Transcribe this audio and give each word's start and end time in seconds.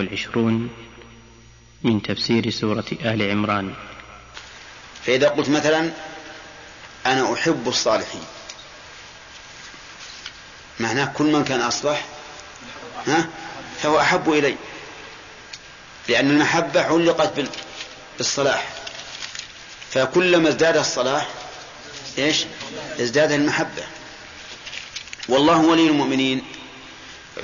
والعشرون 0.00 0.70
من 1.82 2.02
تفسير 2.02 2.50
سورة 2.50 2.84
آل 3.04 3.30
عمران. 3.30 3.74
فإذا 5.06 5.28
قلت 5.28 5.48
مثلا 5.48 5.90
أنا 7.06 7.34
أحب 7.34 7.68
الصالحين. 7.68 8.24
معناه 10.80 11.04
كل 11.04 11.32
من 11.32 11.44
كان 11.44 11.60
أصلح 11.60 12.04
ها 13.06 13.28
فهو 13.82 14.00
أحب 14.00 14.32
إلي. 14.32 14.56
لأن 16.08 16.30
المحبة 16.30 16.80
علقت 16.80 17.32
بالصلاح. 18.18 18.68
فكلما 19.90 20.48
ازداد 20.48 20.76
الصلاح 20.76 21.28
إيش؟ 22.18 22.44
ازداد 23.00 23.32
المحبة. 23.32 23.84
والله 25.28 25.58
ولي 25.66 25.86
المؤمنين 25.86 26.42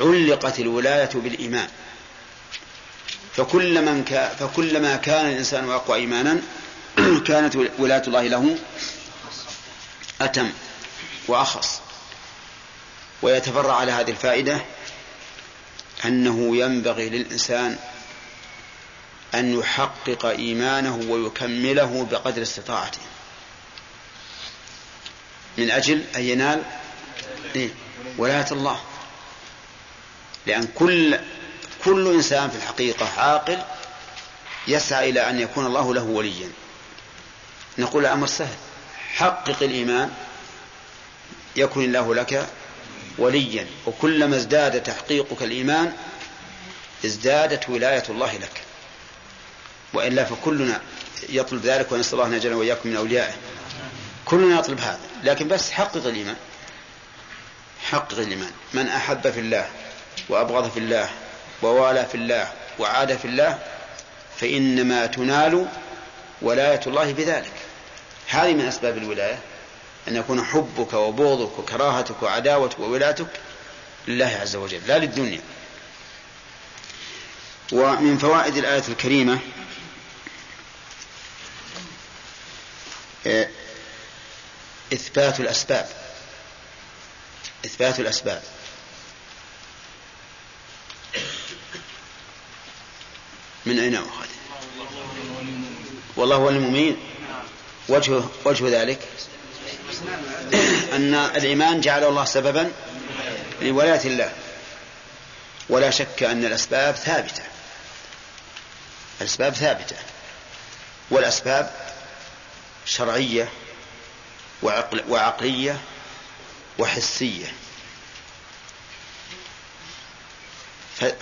علقت 0.00 0.60
الولاية 0.60 1.10
بالإيمان. 1.14 1.68
فكل 3.36 3.84
من 3.84 4.04
كا 4.04 4.34
فكلما 4.34 4.96
كان 4.96 5.26
الإنسان 5.26 5.70
أقوى 5.70 5.98
إيمانا 5.98 6.40
كانت 7.28 7.56
ولاية 7.78 8.02
الله 8.06 8.22
له 8.22 8.58
أتم 10.20 10.52
وأخص. 11.28 11.80
ويتفرع 13.22 13.74
على 13.76 13.92
هذه 13.92 14.10
الفائدة 14.10 14.60
أنه 16.04 16.56
ينبغي 16.56 17.08
للإنسان 17.08 17.78
أن 19.34 19.58
يحقق 19.58 20.26
إيمانه 20.26 20.96
ويكمله 21.08 22.06
بقدر 22.10 22.42
استطاعته. 22.42 23.00
من 25.58 25.70
أجل 25.70 26.04
أن 26.16 26.22
ينال 26.22 26.62
إيه؟ 27.56 27.70
ولاية 28.18 28.46
الله. 28.52 28.80
لأن 30.46 30.68
كل 30.74 31.18
كل 31.86 32.14
إنسان 32.14 32.50
في 32.50 32.56
الحقيقة 32.56 33.20
عاقل 33.20 33.58
يسعى 34.68 35.10
إلى 35.10 35.30
أن 35.30 35.40
يكون 35.40 35.66
الله 35.66 35.94
له 35.94 36.02
وليا. 36.02 36.48
نقول 37.78 38.06
الأمر 38.06 38.26
سهل. 38.26 38.56
حقق 39.14 39.62
الإيمان 39.62 40.10
يكن 41.56 41.84
الله 41.84 42.14
لك 42.14 42.46
وليا. 43.18 43.66
وكلما 43.86 44.36
ازداد 44.36 44.82
تحقيقك 44.82 45.42
الإيمان 45.42 45.92
ازدادت 47.04 47.68
ولاية 47.68 48.04
الله 48.08 48.32
لك. 48.32 48.62
وإلا 49.94 50.24
فكلنا 50.24 50.80
يطلب 51.28 51.66
ذلك 51.66 51.92
ونسأل 51.92 52.14
الله 52.14 52.26
أن 52.26 52.34
يجعلنا 52.34 52.56
وإياكم 52.56 52.88
من 52.88 52.96
أوليائه. 52.96 53.34
كلنا 54.24 54.58
يطلب 54.58 54.80
هذا. 54.80 55.00
لكن 55.24 55.48
بس 55.48 55.70
حقق 55.70 56.06
الإيمان. 56.06 56.36
حقق 57.90 58.18
الإيمان. 58.18 58.52
من 58.74 58.88
أحب 58.88 59.30
في 59.30 59.40
الله 59.40 59.68
وأبغض 60.28 60.70
في 60.70 60.78
الله 60.78 61.10
ووالى 61.62 62.06
في 62.06 62.14
الله 62.14 62.52
وعاد 62.78 63.16
في 63.16 63.24
الله 63.24 63.58
فإنما 64.40 65.06
تنال 65.06 65.68
ولاية 66.42 66.80
الله 66.86 67.12
بذلك. 67.12 67.52
هذه 68.28 68.52
من 68.52 68.66
أسباب 68.66 68.96
الولاية 68.96 69.38
أن 70.08 70.16
يكون 70.16 70.44
حبك 70.44 70.92
وبغضك 70.92 71.58
وكراهتك 71.58 72.22
وعداوتك 72.22 72.78
وولايتك 72.78 73.40
لله 74.08 74.38
عز 74.42 74.56
وجل 74.56 74.80
لا 74.86 74.98
للدنيا. 74.98 75.40
ومن 77.72 78.18
فوائد 78.18 78.56
الآية 78.56 78.82
الكريمة 78.88 79.38
إثبات 84.92 85.40
الأسباب. 85.40 85.88
إثبات 87.64 88.00
الأسباب. 88.00 88.42
من 93.66 93.78
أين 93.78 93.94
أخذ؟ 93.94 94.26
والله 96.16 96.36
هو 96.36 96.48
المؤمن. 96.48 96.96
وجه 97.88 98.22
وجه 98.44 98.82
ذلك 98.82 99.08
أن 100.92 101.14
الإيمان 101.14 101.80
جعله 101.80 102.08
الله 102.08 102.24
سببا 102.24 102.72
لولاية 103.62 104.00
الله. 104.04 104.32
ولا 105.68 105.90
شك 105.90 106.22
أن 106.22 106.44
الأسباب 106.44 106.94
ثابتة. 106.94 107.42
الأسباب 109.20 109.54
ثابتة. 109.54 109.96
والأسباب 111.10 111.70
شرعية 112.86 113.48
وعقل 114.62 115.04
وعقلية 115.08 115.80
وحسية. 116.78 117.52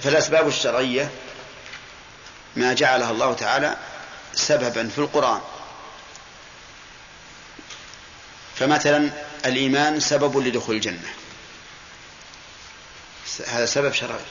فالأسباب 0.02 0.48
الشرعية 0.48 1.10
ما 2.56 2.72
جعلها 2.72 3.10
الله 3.10 3.34
تعالى 3.34 3.76
سببا 4.34 4.88
في 4.88 4.98
القرآن. 4.98 5.40
فمثلا 8.56 9.10
الإيمان 9.44 10.00
سبب 10.00 10.38
لدخول 10.38 10.76
الجنة. 10.76 11.14
هذا 13.46 13.66
سبب 13.66 13.92
شرعي. 13.92 14.24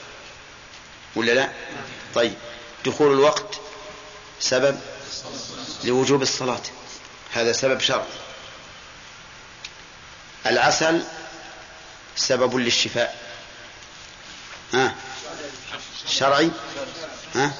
ولا 1.16 1.32
لا؟ 1.32 1.50
طيب. 2.14 2.34
دخول 2.86 3.12
الوقت 3.12 3.60
سبب 4.40 4.80
لوجوب 5.84 6.22
الصلاة. 6.22 6.62
هذا 7.32 7.52
سبب 7.52 7.80
شرعي. 7.80 8.06
العسل 10.46 11.04
سبب 12.16 12.56
للشفاء. 12.56 13.18
ها؟ 14.72 14.94
شرعي؟ 16.08 16.50
ها؟ 17.34 17.52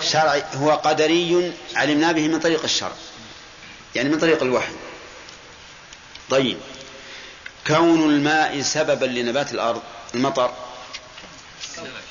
شرعي 0.00 0.44
هو 0.54 0.70
قدري 0.70 1.52
علمنا 1.74 2.12
به 2.12 2.28
من 2.28 2.40
طريق 2.40 2.62
الشرع. 2.64 2.92
يعني 3.94 4.08
من 4.08 4.18
طريق 4.18 4.42
الوحي. 4.42 4.72
طيب. 6.30 6.58
كون 7.66 8.10
الماء 8.10 8.62
سببا 8.62 9.04
لنبات 9.06 9.52
الأرض 9.52 9.82
المطر. 10.14 10.54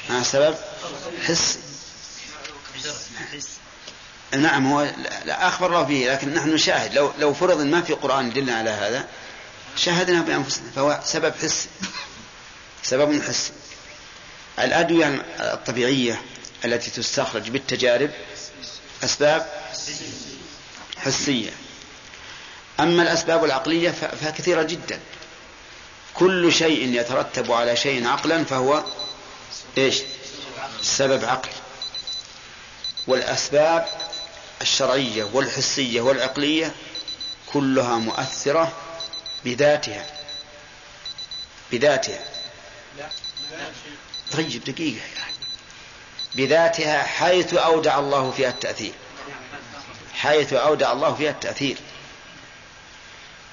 ها 0.10 0.24
سبب؟ 0.24 0.56
حسي 1.28 1.60
نعم 4.34 4.74
هو 4.74 4.94
لا 5.26 5.48
أخبر 5.48 5.68
الله 5.68 5.82
به 5.82 6.06
لكن 6.14 6.34
نحن 6.34 6.54
نشاهد. 6.54 6.94
لو 6.94 7.12
لو 7.20 7.34
فرض 7.34 7.62
ما 7.62 7.82
في 7.82 7.94
قرآن 7.94 8.28
يدلنا 8.28 8.56
على 8.56 8.70
هذا 8.70 9.08
شاهدنا 9.78 10.22
بأنفسنا 10.22 10.72
فهو 10.76 11.00
سبب 11.04 11.34
حسي 11.42 11.70
سبب 12.84 13.22
حسي 13.22 13.52
الأدوية 14.60 15.26
الطبيعية 15.40 16.22
التي 16.66 16.92
تستخرج 16.92 17.50
بالتجارب 17.50 18.10
أسباب 19.04 19.50
حسية. 20.98 21.52
أما 22.80 23.04
الأسباب 23.04 23.46
العقلية 23.46 23.92
فكثيرة 23.92 24.64
جدا. 24.64 25.00
كل 26.14 26.54
شيء 26.54 27.00
يترتب 27.00 27.52
على 27.52 27.76
شيء 27.76 28.08
عقلا 28.08 28.44
فهو 28.44 28.84
إيش؟ 29.78 29.98
سبب 30.82 31.26
عقلي. 31.26 31.54
والأسباب 33.08 33.88
الشرعية 34.62 35.24
والحسية 35.24 36.02
والعقلية 36.02 36.76
كلها 37.54 37.98
مؤثرة 37.98 38.74
بذاتها. 39.46 40.06
بذاتها. 41.72 42.26
طيب 44.32 44.64
دقيقة 44.64 45.06
يعني 45.18 45.31
بذاتها 46.36 47.04
حيث 47.04 47.54
أودع 47.54 48.00
الله 48.00 48.32
فيها 48.32 48.50
التأثير. 48.50 48.94
حيث 50.14 50.54
أودع 50.54 50.92
الله 50.92 51.16
فيها 51.16 51.32
التأثير. 51.32 51.78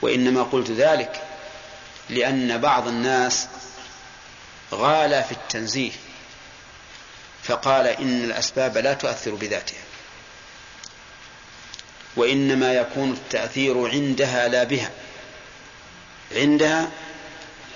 وإنما 0.02 0.42
قلت 0.42 0.70
ذلك 0.70 1.22
لأن 2.08 2.58
بعض 2.58 2.88
الناس 2.88 3.46
غالى 4.72 5.24
في 5.24 5.32
التنزيه 5.32 5.92
فقال 7.42 7.86
إن 7.86 8.24
الأسباب 8.24 8.78
لا 8.78 8.94
تؤثر 8.94 9.34
بذاتها 9.34 9.82
وإنما 12.16 12.74
يكون 12.74 13.10
التأثير 13.12 13.88
عندها 13.88 14.48
لا 14.48 14.64
بها 14.64 14.90
عندها 16.32 16.90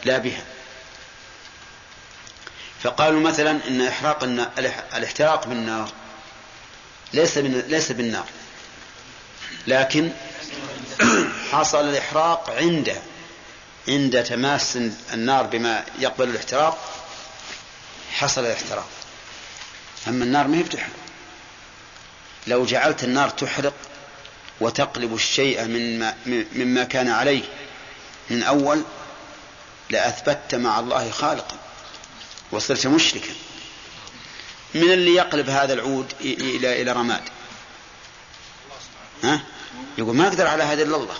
لا 0.04 0.18
بها. 0.18 0.44
فقالوا 2.82 3.20
مثلا 3.20 3.68
إن 3.68 3.80
إحراق 3.80 4.24
الاحتراق 4.94 5.46
بالنار 5.46 5.92
ليس 7.12 7.38
ليس 7.38 7.92
بالنار. 7.92 8.26
لكن 9.66 10.10
حصل 11.52 11.88
الإحراق 11.88 12.50
عنده 12.50 12.96
عند 13.88 14.24
تماس 14.24 14.78
النار 15.12 15.46
بما 15.46 15.84
يقبل 15.98 16.28
الاحتراق 16.28 16.78
حصل 18.12 18.44
الاحتراق. 18.44 18.88
أما 20.08 20.24
النار 20.24 20.48
ما 20.48 20.56
هي 20.56 20.62
بتحرق. 20.62 20.92
لو 22.46 22.64
جعلت 22.64 23.04
النار 23.04 23.28
تحرق 23.28 23.74
وتقلب 24.60 25.14
الشيء 25.14 25.64
مما 25.64 26.14
مما 26.26 26.84
كان 26.84 27.08
عليه 27.08 27.42
من 28.30 28.42
أول 28.42 28.82
لأثبت 29.90 30.54
مع 30.54 30.80
الله 30.80 31.10
خالقا. 31.10 31.61
وصرت 32.52 32.86
مشركا. 32.86 33.34
من 34.74 34.92
اللي 34.92 35.14
يقلب 35.14 35.50
هذا 35.50 35.72
العود 35.72 36.12
إلى 36.20 36.82
إلى 36.82 36.92
رماد؟ 36.92 37.22
ها؟ 39.24 39.42
يقول 39.98 40.16
ما 40.16 40.28
أقدر 40.28 40.46
على 40.46 40.62
هذا 40.62 40.82
إلا 40.82 40.96
الله. 40.96 41.16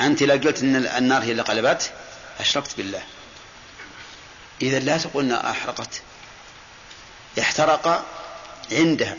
أنت 0.00 0.22
لو 0.22 0.34
قلت 0.34 0.62
أن 0.62 0.76
النار 0.86 1.22
هي 1.22 1.30
اللي 1.30 1.42
قلبت؟ 1.42 1.92
أشركت 2.40 2.76
بالله. 2.76 3.02
إذا 4.62 4.78
لا 4.78 4.98
تقول 4.98 5.24
أنها 5.24 5.50
أحرقت. 5.50 6.02
احترق 7.40 8.06
عندها. 8.72 9.16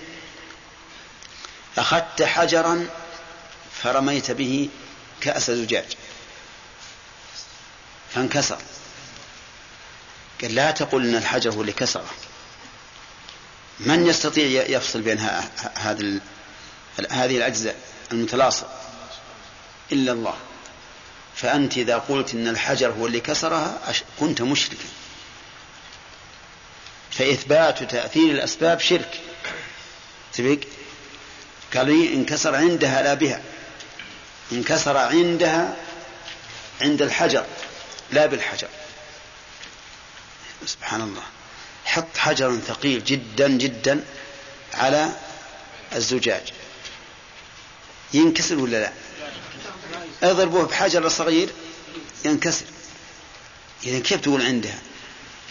أخذت 1.77 2.23
حجرا 2.23 2.87
فرميت 3.83 4.31
به 4.31 4.69
كأس 5.21 5.51
زجاج 5.51 5.85
فانكسر. 8.15 8.57
قال 10.41 10.55
لا 10.55 10.71
تقل 10.71 11.07
إن 11.07 11.15
الحجر 11.15 11.53
هو 11.53 11.61
اللي 11.61 11.71
كسره. 11.71 12.09
من 13.79 14.07
يستطيع 14.07 14.63
يفصل 14.69 15.01
بين 15.01 15.19
هذه 15.75 16.19
هذه 17.11 17.37
الأجزاء 17.37 17.75
المتلاصقه 18.11 18.81
إلا 19.91 20.11
الله. 20.11 20.35
فأنت 21.35 21.77
إذا 21.77 21.97
قلت 21.97 22.33
إن 22.33 22.47
الحجر 22.47 22.91
هو 22.91 23.07
اللي 23.07 23.19
كسرها 23.19 23.93
كنت 24.19 24.41
مشركا. 24.41 24.85
فإثبات 27.11 27.83
تاثير 27.83 28.31
الأسباب 28.31 28.79
شرك. 28.79 29.19
تبيك 30.33 30.67
قال 31.75 32.13
انكسر 32.13 32.55
عندها 32.55 33.01
لا 33.01 33.13
بها. 33.13 33.41
انكسر 34.51 34.97
عندها 34.97 35.75
عند 36.81 37.01
الحجر 37.01 37.45
لا 38.11 38.25
بالحجر. 38.25 38.67
سبحان 40.65 41.01
الله. 41.01 41.23
حط 41.85 42.17
حجرا 42.17 42.61
ثقيل 42.67 43.03
جدا 43.03 43.47
جدا 43.47 44.03
على 44.73 45.11
الزجاج. 45.95 46.53
ينكسر 48.13 48.59
ولا 48.59 48.77
لا؟ 48.77 48.91
اضربوه 50.23 50.67
بحجر 50.67 51.09
صغير 51.09 51.49
ينكسر. 52.25 52.65
إذا 53.83 53.99
كيف 53.99 54.21
تقول 54.21 54.45
عندها؟ 54.45 54.79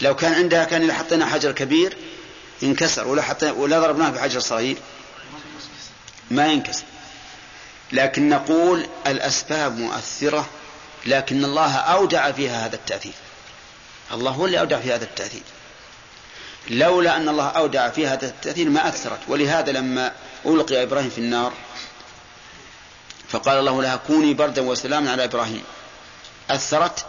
لو 0.01 0.15
كان 0.15 0.33
عندها 0.33 0.63
كان 0.63 0.81
إذا 0.83 0.93
حطينا 0.93 1.25
حجر 1.25 1.51
كبير 1.51 1.97
ينكسر 2.61 3.07
ولا 3.07 3.21
حطينا 3.21 3.51
ولا 3.51 3.79
ضربناه 3.79 4.09
بحجر 4.09 4.39
صغير 4.39 4.77
ما 6.31 6.51
ينكسر. 6.51 6.83
لكن 7.91 8.29
نقول 8.29 8.87
الأسباب 9.07 9.77
مؤثرة 9.77 10.49
لكن 11.05 11.45
الله 11.45 11.75
أودع 11.75 12.31
فيها 12.31 12.65
هذا 12.65 12.75
التأثير. 12.75 13.13
الله 14.13 14.31
هو 14.31 14.45
اللي 14.45 14.59
أودع 14.59 14.79
في 14.79 14.93
هذا 14.93 15.03
التأثير. 15.03 15.41
لولا 16.69 17.17
أن 17.17 17.29
الله 17.29 17.47
أودع 17.47 17.89
في 17.89 18.07
هذا 18.07 18.27
التأثير 18.27 18.69
ما 18.69 18.87
أثرت. 18.87 19.19
ولهذا 19.27 19.71
لما 19.71 20.11
ألقي 20.45 20.83
إبراهيم 20.83 21.09
في 21.09 21.17
النار 21.17 21.53
فقال 23.29 23.59
الله 23.59 23.81
لها 23.81 23.95
كوني 23.95 24.33
بردا 24.33 24.61
وسلاما 24.61 25.11
على 25.11 25.23
إبراهيم. 25.23 25.63
أثرت؟ 26.49 27.05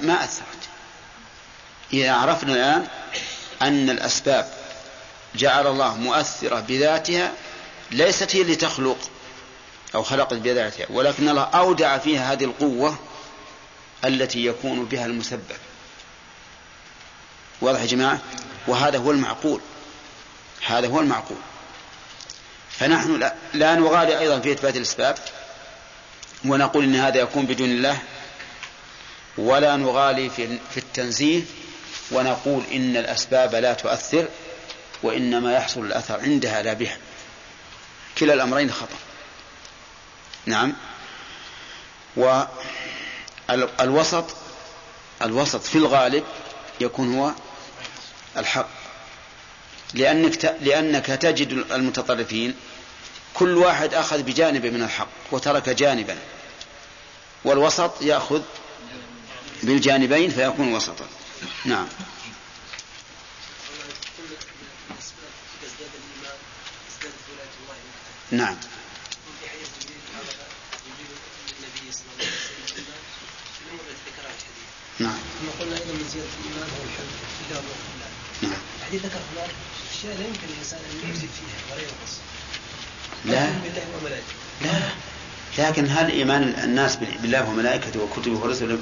ما 0.00 0.24
أثرت. 0.24 0.46
إذا 1.92 2.12
عرفنا 2.12 2.52
الآن 2.54 2.86
أن 3.62 3.90
الأسباب 3.90 4.48
جعل 5.34 5.66
الله 5.66 5.96
مؤثرة 5.96 6.60
بذاتها 6.60 7.32
ليست 7.90 8.36
هي 8.36 8.42
اللي 8.42 8.56
تخلق 8.56 8.98
أو 9.94 10.02
خلقت 10.02 10.34
بذاتها 10.34 10.86
ولكن 10.90 11.28
الله 11.28 11.42
أودع 11.42 11.98
فيها 11.98 12.32
هذه 12.32 12.44
القوة 12.44 12.98
التي 14.04 14.46
يكون 14.46 14.84
بها 14.84 15.06
المسبب. 15.06 15.56
واضح 17.62 17.80
يا 17.80 17.86
جماعة؟ 17.86 18.20
وهذا 18.66 18.98
هو 18.98 19.10
المعقول. 19.10 19.60
هذا 20.66 20.88
هو 20.88 21.00
المعقول. 21.00 21.38
فنحن 22.70 23.18
لا, 23.18 23.34
لا 23.54 23.74
نغالي 23.74 24.18
أيضا 24.18 24.40
في 24.40 24.52
إثبات 24.52 24.76
الأسباب 24.76 25.18
ونقول 26.44 26.84
إن 26.84 26.96
هذا 26.96 27.20
يكون 27.20 27.46
بدون 27.46 27.70
الله 27.70 27.98
ولا 29.38 29.76
نغالي 29.76 30.30
في, 30.30 30.58
في 30.70 30.76
التنزيه 30.76 31.42
ونقول 32.10 32.62
إن 32.72 32.96
الأسباب 32.96 33.54
لا 33.54 33.72
تؤثر 33.72 34.28
وإنما 35.02 35.56
يحصل 35.56 35.80
الأثر 35.80 36.20
عندها 36.20 36.62
لا 36.62 36.72
بها. 36.72 36.96
كلا 38.18 38.34
الأمرين 38.34 38.70
خطأ. 38.70 38.96
نعم. 40.46 40.72
والوسط 42.16 44.24
الوسط 45.22 45.62
في 45.62 45.78
الغالب 45.78 46.24
يكون 46.80 47.18
هو 47.18 47.32
الحق. 48.36 48.68
لأنك 49.94 50.56
لأنك 50.60 51.06
تجد 51.06 51.52
المتطرفين 51.52 52.54
كل 53.34 53.56
واحد 53.56 53.94
أخذ 53.94 54.22
بجانب 54.22 54.66
من 54.66 54.82
الحق 54.82 55.08
وترك 55.32 55.68
جانبا 55.68 56.18
والوسط 57.44 58.02
يأخذ 58.02 58.42
بالجانبين 59.62 60.30
فيكون 60.30 60.74
وسطا. 60.74 61.06
نعم. 61.64 61.86
نعم. 68.30 68.56
نعم. 74.98 75.18
ثم 75.40 75.62
قلنا 75.62 75.76
أيضا 75.76 75.92
من 75.92 76.08
زيادة 76.12 76.28
الإيمان 76.40 76.68
هو 76.70 76.84
الحب 76.84 77.91
الحديث 78.94 79.12
ذكر 79.12 79.20
هناك 79.32 79.50
أشياء 79.90 80.16
لا 80.18 80.26
يمكن 80.26 80.46
الإنسان 80.54 80.78
أن 80.78 81.10
يزيد 81.10 81.30
فيها 81.30 81.74
ولا 81.74 81.82
ينقص 81.82 82.18
لا 83.24 84.78
لا 85.58 85.68
لكن 85.68 85.86
هل 85.90 86.10
إيمان 86.10 86.42
الناس 86.64 86.96
بالله 86.96 87.48
وملائكته 87.48 88.00
وكتبه 88.02 88.38
ورسله 88.38 88.78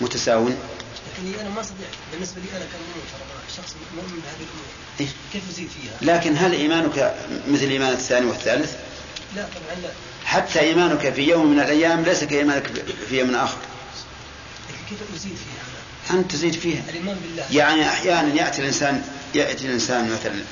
متساو؟ 0.00 0.48
لكني 0.48 1.40
أنا 1.40 1.48
ما 1.48 1.60
استطيع 1.60 1.86
بالنسبة 2.12 2.40
لي 2.40 2.56
أنا 2.56 2.64
كمؤمن 2.64 3.02
شخص 3.56 3.74
مؤمن 3.96 4.08
بهذه 4.08 4.36
الأمور 4.36 4.66
إيه؟ 5.00 5.06
كيف 5.32 5.42
أزيد 5.50 5.68
فيها؟ 5.68 6.14
لكن 6.14 6.36
هل 6.36 6.52
إيمانك 6.52 7.14
مثل 7.48 7.66
إيمان 7.66 7.92
الثاني 7.92 8.26
والثالث؟ 8.26 8.74
لا 9.36 9.42
طبعا 9.42 9.80
لا 9.82 9.90
حتى 10.24 10.60
إيمانك 10.60 11.12
في 11.12 11.22
يوم 11.22 11.46
من 11.46 11.60
الأيام 11.60 12.02
ليس 12.02 12.24
كإيمانك 12.24 12.66
في 13.08 13.18
يوم 13.18 13.34
آخر. 13.34 13.58
كيف 14.88 14.98
أزيد 15.16 15.32
فيها 15.36 16.18
أنت 16.18 16.32
تزيد 16.32 16.54
فيها 16.54 16.82
الإيمان 16.88 17.16
بالله 17.22 17.44
يعني 17.52 17.88
أحيانا 17.88 18.34
يأتي 18.34 18.60
الإنسان 18.62 19.02
يأتي 19.34 19.66
الإنسان 19.66 20.12
مثلا. 20.12 20.42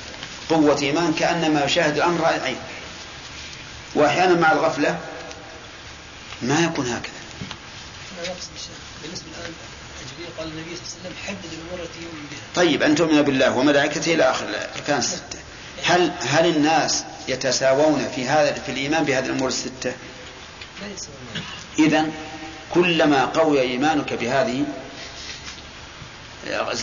قوة 0.49 0.81
إيمان 0.81 1.13
كأنما 1.13 1.65
يشاهد 1.65 1.95
الأمر 1.95 2.21
رأي 2.21 2.39
عين. 2.39 2.57
وأحيانا 3.95 4.33
مع 4.33 4.51
الغفلة 4.51 4.99
ما 6.41 6.59
يكون 6.63 6.85
هكذا. 6.85 7.13
بالنسبة 9.03 9.25
الآن 9.39 9.53
قال 10.37 10.47
النبي 10.47 10.75
صلى 10.75 10.83
الله 10.83 10.99
عليه 10.99 11.09
وسلم 11.09 11.13
حدد 11.27 11.53
الأمور 11.53 11.85
التي 11.85 12.01
يؤمن 12.01 12.25
بها. 12.31 12.39
طيب 12.55 12.83
أن 12.83 12.95
تؤمن 12.95 13.21
بالله 13.21 13.57
وملائكته 13.57 14.13
إلى 14.13 14.23
آخر 14.23 14.45
الأركان 14.49 14.97
الستة 14.97 15.39
هل 15.83 16.11
هل 16.21 16.45
الناس 16.45 17.03
يتساوون 17.27 18.11
في 18.15 18.27
هذا 18.27 18.53
في 18.53 18.71
الإيمان 18.71 19.03
بهذه 19.03 19.25
الأمور 19.25 19.47
الستة؟ 19.47 19.93
لا 20.81 20.87
يتساوون. 20.87 21.43
إذا 21.79 22.11
كلما 22.73 23.25
قوي 23.25 23.61
إيمانك 23.61 24.13
بهذه 24.13 24.65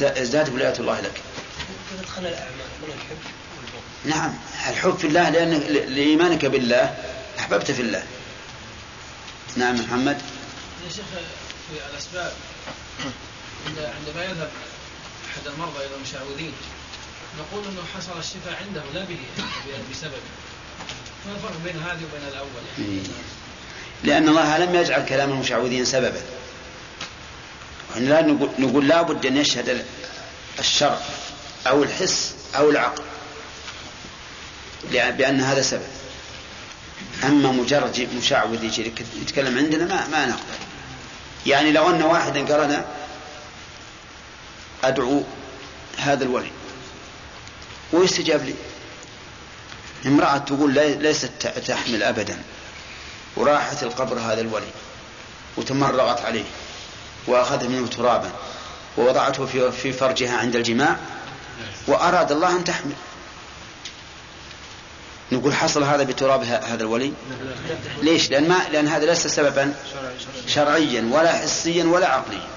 ازدادت 0.01 0.51
ولاية 0.51 0.75
الله 0.79 1.01
لك. 1.01 1.21
دخل 2.03 2.27
الأعمال 2.27 2.69
من 2.83 2.95
الحب 2.95 3.19
نعم 4.05 4.35
الحب 4.69 4.97
في 4.99 5.07
الله 5.07 5.31
لأن 5.31 5.51
لإيمانك 5.95 6.45
بالله 6.45 6.95
أحببت 7.39 7.71
في 7.71 7.83
الله. 7.83 8.03
نعم 9.57 9.81
محمد. 9.81 10.21
يا 10.87 10.93
شيخ 10.97 11.05
في 11.71 11.77
الأسباب 11.93 12.33
عندما 13.67 14.25
يذهب 14.25 14.51
أحد 15.31 15.47
المرضى 15.47 15.87
إلى 15.87 15.95
المشعوذين 15.97 16.53
نقول 17.39 17.65
أنه 17.65 17.83
حصل 17.97 18.19
الشفاء 18.19 18.63
عنده 18.67 18.83
لا 18.95 19.05
به 19.05 19.19
بسبب. 19.93 20.13
ما 21.27 21.33
الفرق 21.35 21.57
بين 21.65 21.83
هذه 21.83 22.01
وبين 22.05 22.29
الأول؟ 22.29 22.63
يعني 22.79 23.01
لأن 24.05 24.29
الله 24.29 24.59
لم 24.59 24.75
يجعل 24.75 25.07
كلام 25.07 25.31
المشعوذين 25.31 25.85
سببا. 25.85 26.23
لا 27.97 28.23
نقول, 28.23 28.51
نقول 28.59 28.89
لا 28.89 29.03
بد 29.03 29.27
أن 29.27 29.37
يشهد 29.37 29.85
الشرع 30.59 31.01
أو 31.69 31.83
الحس 31.83 32.35
أو 32.57 32.71
العقل. 32.71 33.03
بأن 34.93 35.41
هذا 35.41 35.63
سبب. 35.63 35.89
أما 37.25 37.53
مجرد 37.53 38.09
مشعوذ 38.19 38.65
يتكلم 39.21 39.59
عندنا 39.59 39.85
ما 39.85 40.07
ما 40.07 40.27
نقبل 40.27 40.59
يعني 41.47 41.73
لو 41.73 41.91
أن 41.91 42.03
واحدا 42.03 42.41
قال 42.41 42.61
أنا 42.61 42.85
أدعو 44.85 45.23
هذا 45.99 46.25
الولي. 46.25 46.51
ويستجاب 47.93 48.45
لي. 48.45 48.55
امرأة 50.07 50.39
تقول 50.39 50.75
ليست 50.75 51.31
تحمل 51.67 52.03
أبدا. 52.03 52.43
وراحت 53.37 53.83
القبر 53.83 54.19
هذا 54.19 54.41
الولي. 54.41 54.71
وتمرغت 55.57 56.21
عليه. 56.21 56.45
وأخذت 57.27 57.65
منه 57.65 57.87
ترابا. 57.87 58.31
ووضعته 58.99 59.71
في 59.71 59.93
فرجها 59.93 60.37
عند 60.37 60.57
الجماع. 60.57 60.97
وأراد 61.87 62.33
الله 62.33 62.57
أن 62.57 62.65
تحمل. 62.65 62.93
نقول 65.33 65.55
حصل 65.55 65.85
هذا 65.85 66.03
بتراب 66.03 66.45
هذا 66.45 66.83
الولي؟ 66.83 67.13
ليش؟ 68.03 68.31
لأن, 68.31 68.49
ما 68.49 68.59
لأن 68.73 68.89
هذا 68.89 69.07
ليس 69.07 69.27
سببا 69.27 69.75
شرعيا 70.47 71.11
ولا 71.13 71.33
حسيا 71.33 71.85
ولا 71.85 72.09
عقليا. 72.09 72.49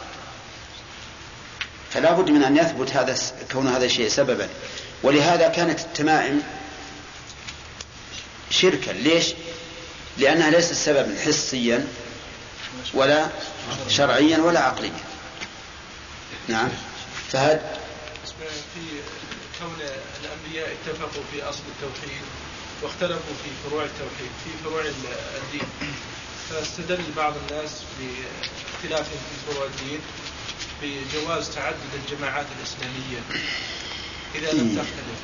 فلا 1.91 2.11
بد 2.11 2.29
من 2.29 2.43
أن 2.43 2.57
يثبت 2.57 2.91
هذا 2.91 3.15
كون 3.51 3.67
هذا 3.67 3.85
الشيء 3.85 4.09
سببا. 4.09 4.49
ولهذا 5.03 5.47
كانت 5.47 5.79
التمائم 5.79 6.43
شركا. 8.49 8.91
ليش؟ 8.91 9.25
لأنها 10.17 10.49
ليست 10.49 10.73
سببا 10.73 11.15
حسيا 11.25 11.87
ولا 12.93 13.27
شرعيا 13.89 14.37
ولا 14.37 14.59
عقليا. 14.59 14.91
نعم. 16.47 16.69
فهد؟ 17.31 17.61
الأنبياء 20.49 20.77
اتفقوا 20.83 21.23
في 21.31 21.43
أصل 21.43 21.61
التوحيد 21.67 22.21
واختلفوا 22.81 23.35
في 23.43 23.49
فروع 23.69 23.83
التوحيد 23.83 24.31
في 24.43 24.49
فروع 24.63 24.81
الدين. 24.81 25.67
فاستدل 26.49 27.03
بعض 27.17 27.33
الناس 27.49 27.71
باختلافهم 27.99 29.19
في 29.29 29.51
فروع 29.51 29.65
الدين 29.65 29.99
بجواز 30.81 31.49
تعدد 31.49 31.75
الجماعات 32.05 32.45
الإسلامية. 32.59 33.19
إذا 34.35 34.51
لم 34.51 34.69
تختلف 34.69 35.19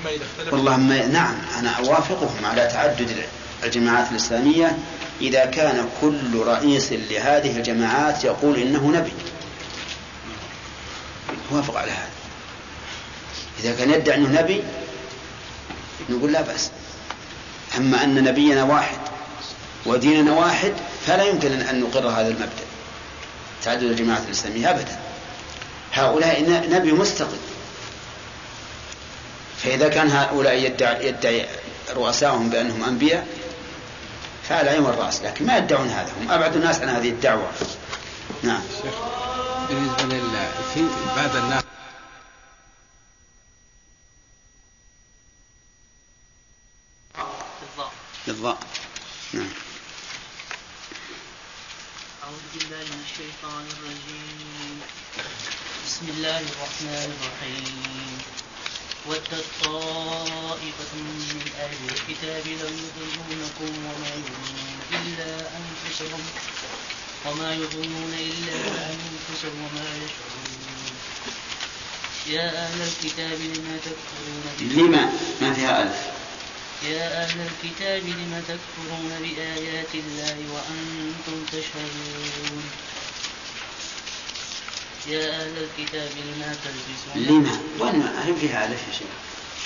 أما 0.00 0.10
إذا 0.10 0.24
اختلف 0.24 0.52
والله 0.52 0.76
ما 0.76 1.06
نعم 1.06 1.36
أنا 1.58 1.70
أوافقهم 1.70 2.44
على 2.44 2.66
تعدد 2.66 3.26
الجماعات 3.64 4.10
الإسلامية. 4.10 4.78
إذا 5.20 5.44
كان 5.44 5.88
كل 6.00 6.38
رئيس 6.38 6.92
لهذه 6.92 7.56
الجماعات 7.56 8.24
يقول 8.24 8.58
إنه 8.58 8.90
نبي. 8.90 9.12
وافق 11.50 11.76
على 11.76 11.90
هذا. 11.90 12.13
إذا 13.60 13.74
كان 13.74 13.90
يدعي 13.90 14.16
أنه 14.16 14.40
نبي 14.40 14.62
نقول 16.10 16.32
لا 16.32 16.40
بأس. 16.40 16.70
أما 17.76 18.04
أن 18.04 18.24
نبينا 18.24 18.62
واحد 18.62 18.98
وديننا 19.86 20.32
واحد 20.32 20.72
فلا 21.06 21.24
يمكن 21.24 21.52
أن 21.52 21.80
نقر 21.80 22.08
هذا 22.08 22.28
المبدأ. 22.28 22.64
تعدد 23.64 23.82
الجماعات 23.82 24.22
الإسلامية 24.26 24.70
أبدا. 24.70 24.98
هؤلاء 25.92 26.42
نبي 26.70 26.92
مستقل. 26.92 27.38
فإذا 29.62 29.88
كان 29.88 30.10
هؤلاء 30.10 30.54
يدعي, 30.54 31.08
يدعي 31.08 31.46
رؤساؤهم 31.90 32.50
بأنهم 32.50 32.84
أنبياء 32.84 33.26
فعلى 34.48 34.70
عين 34.70 34.84
الرأس 34.84 35.22
لكن 35.22 35.46
ما 35.46 35.56
يدعون 35.56 35.88
هذا. 35.88 36.12
هم 36.20 36.30
أبعد 36.30 36.56
الناس 36.56 36.80
عن 36.80 36.88
هذه 36.88 37.08
الدعوة. 37.08 37.48
نعم. 38.42 38.62
بالنسبة 39.68 40.04
لل 40.04 40.48
في 40.74 40.84
بعض 41.16 41.36
الناس 41.36 41.62
بالضاء 48.26 48.58
نعم. 49.32 49.48
أعوذ 52.24 52.44
بالله 52.54 52.84
من 52.92 53.00
الشيطان 53.04 53.64
الرجيم. 53.76 54.80
بسم 55.86 56.06
الله 56.08 56.40
الرحمن 56.40 57.08
الرحيم. 57.16 58.18
ودت 59.06 59.44
طائفة 59.64 60.92
من 60.94 61.50
أهل 61.60 61.80
الكتاب 61.92 62.44
لو 62.46 62.70
يضلونكم 62.84 63.70
وما 63.86 64.10
يظنون 64.16 64.78
إلا 64.92 65.32
أنفسهم 65.60 66.22
وما 67.26 67.54
يظنون 67.54 68.12
إلا 68.14 68.56
أنفسهم 68.94 69.56
وما 69.64 69.88
يشعرون. 70.04 70.94
يا 72.26 72.66
أهل 72.66 72.82
الكتاب 72.82 73.38
لما 73.40 73.76
تكفرون 73.84 74.44
لما؟ 74.60 75.12
ما 75.40 75.54
فيها 75.54 75.82
ألف. 75.82 75.98
يا 76.84 77.22
أهل 77.22 77.38
الكتاب 77.40 78.02
لم 78.02 78.42
تكفرون 78.48 79.10
بآيات 79.22 79.94
الله 79.94 80.36
وأنتم 80.54 81.44
تشهدون؟ 81.52 82.62
يا 85.06 85.40
أهل 85.40 85.54
الكتاب 85.68 86.10
لم 86.16 86.56
تلبسون 86.64 87.26
لما؟ 87.38 87.58
وين 87.80 88.02
هل 88.02 88.36
فيها 88.40 88.64
ألف 88.66 88.80
يا 88.88 88.92
شيخ 88.92 89.08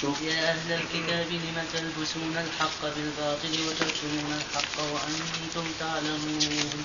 شوف. 0.00 0.22
يا 0.22 0.50
أهل 0.50 0.72
الكتاب 0.72 1.26
لم 1.32 1.64
تلبسون 1.72 2.36
الحق 2.46 2.80
بالباطل 2.82 3.52
وتكتمون 3.68 4.32
الحق 4.40 4.76
وأنتم 4.92 5.70
تعلمون؟ 5.80 6.84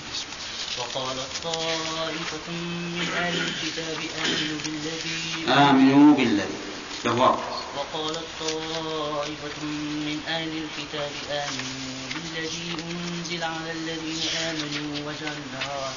وقالت 0.78 1.28
طائفة 1.44 2.50
من 2.50 3.08
أهل 3.16 3.36
الكتاب 3.38 3.98
آمنوا 4.24 4.58
بالذي 4.64 5.52
آمنوا 5.70 6.16
بالذي 6.16 6.58
جواب 7.04 7.38
وقالت 7.76 8.24
طائفة 8.40 9.64
من 10.06 10.20
أهل 10.28 10.48
الكتاب 10.64 11.10
آمنوا 11.30 12.08
بالذي 12.14 12.76
أنزل 12.90 13.44
على 13.44 13.72
الذين 13.72 14.22
آمنوا 14.38 15.08
وجه 15.08 15.32
النهار 15.32 15.92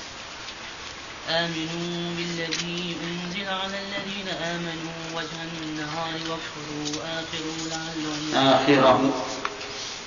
آمنوا 1.30 2.16
بالذي 2.18 2.96
أنزل 3.04 3.48
على 3.48 3.78
الذين 3.80 4.28
آمنوا 4.28 5.00
وجه 5.16 5.44
النهار 5.64 6.14
واكفروا 6.14 7.20
آخره 7.20 7.58
لعلهم 7.70 8.36
آخره. 8.36 9.14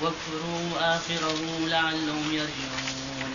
واكفروا 0.02 0.96
آخره 0.96 1.40
لعلهم 1.66 2.32
يرجعون. 2.32 3.34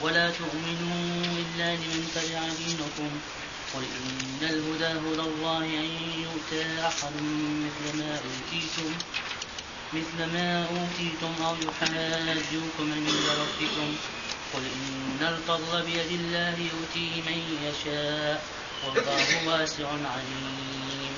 ولا 0.00 0.30
تؤمنوا 0.30 1.24
إلا 1.42 1.74
لمن 1.74 2.10
تبع 2.14 2.40
دينكم. 2.58 3.10
قل 3.74 3.82
إن 3.82 4.40
الهدى 4.42 4.90
هدى 5.04 5.28
الله 5.30 5.64
أن 5.64 5.90
يؤتى 6.24 6.86
أحد 6.86 7.14
مثل 7.64 7.98
ما 7.98 8.20
أوتيتم 8.26 8.90
مثل 9.92 10.32
ما 10.32 10.48
أوتيتم 10.62 11.44
أو 11.44 11.54
يحاجوكم 11.54 12.92
عند 12.92 13.24
ربكم. 13.40 13.88
قل 14.54 14.60
إن 14.60 15.20
الفضل 15.20 15.82
بيد 15.82 16.20
الله 16.20 16.54
يؤتيه 16.58 17.22
من 17.22 17.38
يشاء 17.66 18.44
والله 18.86 19.48
واسع 19.48 19.88
عليم. 19.88 21.14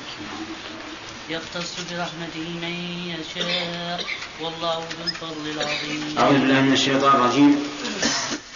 يختص 1.29 1.75
برحمته 1.91 2.49
من 2.63 2.75
يشاء 3.15 4.05
والله 4.41 4.79
ذو 4.79 5.05
الفضل 5.05 5.51
العظيم. 5.51 6.19
أعوذ 6.19 6.39
بالله 6.39 6.61
من 6.61 6.73
الشيطان 6.73 7.13
الرجيم. 7.17 7.69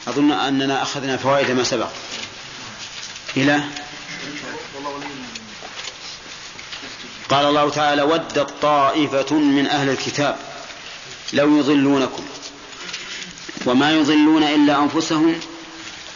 أظن 0.09 0.33
أننا 0.33 0.83
أخذنا 0.83 1.17
فوائد 1.17 1.51
ما 1.51 1.65
سبق. 1.65 1.89
إلى 3.37 3.61
قال 7.31 7.45
الله 7.47 7.71
تعالى 7.71 8.03
ودت 8.03 8.51
طائفة 8.63 9.35
من 9.35 9.67
أهل 9.67 9.89
الكتاب 9.89 10.37
لو 11.33 11.59
يضلونكم 11.59 12.25
وما 13.67 13.93
يضلون 13.93 14.43
إلا 14.43 14.79
أنفسهم 14.79 15.41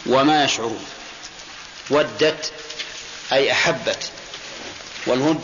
وما 0.06 0.44
يشعرون. 0.44 0.84
ودت 1.90 2.52
أي 3.32 3.52
أحبت 3.52 4.10
والود 5.06 5.40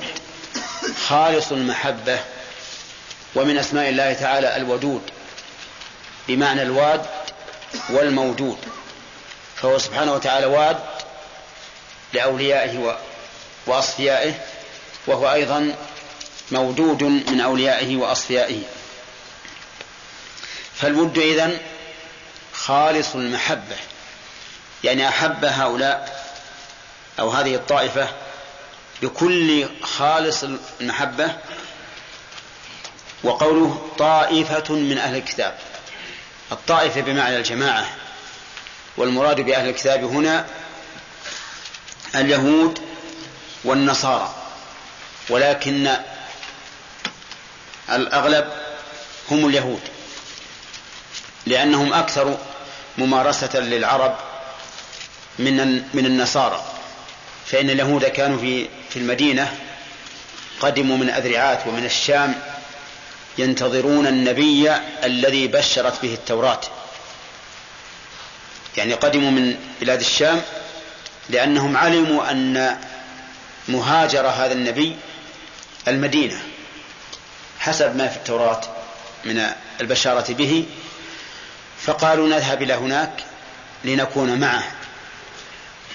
خالص 1.09 1.53
المحبة 1.53 2.21
ومن 3.35 3.59
أسماء 3.59 3.89
الله 3.89 4.13
تعالى 4.13 4.57
الودود 4.57 5.03
بمعنى 6.29 6.63
الواد 6.63 7.07
والموجود 7.91 8.59
فهو 9.57 9.79
سبحانه 9.79 10.13
وتعالى 10.13 10.47
واد 10.47 10.79
لأوليائه 12.13 12.99
وأصفيائه 13.67 14.35
وهو 15.07 15.33
أيضا 15.33 15.77
مودود 16.51 17.03
من 17.03 17.41
أوليائه 17.41 17.97
وأصفيائه. 17.97 18.63
فالود 20.75 21.19
إذن 21.19 21.59
خالص 22.53 23.15
المحبة 23.15 23.77
يعني 24.85 25.09
أحب 25.09 25.45
هؤلاء 25.45 26.25
أو 27.19 27.31
هذه 27.31 27.55
الطائفة 27.55 28.09
بكل 29.03 29.69
خالص 29.83 30.45
المحبة 30.81 31.37
وقوله 33.23 33.89
طائفة 33.99 34.75
من 34.75 34.99
أهل 34.99 35.17
الكتاب. 35.17 35.59
الطائفة 36.53 37.01
بمعنى 37.01 37.37
الجماعة 37.37 37.87
والمراد 38.97 39.41
بأهل 39.41 39.69
الكتاب 39.69 40.05
هنا 40.05 40.47
اليهود 42.15 42.79
والنصارى 43.65 44.35
ولكن 45.31 45.97
الأغلب 47.91 48.53
هم 49.31 49.47
اليهود 49.47 49.81
لأنهم 51.47 51.93
أكثر 51.93 52.39
ممارسة 52.99 53.61
للعرب 53.61 54.17
من 55.39 55.83
من 55.95 56.07
النصارى. 56.07 56.65
فإن 57.47 57.71
اليهود 57.71 58.05
كانوا 58.05 58.39
في 58.39 58.69
في 58.91 58.97
المدينة 58.99 59.57
قدموا 60.61 60.97
من 60.97 61.11
أذرعات 61.11 61.67
ومن 61.67 61.85
الشام 61.85 62.35
ينتظرون 63.39 64.07
النبي 64.07 64.73
الذي 65.05 65.47
بشرت 65.47 66.03
به 66.03 66.15
التوراة. 66.15 66.61
يعني 68.77 68.95
قدموا 68.95 69.31
من 69.31 69.57
بلاد 69.81 70.01
الشام 70.01 70.43
لأنهم 71.31 71.77
علموا 71.77 72.31
أن 72.31 72.77
مهاجر 73.69 74.27
هذا 74.27 74.53
النبي 74.53 74.97
المدينة 75.89 76.41
حسب 77.59 77.97
ما 77.97 78.09
في 78.09 78.17
التوراة 78.17 78.61
من 79.25 79.47
البشارة 79.81 80.33
به 80.33 80.67
فقالوا 81.81 82.29
نذهب 82.29 82.63
إلى 82.63 82.75
هناك 82.75 83.25
لنكون 83.85 84.41
معه. 84.41 84.65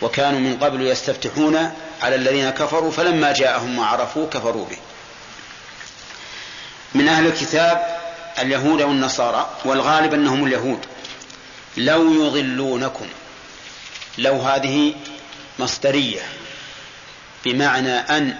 وكانوا 0.01 0.39
من 0.39 0.57
قبل 0.57 0.81
يستفتحون 0.81 1.71
على 2.01 2.15
الذين 2.15 2.49
كفروا 2.49 2.91
فلما 2.91 3.33
جاءهم 3.33 3.75
ما 3.75 3.85
عرفوا 3.85 4.29
كفروا 4.29 4.65
به. 4.65 4.77
من 6.95 7.07
أهل 7.07 7.27
الكتاب 7.27 7.97
اليهود 8.39 8.81
والنصارى 8.81 9.49
والغالب 9.65 10.13
أنهم 10.13 10.45
اليهود. 10.45 10.79
لو 11.77 12.13
يضلونكم 12.13 13.05
لو 14.17 14.41
هذه 14.41 14.93
مصدرية 15.59 16.21
بمعنى 17.45 17.93
أن 17.93 18.35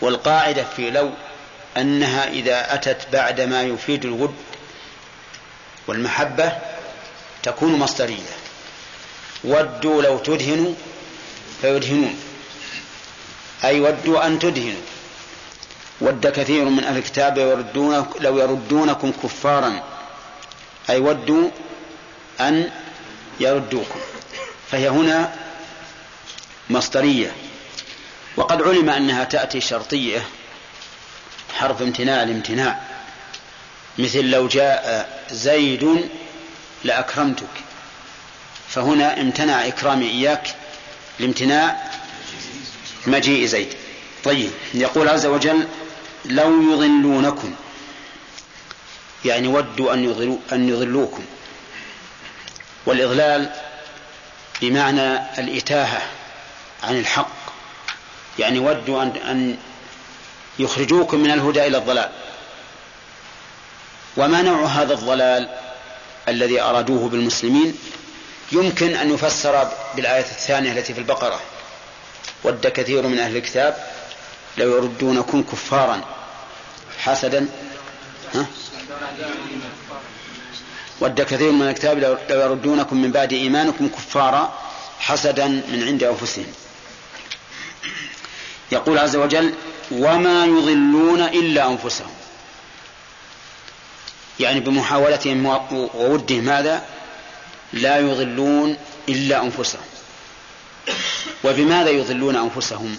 والقاعدة 0.00 0.64
في 0.76 0.90
لو 0.90 1.10
أنها 1.76 2.28
إذا 2.28 2.74
أتت 2.74 3.06
بعد 3.12 3.40
ما 3.40 3.62
يفيد 3.62 4.04
الود 4.04 4.34
والمحبة 5.86 6.52
تكون 7.42 7.78
مصدرية. 7.78 8.36
ودوا 9.44 10.02
لو 10.02 10.18
تدهنوا 10.18 10.74
فيدهنون. 11.60 12.20
أي 13.64 13.80
ودوا 13.80 14.26
أن 14.26 14.38
تدهنوا. 14.38 14.82
ود 16.00 16.26
كثير 16.26 16.64
من 16.64 16.84
أهل 16.84 16.96
الكتاب 16.96 17.38
يردون 17.38 18.06
لو 18.20 18.38
يردونكم 18.38 19.12
كفارا. 19.22 19.82
أي 20.90 20.98
ودوا 20.98 21.50
أن 22.40 22.70
يردوكم. 23.40 24.00
فهي 24.70 24.88
هنا 24.88 25.45
مصدرية. 26.70 27.32
وقد 28.36 28.62
علم 28.62 28.90
أنها 28.90 29.24
تأتي 29.24 29.60
شرطية 29.60 30.26
حرف 31.58 31.82
امتناع 31.82 32.22
الامتناع. 32.22 32.80
مثل 33.98 34.24
لو 34.24 34.48
جاء 34.48 35.08
زيد 35.30 36.08
لأكرمتك 36.84 37.46
فهنا 38.68 39.20
امتنع 39.20 39.66
إكرامي 39.66 40.10
إياك 40.10 40.54
لامتناع 41.20 41.90
مجيء 43.06 43.46
زيد. 43.46 43.74
طيب 44.24 44.50
يقول 44.74 45.08
عز 45.08 45.26
وجل 45.26 45.68
لو 46.24 46.72
يضلونكم 46.72 47.54
يعني 49.24 49.48
ودوا 49.48 49.94
أن, 49.94 50.04
يضلوا 50.04 50.38
أن 50.52 50.68
يضلوكم. 50.68 51.24
والإضلال 52.86 53.50
بمعنى 54.62 55.18
الإتاهة. 55.38 56.02
عن 56.82 56.98
الحق. 56.98 57.28
يعني 58.38 58.58
ودوا 58.58 59.02
أن, 59.02 59.08
أن 59.08 59.56
يخرجوكم 60.58 61.20
من 61.20 61.30
الهدى 61.30 61.66
إلى 61.66 61.78
الضلال. 61.78 62.10
وما 64.16 64.42
نوع 64.42 64.64
هذا 64.64 64.94
الضلال 64.94 65.48
الذي 66.28 66.60
أرادوه 66.60 67.08
بالمسلمين؟ 67.08 67.78
يمكن 68.52 68.94
أن 68.94 69.14
يفسر 69.14 69.68
بالآية 69.96 70.20
الثانية 70.20 70.72
التي 70.72 70.94
في 70.94 71.00
البقرة. 71.00 71.40
ود 72.44 72.66
كثير 72.66 73.06
من 73.06 73.18
أهل 73.18 73.36
الكتاب 73.36 73.76
لو 74.58 74.76
يردونكم 74.76 75.42
كفارا. 75.42 76.00
حسدا. 76.98 77.48
ها؟ 78.34 78.46
ود 81.00 81.20
كثير 81.20 81.50
من 81.52 81.68
الكتاب 81.68 81.98
لو 81.98 82.18
يردونكم 82.30 83.02
من 83.02 83.12
بعد 83.12 83.32
إيمانكم 83.32 83.88
كفارا 83.88 84.58
حسدا 84.98 85.46
من 85.46 85.82
عند 85.86 86.04
أنفسهم. 86.04 86.46
يقول 88.72 88.98
عز 88.98 89.16
وجل 89.16 89.54
وما 89.90 90.44
يضلون 90.44 91.20
إلا 91.20 91.66
أنفسهم. 91.66 92.10
يعني 94.40 94.60
بمحاولتهم 94.60 95.46
وودهم 95.94 96.44
ماذا؟ 96.44 96.84
لا 97.72 97.98
يضلون 97.98 98.76
إلا 99.08 99.42
أنفسهم. 99.42 99.84
وبماذا 101.44 101.90
يضلون 101.90 102.36
أنفسهم؟ 102.36 102.96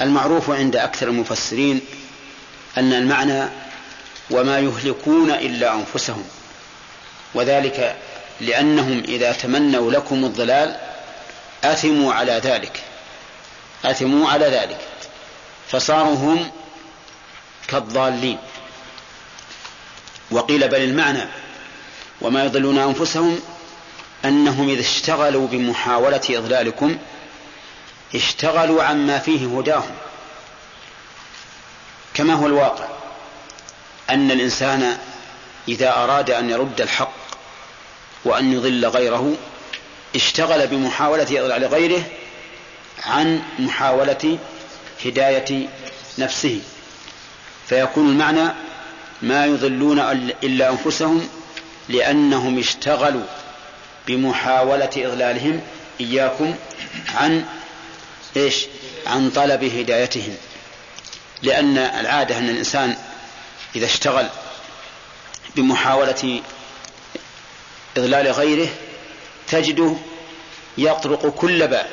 المعروف 0.00 0.50
عند 0.50 0.76
أكثر 0.76 1.08
المفسرين 1.08 1.80
أن 2.78 2.92
المعنى 2.92 3.48
وما 4.30 4.58
يهلكون 4.58 5.30
إلا 5.30 5.74
أنفسهم 5.74 6.24
وذلك 7.34 7.96
لأنهم 8.40 9.02
إذا 9.08 9.32
تمنوا 9.32 9.92
لكم 9.92 10.24
الضلال 10.24 10.76
أثموا 11.64 12.14
على 12.14 12.32
ذلك. 12.44 12.82
أثموا 13.84 14.28
على 14.30 14.46
ذلك. 14.46 14.80
فصاروا 15.68 16.14
هم 16.14 16.50
كالضالين. 17.68 18.38
وقيل 20.30 20.68
بل 20.68 20.80
المعنى 20.80 21.28
وما 22.20 22.44
يضلون 22.44 22.78
أنفسهم 22.78 23.40
أنهم 24.24 24.68
إذا 24.68 24.80
اشتغلوا 24.80 25.48
بمحاولة 25.48 26.20
إضلالكم 26.30 26.96
اشتغلوا 28.14 28.82
عما 28.82 29.18
فيه 29.18 29.58
هداهم. 29.58 29.94
كما 32.14 32.34
هو 32.34 32.46
الواقع 32.46 32.84
أن 34.10 34.30
الإنسان 34.30 34.98
إذا 35.68 35.90
أراد 35.96 36.30
أن 36.30 36.50
يرد 36.50 36.80
الحق 36.80 37.12
وأن 38.24 38.52
يضل 38.52 38.86
غيره 38.86 39.34
اشتغل 40.16 40.66
بمحاولة 40.66 41.22
إضلال 41.22 41.64
غيره 41.64 42.02
عن 43.04 43.42
محاولة 43.58 44.38
هداية 45.04 45.68
نفسه. 46.18 46.60
فيكون 47.68 48.08
المعنى 48.08 48.52
ما 49.22 49.46
يضلون 49.46 50.00
إلا 50.44 50.70
أنفسهم 50.70 51.28
لأنهم 51.88 52.58
اشتغلوا 52.58 53.24
بمحاولة 54.06 54.90
إضلالهم 54.96 55.60
إياكم 56.00 56.54
عن 57.14 57.44
إيش؟ 58.36 58.66
عن 59.06 59.30
طلب 59.30 59.64
هدايتهم. 59.64 60.36
لأن 61.42 61.78
العادة 61.78 62.38
أن 62.38 62.48
الإنسان 62.48 62.96
إذا 63.76 63.86
اشتغل 63.86 64.28
بمحاولة 65.56 66.42
إضلال 67.96 68.28
غيره 68.28 68.68
تجده 69.48 69.94
يطرق 70.78 71.26
كل 71.26 71.66
باب 71.68 71.86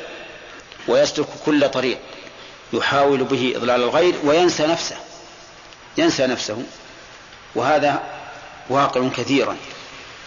ويسلك 0.88 1.26
كل 1.46 1.68
طريق 1.68 1.98
يحاول 2.72 3.24
به 3.24 3.52
إضلال 3.56 3.82
الغير 3.82 4.14
وينسى 4.24 4.66
نفسه. 4.66 4.96
ينسى 5.98 6.26
نفسه. 6.26 6.62
وهذا 7.54 8.02
واقع 8.70 9.08
كثيرا. 9.16 9.56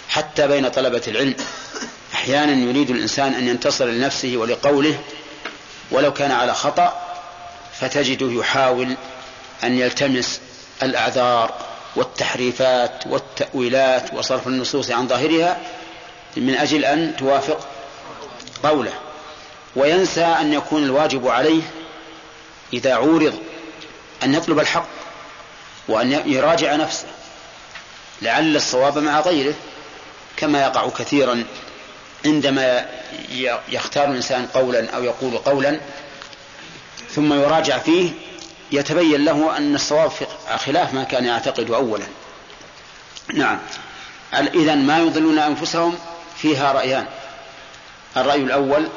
حتى 0.09 0.47
بين 0.47 0.69
طلبة 0.69 1.01
العلم. 1.07 1.35
أحيانا 2.13 2.51
يريد 2.69 2.89
الإنسان 2.89 3.33
أن 3.33 3.47
ينتصر 3.47 3.85
لنفسه 3.85 4.37
ولقوله 4.37 4.99
ولو 5.91 6.13
كان 6.13 6.31
على 6.31 6.53
خطأ 6.53 7.01
فتجده 7.79 8.31
يحاول 8.31 8.95
أن 9.63 9.79
يلتمس 9.79 10.39
الأعذار 10.83 11.53
والتحريفات 11.95 13.07
والتأويلات 13.07 14.13
وصرف 14.13 14.47
النصوص 14.47 14.91
عن 14.91 15.07
ظاهرها 15.07 15.57
من 16.37 16.55
أجل 16.55 16.85
أن 16.85 17.15
توافق 17.17 17.67
قوله. 18.63 18.93
وينسى 19.77 20.25
أن 20.25 20.53
يكون 20.53 20.83
الواجب 20.83 21.27
عليه 21.27 21.61
إذا 22.73 22.95
عورض 22.95 23.39
أن 24.23 24.33
يطلب 24.33 24.59
الحق 24.59 24.87
وأن 25.87 26.11
يراجع 26.25 26.75
نفسه 26.75 27.07
لعل 28.21 28.55
الصواب 28.55 28.97
مع 28.97 29.19
غيره 29.19 29.53
كما 30.37 30.61
يقع 30.61 30.89
كثيرا 30.89 31.43
عندما 32.25 32.85
يختار 33.69 34.09
الإنسان 34.09 34.45
قولا 34.45 34.89
أو 34.89 35.03
يقول 35.03 35.37
قولا 35.37 35.79
ثم 37.09 37.33
يراجع 37.33 37.77
فيه 37.77 38.11
يتبين 38.71 39.25
له 39.25 39.57
أن 39.57 39.75
الصواب 39.75 40.11
خلاف 40.57 40.93
ما 40.93 41.03
كان 41.03 41.25
يعتقد 41.25 41.71
أولا. 41.71 42.05
نعم. 43.33 43.59
إذا 44.33 44.75
ما 44.75 44.99
يضلون 44.99 45.39
أنفسهم 45.39 45.97
فيها 46.37 46.71
رأيان. 46.71 47.05
الرأي 48.17 48.41
الأول 48.41 48.87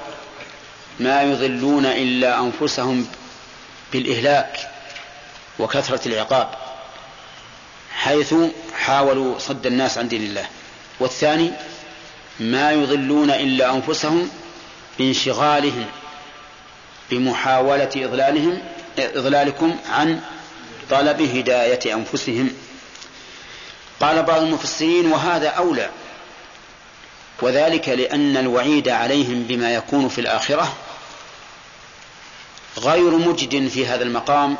ما 0.98 1.22
يضلون 1.22 1.86
إلا 1.86 2.40
أنفسهم 2.40 3.06
بالإهلاك 3.92 4.70
وكثرة 5.58 6.08
العقاب 6.08 6.48
حيث 7.92 8.34
حاولوا 8.74 9.38
صد 9.38 9.66
الناس 9.66 9.98
عن 9.98 10.08
دين 10.08 10.22
الله. 10.22 10.46
والثاني 11.00 11.50
ما 12.40 12.72
يضلون 12.72 13.30
إلا 13.30 13.74
أنفسهم 13.74 14.30
بانشغالهم 14.98 15.86
بمحاولة 17.10 17.90
إضلالهم 17.96 18.58
إضلالكم 18.98 19.76
عن 19.90 20.20
طلب 20.90 21.22
هداية 21.22 21.94
أنفسهم. 21.94 22.50
قال 24.00 24.22
بعض 24.22 24.42
المفسرين 24.42 25.12
وهذا 25.12 25.48
أولى 25.48 25.90
وذلك 27.42 27.88
لأن 27.88 28.36
الوعيد 28.36 28.88
عليهم 28.88 29.42
بما 29.42 29.74
يكون 29.74 30.08
في 30.08 30.20
الآخرة 30.20 30.76
غير 32.78 33.10
مجد 33.10 33.68
في 33.68 33.86
هذا 33.86 34.02
المقام 34.02 34.56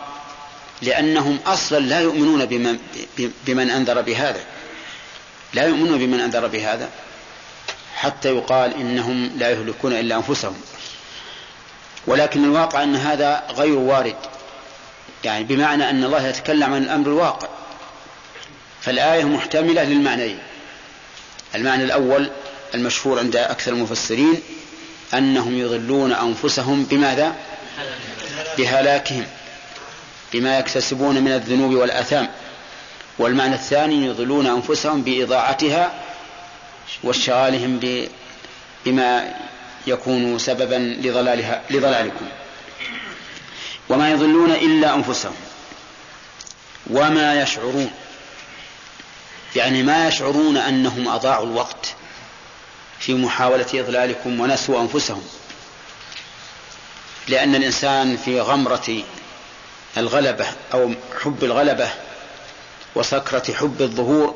لأنهم 0.82 1.38
أصلا 1.46 1.78
لا 1.78 2.00
يؤمنون 2.00 2.44
بمن, 2.44 2.78
بمن 3.46 3.70
أنذر 3.70 4.00
بهذا. 4.00 4.40
لا 5.54 5.66
يؤمنون 5.66 5.98
بمن 5.98 6.20
أنذر 6.20 6.46
بهذا 6.46 6.90
حتى 7.96 8.28
يقال 8.28 8.74
إنهم 8.74 9.30
لا 9.38 9.50
يهلكون 9.50 9.92
إلا 9.92 10.16
أنفسهم. 10.16 10.60
ولكن 12.06 12.44
الواقع 12.44 12.82
أن 12.82 12.96
هذا 12.96 13.42
غير 13.50 13.78
وارد 13.78 14.16
يعني 15.24 15.44
بمعنى 15.44 15.90
أن 15.90 16.04
الله 16.04 16.26
يتكلم 16.26 16.74
عن 16.74 16.82
الأمر 16.82 17.06
الواقع. 17.06 17.48
فالآية 18.80 19.24
محتملة 19.24 19.84
للمعنيين. 19.84 20.38
المعنى 21.54 21.84
الأول 21.84 22.30
المشهور 22.74 23.18
عند 23.18 23.36
أكثر 23.36 23.72
المفسرين 23.72 24.42
أنهم 25.14 25.58
يضلون 25.58 26.12
أنفسهم 26.12 26.84
بماذا؟ 26.84 27.34
بهلاكهم 28.58 29.26
بما 30.32 30.58
يكتسبون 30.58 31.22
من 31.22 31.32
الذنوب 31.32 31.74
والآثام. 31.74 32.28
والمعنى 33.18 33.54
الثاني 33.54 34.06
يضلون 34.06 34.46
أنفسهم 34.46 35.02
بإضاعتها 35.02 35.94
واشتغالهم 37.02 37.80
بما 38.86 39.34
يكون 39.86 40.38
سببا 40.38 40.96
لضلالها 41.00 41.62
لضلالكم. 41.70 42.26
وما 43.88 44.10
يضلون 44.10 44.50
إلا 44.50 44.94
أنفسهم. 44.94 45.34
وما 46.90 47.42
يشعرون 47.42 47.90
يعني 49.56 49.82
ما 49.82 50.08
يشعرون 50.08 50.56
أنهم 50.56 51.08
أضاعوا 51.08 51.46
الوقت. 51.46 51.94
في 53.00 53.14
محاولة 53.14 53.66
إضلالكم 53.74 54.40
ونسوا 54.40 54.80
أنفسهم. 54.80 55.22
لأن 57.28 57.54
الإنسان 57.54 58.16
في 58.16 58.40
غمرة 58.40 59.02
الغلبة 59.96 60.46
أو 60.72 60.92
حب 61.22 61.44
الغلبة 61.44 61.90
وسكرة 62.94 63.54
حب 63.54 63.82
الظهور 63.82 64.34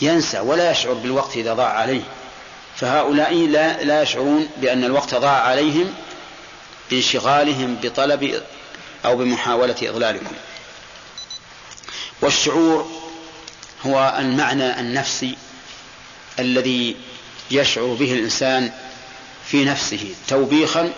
ينسى 0.00 0.40
ولا 0.40 0.70
يشعر 0.70 0.92
بالوقت 0.92 1.36
إذا 1.36 1.54
ضاع 1.54 1.68
عليه. 1.68 2.02
فهؤلاء 2.76 3.34
لا, 3.34 3.82
لا 3.82 4.02
يشعرون 4.02 4.48
بأن 4.56 4.84
الوقت 4.84 5.14
ضاع 5.14 5.40
عليهم 5.40 5.94
بانشغالهم 6.90 7.76
بطلب 7.82 8.42
أو 9.04 9.16
بمحاولة 9.16 9.76
إضلالكم. 9.82 10.34
والشعور 12.22 12.90
هو 13.86 14.16
المعنى 14.18 14.80
النفسي 14.80 15.36
الذي 16.38 16.96
يشعر 17.50 17.86
به 17.86 18.12
الإنسان 18.12 18.72
في 19.46 19.64
نفسه 19.64 20.14
توبيخا 20.28 20.92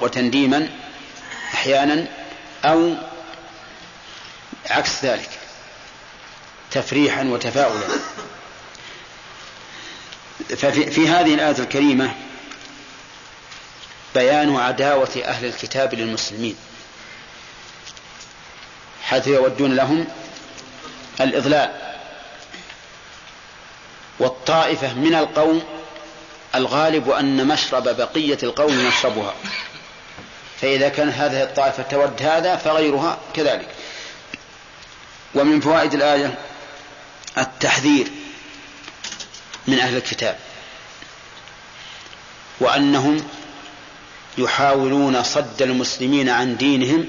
وتنديما 0.00 0.68
أحيانا 1.54 2.06
أو 2.64 2.94
عكس 4.70 5.04
ذلك 5.04 5.30
تفريحا 6.70 7.24
وتفاؤلا. 7.24 7.86
ففي 10.48 10.90
في 10.90 11.08
هذه 11.08 11.34
الآية 11.34 11.58
الكريمة 11.58 12.14
بيان 14.14 14.56
عداوة 14.56 15.22
أهل 15.24 15.44
الكتاب 15.44 15.94
للمسلمين 15.94 16.56
حيث 19.02 19.26
يودون 19.26 19.76
لهم 19.76 20.06
الإضلال 21.20 21.87
والطائفة 24.18 24.94
من 24.94 25.14
القوم 25.14 25.62
الغالب 26.54 27.10
أن 27.10 27.46
مشرب 27.46 27.82
بقية 27.96 28.38
القوم 28.42 28.86
مشربها 28.86 29.34
فإذا 30.60 30.88
كان 30.88 31.08
هذه 31.08 31.42
الطائفة 31.42 31.82
تود 31.82 32.22
هذا 32.22 32.56
فغيرها 32.56 33.18
كذلك. 33.34 33.68
ومن 35.34 35.60
فوائد 35.60 35.94
الآية 35.94 36.38
التحذير 37.38 38.08
من 39.66 39.78
أهل 39.78 39.96
الكتاب 39.96 40.38
وأنهم 42.60 43.26
يحاولون 44.38 45.22
صد 45.22 45.62
المسلمين 45.62 46.28
عن 46.28 46.56
دينهم 46.56 47.08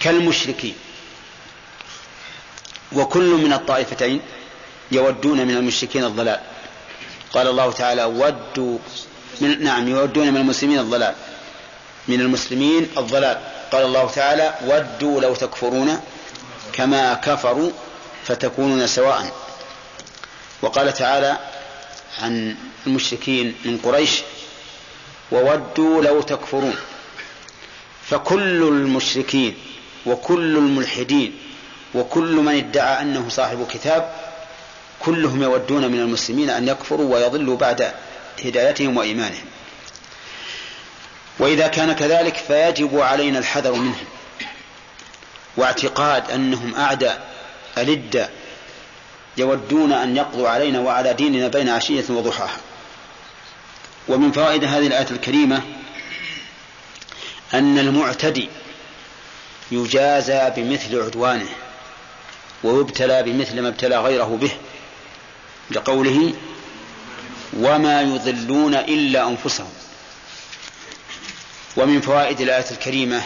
كالمشركين. 0.00 0.74
وكل 2.92 3.30
من 3.30 3.52
الطائفتين 3.52 4.20
يودون 4.94 5.46
من 5.46 5.56
المشركين 5.56 6.04
الضلال. 6.04 6.40
قال 7.32 7.48
الله 7.48 7.72
تعالى 7.72 8.04
ودوا 8.04 8.78
من 9.40 9.62
نعم 9.64 9.88
يودون 9.88 10.28
من 10.30 10.36
المسلمين 10.36 10.78
الضلال. 10.78 11.14
من 12.08 12.20
المسلمين 12.20 12.88
الضلال. 12.98 13.38
قال 13.72 13.84
الله 13.84 14.06
تعالى 14.10 14.54
ودوا 14.66 15.20
لو 15.20 15.34
تكفرون 15.34 16.00
كما 16.72 17.14
كفروا 17.14 17.70
فتكونون 18.24 18.86
سواء. 18.86 19.32
وقال 20.62 20.92
تعالى 20.94 21.38
عن 22.22 22.56
المشركين 22.86 23.54
من 23.64 23.78
قريش 23.78 24.22
وودوا 25.32 26.02
لو 26.02 26.22
تكفرون. 26.22 26.76
فكل 28.10 28.62
المشركين 28.62 29.54
وكل 30.06 30.56
الملحدين 30.56 31.38
وكل 31.94 32.32
من 32.36 32.54
ادعى 32.56 33.02
أنه 33.02 33.28
صاحب 33.28 33.66
كتاب 33.70 34.12
كلهم 35.04 35.42
يودون 35.42 35.92
من 35.92 36.00
المسلمين 36.00 36.50
أن 36.50 36.68
يكفروا 36.68 37.14
ويضلوا 37.14 37.56
بعد 37.56 37.92
هدايتهم 38.44 38.96
وإيمانهم. 38.96 39.44
وإذا 41.38 41.68
كان 41.68 41.92
كذلك 41.92 42.36
فيجب 42.36 43.00
علينا 43.00 43.38
الحذر 43.38 43.72
منهم 43.72 44.04
واعتقاد 45.56 46.30
أنهم 46.30 46.74
اعداء 46.74 47.26
ألد 47.78 48.28
يودون 49.36 49.92
أن 49.92 50.16
يقضوا 50.16 50.48
علينا 50.48 50.80
وعلى 50.80 51.12
ديننا 51.14 51.48
بين 51.48 51.68
عشية 51.68 52.04
وضحاها. 52.08 52.60
ومن 54.08 54.32
فوائد 54.32 54.64
هذه 54.64 54.86
الآية 54.86 55.10
الكريمة 55.10 55.62
أن 57.54 57.78
المعتدي 57.78 58.48
يجازى 59.70 60.52
بمثل 60.56 61.02
عدوانه 61.02 61.48
ويبتلى 62.64 63.22
بمثل 63.22 63.60
ما 63.60 63.68
ابتلى 63.68 63.96
غيره 63.96 64.38
به. 64.40 64.50
لقوله 65.70 66.34
وما 67.56 68.02
يضلون 68.02 68.74
الا 68.74 69.28
انفسهم. 69.28 69.72
ومن 71.76 72.00
فوائد 72.00 72.40
الايه 72.40 72.70
الكريمه 72.70 73.22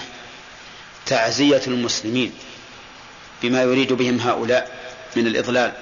تعزيه 1.06 1.62
المسلمين 1.66 2.32
بما 3.42 3.62
يريد 3.62 3.92
بهم 3.92 4.20
هؤلاء 4.20 4.76
من 5.16 5.26
الاضلال. 5.26 5.72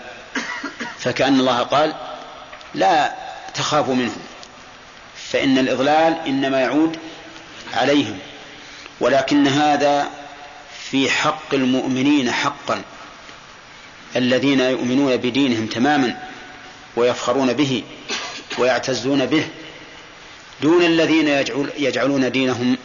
فكأن 0.98 1.40
الله 1.40 1.62
قال 1.62 1.94
لا 2.74 3.14
تخافوا 3.54 3.94
منهم 3.94 4.22
فإن 5.30 5.58
الإضلال 5.58 6.18
إنما 6.26 6.60
يعود 6.60 6.96
عليهم. 7.74 8.18
ولكن 9.00 9.46
هذا 9.46 10.10
في 10.90 11.10
حق 11.10 11.54
المؤمنين 11.54 12.30
حقا 12.30 12.82
الذين 14.16 14.60
يؤمنون 14.60 15.16
بدينهم 15.16 15.66
تماما. 15.66 16.33
ويفخرون 16.96 17.52
به 17.52 17.82
ويعتزون 18.58 19.26
به 19.26 19.48
دون 20.62 20.82
الذين 20.82 21.28
يجعل 21.28 21.70
يجعلون 21.78 22.32
دينهم 22.32 22.76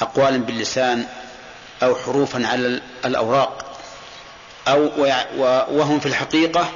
أقوالا 0.00 0.36
باللسان 0.36 1.06
أو 1.82 1.94
حروفا 1.94 2.46
على 2.46 2.82
الأوراق 3.04 3.80
أو 4.68 4.90
وهم 5.78 6.00
في 6.00 6.06
الحقيقة 6.06 6.72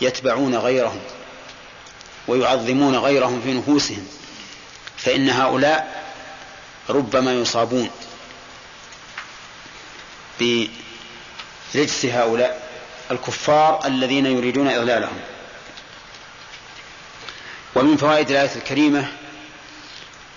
يتبعون 0.00 0.56
غيرهم 0.56 1.00
ويعظمون 2.28 2.96
غيرهم 2.96 3.40
في 3.40 3.52
نفوسهم 3.52 4.06
فإن 4.96 5.30
هؤلاء 5.30 6.04
ربما 6.90 7.32
يصابون 7.32 7.90
برجس 10.40 12.04
هؤلاء 12.04 12.68
الكفار 13.10 13.86
الذين 13.86 14.26
يريدون 14.26 14.68
إضلالهم. 14.68 15.20
ومن 17.74 17.96
فوائد 17.96 18.30
الآية 18.30 18.56
الكريمة 18.56 19.08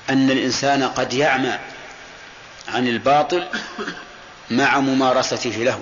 أن 0.10 0.32
الإنسان 0.32 0.84
قد 0.84 1.14
يعمى 1.14 1.60
عن 2.68 2.88
الباطل 2.88 3.48
مع 4.52 4.80
ممارسته 4.80 5.50
له 5.50 5.80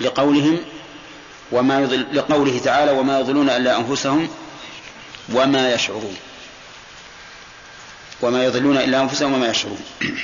لقولهم 0.00 0.60
وما 1.52 1.80
يضل 1.80 2.06
لقوله 2.12 2.58
تعالى 2.58 2.92
وما 2.92 3.20
يضلون 3.20 3.50
إلا 3.50 3.78
أنفسهم 3.78 4.28
وما 5.32 5.74
يشعرون 5.74 6.16
وما 8.22 8.44
يضلون 8.44 8.76
إلا 8.76 9.00
أنفسهم 9.00 9.32
وما 9.32 9.48
يشعرون. 9.48 9.84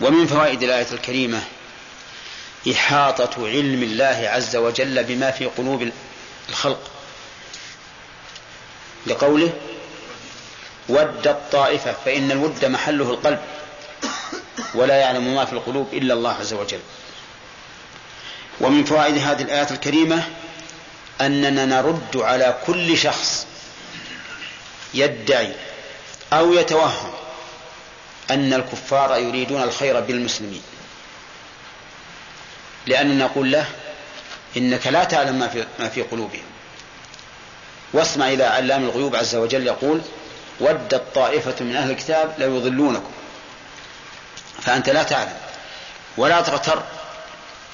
ومن 0.00 0.26
فوائد 0.26 0.62
الآية 0.62 0.86
الكريمة 0.92 1.40
إحاطة 2.72 3.48
علم 3.48 3.82
الله 3.82 4.28
عز 4.32 4.56
وجل 4.56 5.04
بما 5.04 5.30
في 5.30 5.46
قلوب 5.46 5.90
الخلق. 6.48 6.99
لقوله 9.06 9.52
ود 10.88 11.26
الطائفة 11.28 11.94
فإن 12.04 12.30
الود 12.30 12.64
محله 12.64 13.10
القلب 13.10 13.40
ولا 14.74 14.96
يعلم 14.96 15.34
ما 15.34 15.44
في 15.44 15.52
القلوب 15.52 15.88
إلا 15.92 16.14
الله 16.14 16.32
عز 16.32 16.52
وجل. 16.52 16.80
ومن 18.60 18.84
فوائد 18.84 19.18
هذه 19.18 19.42
الآيات 19.42 19.72
الكريمة 19.72 20.22
أننا 21.20 21.64
نرد 21.64 22.16
على 22.16 22.58
كل 22.66 22.98
شخص 22.98 23.46
يدعي 24.94 25.52
أو 26.32 26.52
يتوهم 26.52 27.12
أن 28.30 28.52
الكفار 28.52 29.16
يريدون 29.16 29.62
الخير 29.62 30.00
بالمسلمين. 30.00 30.62
لأننا 32.86 33.24
نقول 33.24 33.52
له 33.52 33.66
إنك 34.56 34.86
لا 34.86 35.04
تعلم 35.04 35.38
ما 35.78 35.88
في 35.88 36.02
قلوبهم. 36.02 36.42
واسمع 37.92 38.28
إلى 38.28 38.44
علام 38.44 38.84
الغيوب 38.84 39.16
عز 39.16 39.34
وجل 39.36 39.66
يقول 39.66 40.00
ودت 40.60 41.02
طائفة 41.14 41.64
من 41.64 41.76
أهل 41.76 41.90
الكتاب 41.90 42.34
لو 42.38 42.56
يضلونكم 42.56 43.10
فأنت 44.62 44.90
لا 44.90 45.02
تعلم 45.02 45.36
ولا 46.16 46.40
تغتر 46.40 46.82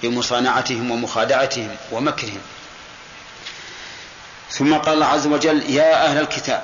بمصانعتهم 0.03 0.91
ومخادعتهم 0.91 1.77
ومكرهم. 1.93 2.41
ثم 4.51 4.75
قال 4.75 4.95
الله 4.95 5.07
عز 5.07 5.27
وجل 5.27 5.71
يا 5.71 6.05
أهل 6.07 6.19
الكتاب 6.19 6.63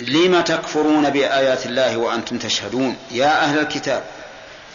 لم 0.00 0.40
تكفرون 0.40 1.10
بآيات 1.10 1.66
الله 1.66 1.96
وأنتم 1.96 2.38
تشهدون؟ 2.38 2.96
يا 3.10 3.44
أهل 3.44 3.58
الكتاب 3.58 4.04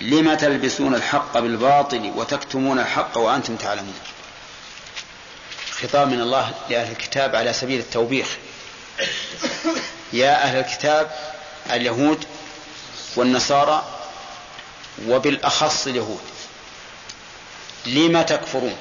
لم 0.02 0.34
تلبسون 0.34 0.96
الحق 0.96 1.40
بالباطل 1.40 2.12
وتكتمون 2.16 2.80
الحق 2.80 3.18
وأنتم 3.18 3.56
تعلمون؟ 3.56 3.94
خطاب 5.82 6.08
من 6.08 6.22
الله 6.22 6.54
لأهل 6.70 6.92
الكتاب 6.92 7.36
على 7.36 7.54
سبيل 7.54 7.80
التوبيخ. 7.80 8.28
يا 10.14 10.44
أهل 10.44 10.60
الكتاب 10.60 11.12
اليهود 11.72 12.26
والنصارى 13.16 13.86
وبالأخص 15.08 15.88
اليهود 15.88 16.22
لم 17.86 18.22
تكفرون؟ 18.22 18.76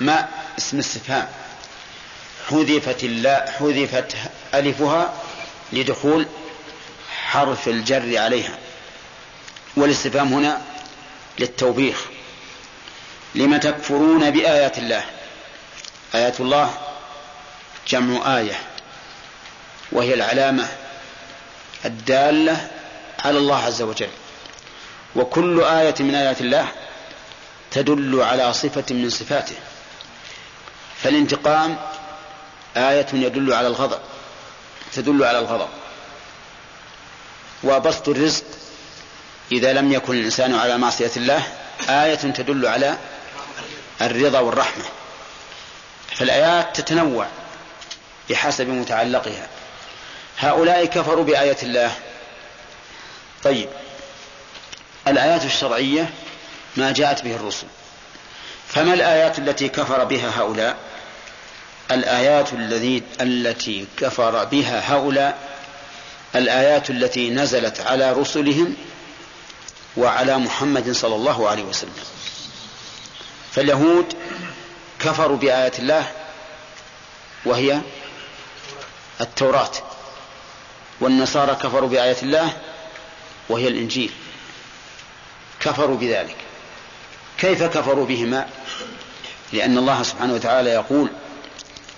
ما 0.00 0.28
اسم 0.58 0.78
استفهام؟ 0.78 1.28
حذفت 2.50 3.04
اللا 3.04 3.50
حذفت 3.58 4.16
ألفها 4.54 5.14
لدخول 5.72 6.26
حرف 7.24 7.68
الجر 7.68 8.18
عليها. 8.18 8.58
والاستفهام 9.76 10.32
هنا 10.34 10.62
للتوبيخ. 11.38 12.04
لم 13.34 13.56
تكفرون 13.56 14.30
بآيات 14.30 14.78
الله. 14.78 15.04
آيات 16.14 16.40
الله 16.40 16.74
جمع 17.88 18.38
آية 18.38 18.60
وهي 19.92 20.14
العلامة 20.14 20.68
الدالة 21.84 22.70
على 23.24 23.38
الله 23.38 23.64
عز 23.64 23.82
وجل. 23.82 24.08
وكل 25.16 25.62
آية 25.62 25.94
من 26.00 26.14
آيات 26.14 26.40
الله 26.40 26.68
تدل 27.70 28.22
على 28.22 28.52
صفة 28.52 28.84
من 28.90 29.10
صفاته. 29.10 29.56
فالانتقام 31.02 31.78
آية 32.76 33.06
يدل 33.12 33.52
على 33.52 33.66
الغضب 33.66 34.00
تدل 34.92 35.24
على 35.24 35.38
الغضب. 35.38 35.68
وبسط 37.64 38.08
الرزق 38.08 38.44
إذا 39.52 39.72
لم 39.72 39.92
يكن 39.92 40.14
الإنسان 40.14 40.54
على 40.54 40.78
معصية 40.78 41.10
الله 41.16 41.42
آية 41.88 42.14
تدل 42.14 42.66
على 42.66 42.98
الرضا 44.00 44.40
والرحمة. 44.40 44.84
فالآيات 46.16 46.80
تتنوع 46.80 47.26
بحسب 48.30 48.68
متعلقها. 48.68 49.48
هؤلاء 50.38 50.84
كفروا 50.84 51.24
بآية 51.24 51.56
الله. 51.62 51.92
طيب 53.44 53.68
الآيات 55.08 55.44
الشرعية 55.44 56.10
ما 56.76 56.92
جاءت 56.92 57.24
به 57.24 57.36
الرسل. 57.36 57.66
فما 58.68 58.94
الآيات 58.94 59.38
التي 59.38 59.68
كفر 59.68 60.04
بها 60.04 60.40
هؤلاء؟ 60.40 60.76
الآيات 61.90 62.52
الذي 62.52 63.02
التي 63.20 63.86
كفر 63.96 64.44
بها 64.44 64.94
هؤلاء 64.94 65.38
الآيات 66.34 66.90
التي 66.90 67.30
نزلت 67.30 67.80
على 67.80 68.12
رسلهم 68.12 68.76
وعلى 69.96 70.38
محمد 70.38 70.92
صلى 70.92 71.14
الله 71.14 71.48
عليه 71.48 71.62
وسلم. 71.62 72.04
فاليهود 73.52 74.14
كفروا 75.00 75.36
بآيات 75.36 75.78
الله 75.78 76.06
وهي 77.44 77.80
التوراة 79.20 79.70
والنصارى 81.00 81.54
كفروا 81.54 81.88
بآيات 81.88 82.22
الله 82.22 82.52
وهي 83.48 83.68
الإنجيل. 83.68 84.10
كفروا 85.60 85.96
بذلك. 85.96 86.36
كيف 87.38 87.62
كفروا 87.62 88.06
بهما؟ 88.06 88.48
لأن 89.52 89.78
الله 89.78 90.02
سبحانه 90.02 90.34
وتعالى 90.34 90.70
يقول 90.70 91.10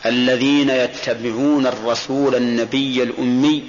الذين 0.07 0.71
يتبعون 0.71 1.67
الرسول 1.67 2.35
النبي 2.35 3.03
الأمي 3.03 3.65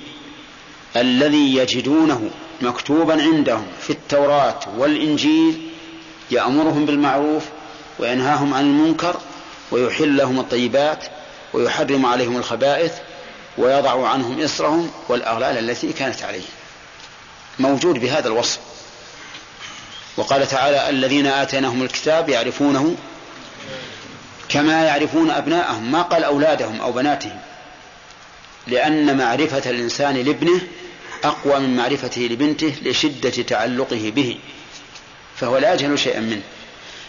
الذي 0.95 1.55
يجدونه 1.55 2.29
مكتوبا 2.61 3.21
عندهم 3.21 3.67
في 3.81 3.89
التوراة 3.89 4.59
والإنجيل 4.77 5.69
يأمرهم 6.31 6.85
بالمعروف 6.85 7.43
وينهاهم 7.99 8.53
عن 8.53 8.63
المنكر 8.63 9.19
ويحل 9.71 10.17
لهم 10.17 10.39
الطيبات 10.39 11.05
ويحرم 11.53 12.05
عليهم 12.05 12.37
الخبائث 12.37 12.93
ويضع 13.57 14.07
عنهم 14.07 14.43
إصرهم 14.43 14.91
والأغلال 15.09 15.69
التي 15.69 15.93
كانت 15.93 16.23
عليهم. 16.23 16.53
موجود 17.59 17.99
بهذا 17.99 18.27
الوصف. 18.27 18.59
وقال 20.17 20.47
تعالى 20.47 20.89
الذين 20.89 21.27
آتيناهم 21.27 21.83
الكتاب 21.83 22.29
يعرفونه 22.29 22.95
كما 24.49 24.83
يعرفون 24.83 25.31
أبناءهم 25.31 25.91
ما 25.91 26.01
قال 26.01 26.23
أولادهم 26.23 26.81
أو 26.81 26.91
بناتهم. 26.91 27.39
لأن 28.67 29.17
معرفة 29.17 29.69
الإنسان 29.69 30.15
لابنه 30.15 30.61
أقوى 31.23 31.59
من 31.59 31.75
معرفته 31.75 32.21
لبنته 32.21 32.75
لشدة 32.81 33.29
تعلقه 33.29 34.11
به 34.15 34.39
فهو 35.35 35.57
لا 35.57 35.73
يجهل 35.73 35.99
شيئا 35.99 36.19
منه. 36.19 36.41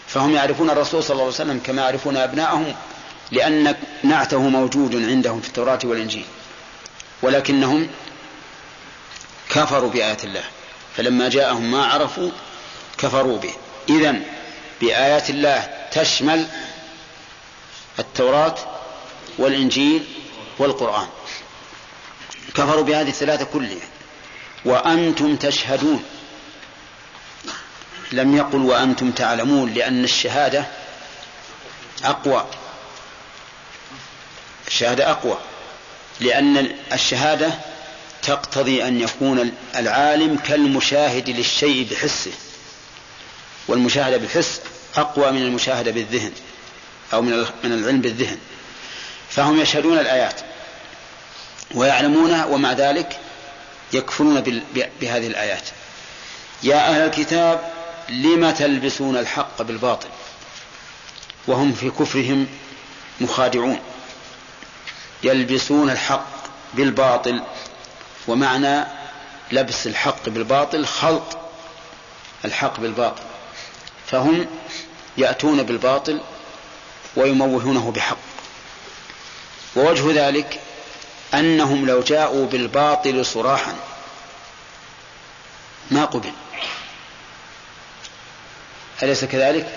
فهم 0.07 0.31
يعرفون 0.35 0.69
الرسول 0.69 1.03
صلى 1.03 1.11
الله 1.11 1.23
عليه 1.23 1.33
وسلم 1.33 1.59
كما 1.59 1.81
يعرفون 1.81 2.17
أبناءهم 2.17 2.75
لأن 3.31 3.75
نعته 4.03 4.39
موجود 4.41 4.95
عندهم 4.95 5.41
في 5.41 5.47
التوراة 5.47 5.79
والإنجيل. 5.83 6.25
ولكنهم 7.21 7.87
كفروا 9.49 9.89
بآيات 9.89 10.23
الله. 10.23 10.43
فلما 10.97 11.29
جاءهم 11.29 11.71
ما 11.71 11.85
عرفوا 11.85 12.31
كفروا 12.97 13.37
به. 13.37 13.53
إذن 13.89 14.23
بآيات 14.81 15.29
الله 15.29 15.69
تشمل 15.91 16.45
التوراة 17.99 18.55
والإنجيل 19.37 20.03
والقرآن. 20.59 21.07
كفروا 22.53 22.83
بهذه 22.83 23.09
الثلاثة 23.09 23.45
كلها. 23.45 23.87
وأنتم 24.65 25.35
تشهدون. 25.35 26.03
لم 28.11 28.37
يقل 28.37 28.57
وأنتم 28.57 29.11
تعلمون 29.11 29.73
لأن 29.73 30.03
الشهادة 30.03 30.65
أقوى. 32.03 32.45
الشهادة 34.67 35.11
أقوى. 35.11 35.37
لأن 36.19 36.75
الشهادة 36.93 37.53
تقتضي 38.23 38.87
أن 38.87 39.01
يكون 39.01 39.51
العالم 39.75 40.37
كالمشاهد 40.37 41.29
للشيء 41.29 41.87
بحسه. 41.91 42.31
والمشاهدة 43.67 44.17
بالحس 44.17 44.61
أقوى 44.95 45.31
من 45.31 45.41
المشاهدة 45.41 45.91
بالذهن 45.91 46.31
أو 47.13 47.21
من 47.21 47.45
العلم 47.63 48.01
بالذهن. 48.01 48.37
فهم 49.29 49.61
يشهدون 49.61 49.99
الآيات 49.99 50.41
ويعلمونها 51.71 52.45
ومع 52.45 52.73
ذلك 52.73 53.19
يكفرون 53.93 54.65
بهذه 55.01 55.27
الآيات. 55.27 55.63
يا 56.63 56.89
أهل 56.89 57.01
الكتاب 57.01 57.74
لم 58.09 58.51
تلبسون 58.51 59.17
الحق 59.17 59.61
بالباطل 59.61 60.09
وهم 61.47 61.73
في 61.73 61.89
كفرهم 61.89 62.47
مخادعون 63.21 63.79
يلبسون 65.23 65.89
الحق 65.89 66.27
بالباطل 66.73 67.41
ومعنى 68.27 68.85
لبس 69.51 69.87
الحق 69.87 70.29
بالباطل 70.29 70.85
خلط 70.85 71.37
الحق 72.45 72.79
بالباطل 72.79 73.23
فهم 74.07 74.47
يأتون 75.17 75.63
بالباطل 75.63 76.21
ويموهونه 77.15 77.91
بحق 77.91 78.17
ووجه 79.75 80.27
ذلك 80.27 80.59
أنهم 81.33 81.85
لو 81.85 82.01
جاءوا 82.01 82.45
بالباطل 82.45 83.25
صراحا 83.25 83.75
ما 85.91 86.05
قبل 86.05 86.31
أليس 89.03 89.25
كذلك؟ 89.25 89.67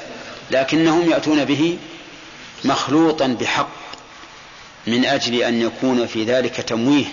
لكنهم 0.50 1.10
يأتون 1.10 1.44
به 1.44 1.78
مخلوطا 2.64 3.26
بحق 3.26 3.68
من 4.86 5.04
أجل 5.04 5.42
أن 5.42 5.60
يكون 5.60 6.06
في 6.06 6.24
ذلك 6.24 6.56
تمويه 6.56 7.04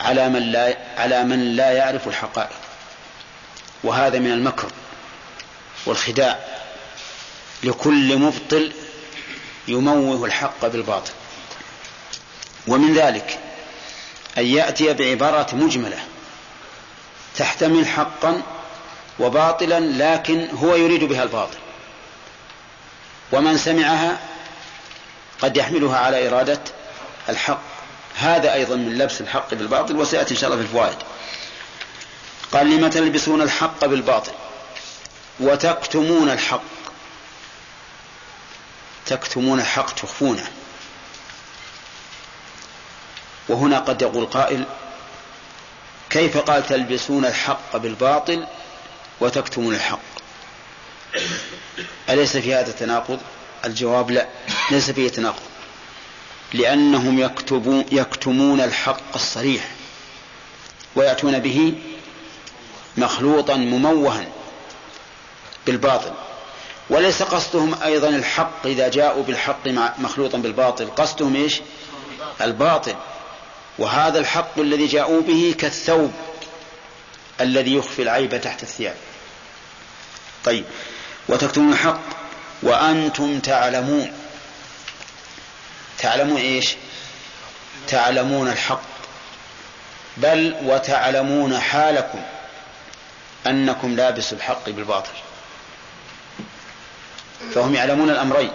على 0.00 0.28
من 0.28 0.42
لا 0.42 0.76
على 0.96 1.24
من 1.24 1.56
لا 1.56 1.70
يعرف 1.72 2.08
الحقائق. 2.08 2.56
وهذا 3.84 4.18
من 4.18 4.32
المكر 4.32 4.68
والخداع. 5.86 6.38
لكل 7.64 8.16
مبطل 8.16 8.72
يموه 9.68 10.26
الحق 10.26 10.66
بالباطل. 10.66 11.12
ومن 12.66 12.94
ذلك 12.94 13.38
أن 14.38 14.46
يأتي 14.46 14.92
بعبارة 14.92 15.54
مجملة 15.54 15.98
تحتمل 17.36 17.86
حقا 17.86 18.42
وباطلا 19.18 19.80
لكن 19.80 20.48
هو 20.50 20.74
يريد 20.74 21.04
بها 21.04 21.22
الباطل. 21.22 21.58
ومن 23.32 23.58
سمعها 23.58 24.18
قد 25.40 25.56
يحملها 25.56 25.98
على 25.98 26.28
إرادة 26.28 26.60
الحق. 27.28 27.60
هذا 28.16 28.54
أيضا 28.54 28.76
من 28.76 28.98
لبس 28.98 29.20
الحق 29.20 29.54
بالباطل 29.54 29.96
وسيأتي 29.96 30.34
إن 30.34 30.38
شاء 30.40 30.50
الله 30.50 30.62
في 30.62 30.68
الفوائد. 30.68 30.98
قال 32.52 32.70
لم 32.70 32.90
تلبسون 32.90 33.42
الحق 33.42 33.84
بالباطل 33.84 34.32
وتكتمون 35.40 36.30
الحق 36.30 36.62
تكتمون 39.06 39.60
الحق 39.60 39.94
تخفونه. 39.94 40.46
وهنا 43.48 43.78
قد 43.78 44.02
يقول 44.02 44.26
قائل 44.26 44.64
كيف 46.10 46.38
قال 46.38 46.66
تلبسون 46.66 47.24
الحق 47.24 47.76
بالباطل 47.76 48.46
وتكتمون 49.24 49.74
الحق. 49.74 50.00
أليس 52.08 52.36
في 52.36 52.54
هذا 52.54 52.72
تناقض 52.72 53.20
الجواب 53.64 54.10
لا 54.10 54.28
ليس 54.70 54.90
فيه 54.90 55.08
تناقض 55.08 55.42
لأنهم 56.52 57.18
يكتبون 57.18 57.84
يكتمون 57.92 58.60
الحق 58.60 59.14
الصريح 59.14 59.68
ويأتون 60.96 61.38
به 61.38 61.74
مخلوطا 62.96 63.56
مموها 63.56 64.26
بالباطل. 65.66 66.12
وليس 66.90 67.22
قصدهم 67.22 67.82
أيضا 67.82 68.08
الحق 68.08 68.66
إذا 68.66 68.88
جاءوا 68.88 69.22
بالحق 69.22 69.68
مخلوطا 69.98 70.38
بالباطل. 70.38 70.86
قصدهم 70.86 71.36
إيش؟ 71.36 71.60
الباطل. 72.40 72.94
وهذا 73.78 74.18
الحق 74.18 74.58
الذي 74.58 74.86
جاءوا 74.86 75.20
به 75.20 75.54
كالثوب 75.58 76.12
الذي 77.40 77.74
يخفي 77.74 78.02
العيب 78.02 78.40
تحت 78.40 78.62
الثياب. 78.62 78.96
طيب. 80.44 80.64
وتكتمون 81.28 81.72
الحق 81.72 82.00
وأنتم 82.62 83.40
تعلمون. 83.40 84.12
تعلمون 85.98 86.40
إيش؟ 86.40 86.76
تعلمون 87.88 88.48
الحق. 88.48 88.82
بل 90.16 90.56
وتعلمون 90.64 91.60
حالكم 91.60 92.20
أنكم 93.46 93.96
لابسوا 93.96 94.38
الحق 94.38 94.70
بالباطل. 94.70 95.12
فهم 97.54 97.74
يعلمون 97.74 98.10
الأمرين. 98.10 98.52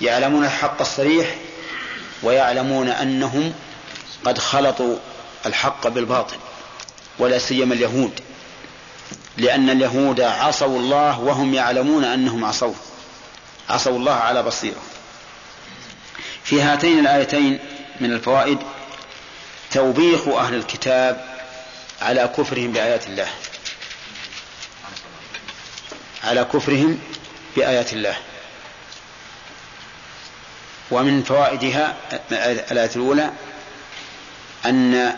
يعلمون 0.00 0.44
الحق 0.44 0.80
الصريح 0.80 1.34
ويعلمون 2.22 2.88
أنهم 2.88 3.54
قد 4.24 4.38
خلطوا 4.38 4.96
الحق 5.46 5.88
بالباطل 5.88 6.36
ولا 7.18 7.38
سيما 7.38 7.74
اليهود. 7.74 8.20
لأن 9.40 9.70
اليهود 9.70 10.20
عصوا 10.20 10.78
الله 10.78 11.20
وهم 11.20 11.54
يعلمون 11.54 12.04
أنهم 12.04 12.44
عصوه. 12.44 12.74
عصوا 13.68 13.96
الله 13.96 14.12
على 14.12 14.42
بصيرة. 14.42 14.82
في 16.44 16.62
هاتين 16.62 16.98
الآيتين 16.98 17.58
من 18.00 18.12
الفوائد 18.12 18.58
توبيخ 19.70 20.28
أهل 20.28 20.54
الكتاب 20.54 21.24
على 22.02 22.30
كفرهم 22.36 22.72
بآيات 22.72 23.06
الله. 23.06 23.28
على 26.24 26.44
كفرهم 26.44 26.98
بآيات 27.56 27.92
الله. 27.92 28.16
ومن 30.90 31.22
فوائدها 31.22 31.96
الآية 32.70 32.90
الأولى 32.96 33.30
أن 34.66 35.14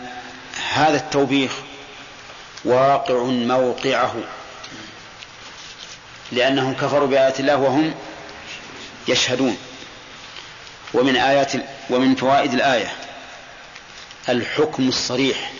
هذا 0.73 0.97
التوبيخ 0.97 1.51
واقع 2.65 3.23
موقعه. 3.23 4.15
لأنهم 6.31 6.73
كفروا 6.73 7.07
بآيات 7.07 7.39
الله 7.39 7.57
وهم 7.57 7.93
يشهدون. 9.07 9.57
ومن 10.93 11.15
آيات 11.15 11.51
ومن 11.89 12.15
فوائد 12.15 12.53
الآية 12.53 12.91
الحكم 14.29 14.87
الصريح 14.87 15.51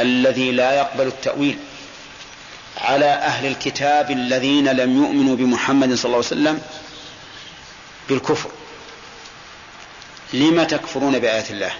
الذي 0.00 0.52
لا 0.52 0.72
يقبل 0.72 1.06
التأويل 1.06 1.58
على 2.80 3.04
أهل 3.04 3.46
الكتاب 3.46 4.10
الذين 4.10 4.68
لم 4.68 5.02
يؤمنوا 5.02 5.36
بمحمد 5.36 5.94
صلى 5.94 6.04
الله 6.04 6.16
عليه 6.16 6.26
وسلم 6.26 6.62
بالكفر. 8.08 8.50
لم 10.32 10.62
تكفرون 10.62 11.18
بآيات 11.18 11.50
الله؟ 11.50 11.72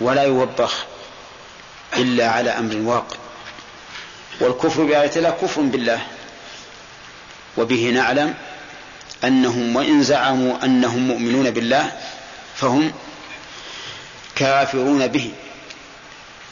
ولا 0.00 0.22
يوبخ. 0.22 0.86
إلا 1.96 2.30
على 2.30 2.50
أمر 2.50 2.76
واقع. 2.76 3.16
والكفر 4.40 4.84
بآية 4.84 5.10
الله 5.16 5.30
كفر 5.30 5.60
بالله. 5.60 6.06
وبه 7.56 7.90
نعلم 7.94 8.34
أنهم 9.24 9.76
وإن 9.76 10.02
زعموا 10.02 10.64
أنهم 10.64 11.08
مؤمنون 11.08 11.50
بالله 11.50 11.92
فهم 12.56 12.92
كافرون 14.36 15.06
به. 15.06 15.32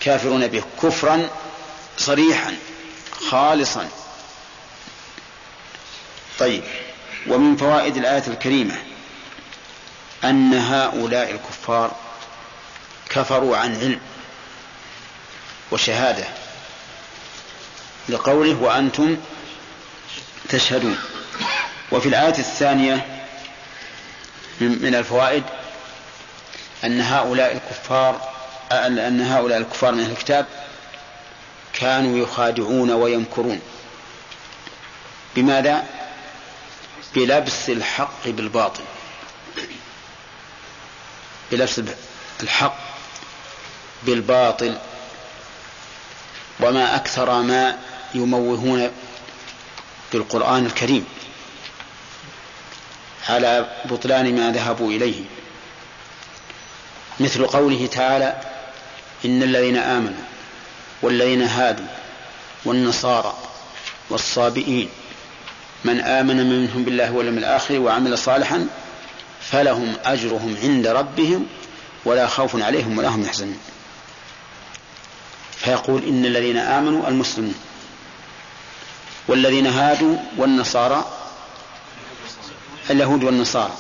كافرون 0.01 0.47
به. 0.47 0.63
كفرا 0.83 1.29
صريحا 1.99 2.57
خالصا. 3.31 3.89
طيب 6.39 6.63
ومن 7.27 7.57
فوائد 7.57 7.97
الآية 7.97 8.25
الكريمة 8.27 8.75
أن 10.25 10.55
هؤلاء 10.55 11.31
الكفار 11.31 11.97
كفروا 13.11 13.57
عن 13.57 13.77
علم. 13.77 14.01
وشهادة 15.71 16.25
لقوله 18.09 18.63
وأنتم 18.63 19.17
تشهدون. 20.49 20.99
وفي 21.93 22.09
الآية 22.09 22.39
الثانية 22.39 23.25
من 24.61 24.95
الفوائد 24.95 25.45
أن 26.85 27.01
هؤلاء 27.01 27.53
الكفار 27.53 28.33
أن 28.73 29.21
هؤلاء 29.21 29.59
الكفار 29.59 29.93
من 29.93 30.01
أهل 30.01 30.11
الكتاب 30.11 30.47
كانوا 31.73 32.19
يخادعون 32.19 32.91
ويمكرون. 32.91 33.61
بماذا؟ 35.37 35.85
بلبس 37.15 37.71
الحق 37.71 38.29
بالباطل. 38.29 38.83
بلبس 41.53 41.81
الحق 42.43 42.79
بالباطل. 44.03 44.79
وما 46.61 46.97
أكثر 46.97 47.43
ما 47.43 47.79
يموهون 48.15 48.91
بالقرآن 50.13 50.67
الكريم. 50.67 51.05
على 53.29 53.67
بطلان 53.85 54.37
ما 54.37 54.53
ذهبوا 54.53 54.93
إليه. 54.93 55.25
مثل 57.21 57.47
قوله 57.47 57.87
تعالى 57.87 58.41
إن 59.25 59.43
الذين 59.43 59.77
آمنوا 59.77 60.25
والذين 61.03 61.43
هادوا 61.43 61.87
والنصارى 62.65 63.35
والصابئين 64.11 64.89
من 65.85 66.01
آمن 66.01 66.51
منهم 66.51 66.85
بالله 66.85 67.13
واليوم 67.13 67.39
الآخر 67.39 67.79
وعمل 67.79 68.19
صالحا 68.19 68.67
فلهم 69.41 69.95
أجرهم 70.05 70.57
عند 70.63 70.87
ربهم 70.87 71.47
ولا 72.05 72.27
خوف 72.27 72.63
عليهم 72.63 72.99
ولا 72.99 73.09
هم 73.09 73.25
يحزنون. 73.25 73.59
فيقول 75.61 76.03
إن 76.05 76.25
الذين 76.25 76.57
آمنوا 76.57 77.09
المسلمون 77.09 77.55
والذين 79.29 79.67
هادوا 79.67 80.17
والنصارى 80.37 81.05
اليهود 82.91 83.25
والنصارى 83.25 83.73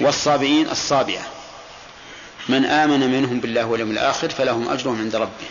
والصابئين 0.00 0.68
الصابئة 0.70 1.22
من 2.48 2.64
آمن 2.64 3.00
منهم 3.00 3.40
بالله 3.40 3.64
واليوم 3.64 3.90
الآخر 3.90 4.30
فلهم 4.30 4.68
أجرهم 4.68 4.98
عند 5.00 5.16
ربه 5.16 5.46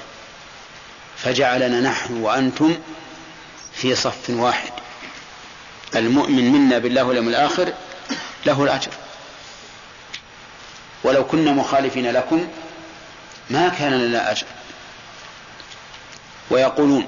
فجعلنا 1.18 1.82
نحن 1.82 2.14
وأنتم 2.14 2.76
في 3.74 3.96
صف 3.96 4.30
واحد 4.30 4.72
المؤمن 5.96 6.52
منا 6.52 6.78
بالله 6.78 7.04
واليوم 7.04 7.28
الآخر 7.28 7.74
له 8.46 8.64
الأجر 8.64 8.92
ولو 11.04 11.26
كنا 11.28 11.52
مخالفين 11.52 12.12
لكم 12.12 12.48
ما 13.50 13.70
كان 13.70 13.94
لنا 13.94 14.32
أجر 14.32 14.46
ويقولون 16.50 17.08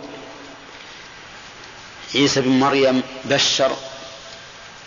عيسى 2.15 2.41
بن 2.41 2.59
مريم 2.59 3.03
بشر 3.25 3.71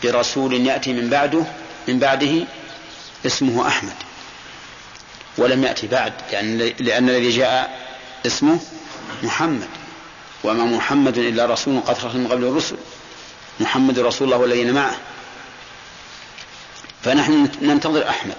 برسول 0.04 0.66
يأتي 0.66 0.92
من 0.92 1.10
بعده 1.10 1.44
من 1.88 1.98
بعده 1.98 2.46
اسمه 3.26 3.68
أحمد 3.68 3.94
ولم 5.38 5.64
يأتي 5.64 5.86
بعد 5.86 6.12
لأن, 6.32 6.58
لأن 6.58 7.08
الذي 7.08 7.30
جاء 7.30 7.80
اسمه 8.26 8.60
محمد 9.22 9.68
وما 10.44 10.64
محمد 10.64 11.18
إلا 11.18 11.46
رسول 11.46 11.80
قد 11.80 11.98
خلق 11.98 12.14
من 12.14 12.28
قبل 12.28 12.44
الرسل 12.44 12.76
محمد 13.60 13.98
رسول 13.98 14.28
الله 14.28 14.38
والذين 14.38 14.72
معه. 14.72 14.96
فنحن 17.02 17.48
ننتظر 17.62 18.08
أحمد 18.08 18.36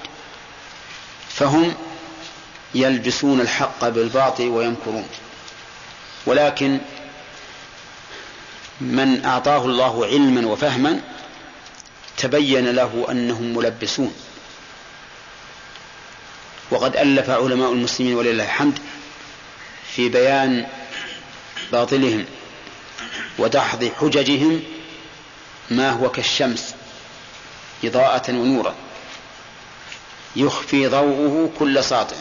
فهم 1.30 1.74
يلبسون 2.76 3.42
الحق 3.42 3.90
بالباطل 3.90 4.48
ويمكرون. 4.48 5.08
ولكن 6.26 6.80
من 8.82 9.26
أعطاه 9.26 9.66
الله 9.66 10.06
علما 10.06 10.48
وفهما 10.48 11.02
تبين 12.18 12.72
له 12.72 13.06
أنهم 13.12 13.54
ملبسون. 13.58 14.14
وقد 16.72 16.96
ألف 16.98 17.30
علماء 17.30 17.72
المسلمين 17.74 18.16
ولله 18.16 18.44
الحمد 18.44 18.80
في 19.96 20.10
بيان 20.10 20.68
باطلهم 21.72 22.26
ودحض 23.38 23.92
حججهم 24.00 24.64
ما 25.72 25.90
هو 25.92 26.10
كالشمس 26.12 26.76
إضاءة 27.84 28.32
ونورا 28.32 28.76
يخفي 30.36 30.88
ضوءه 30.88 31.50
كل 31.60 31.84
ساطع 31.84 32.16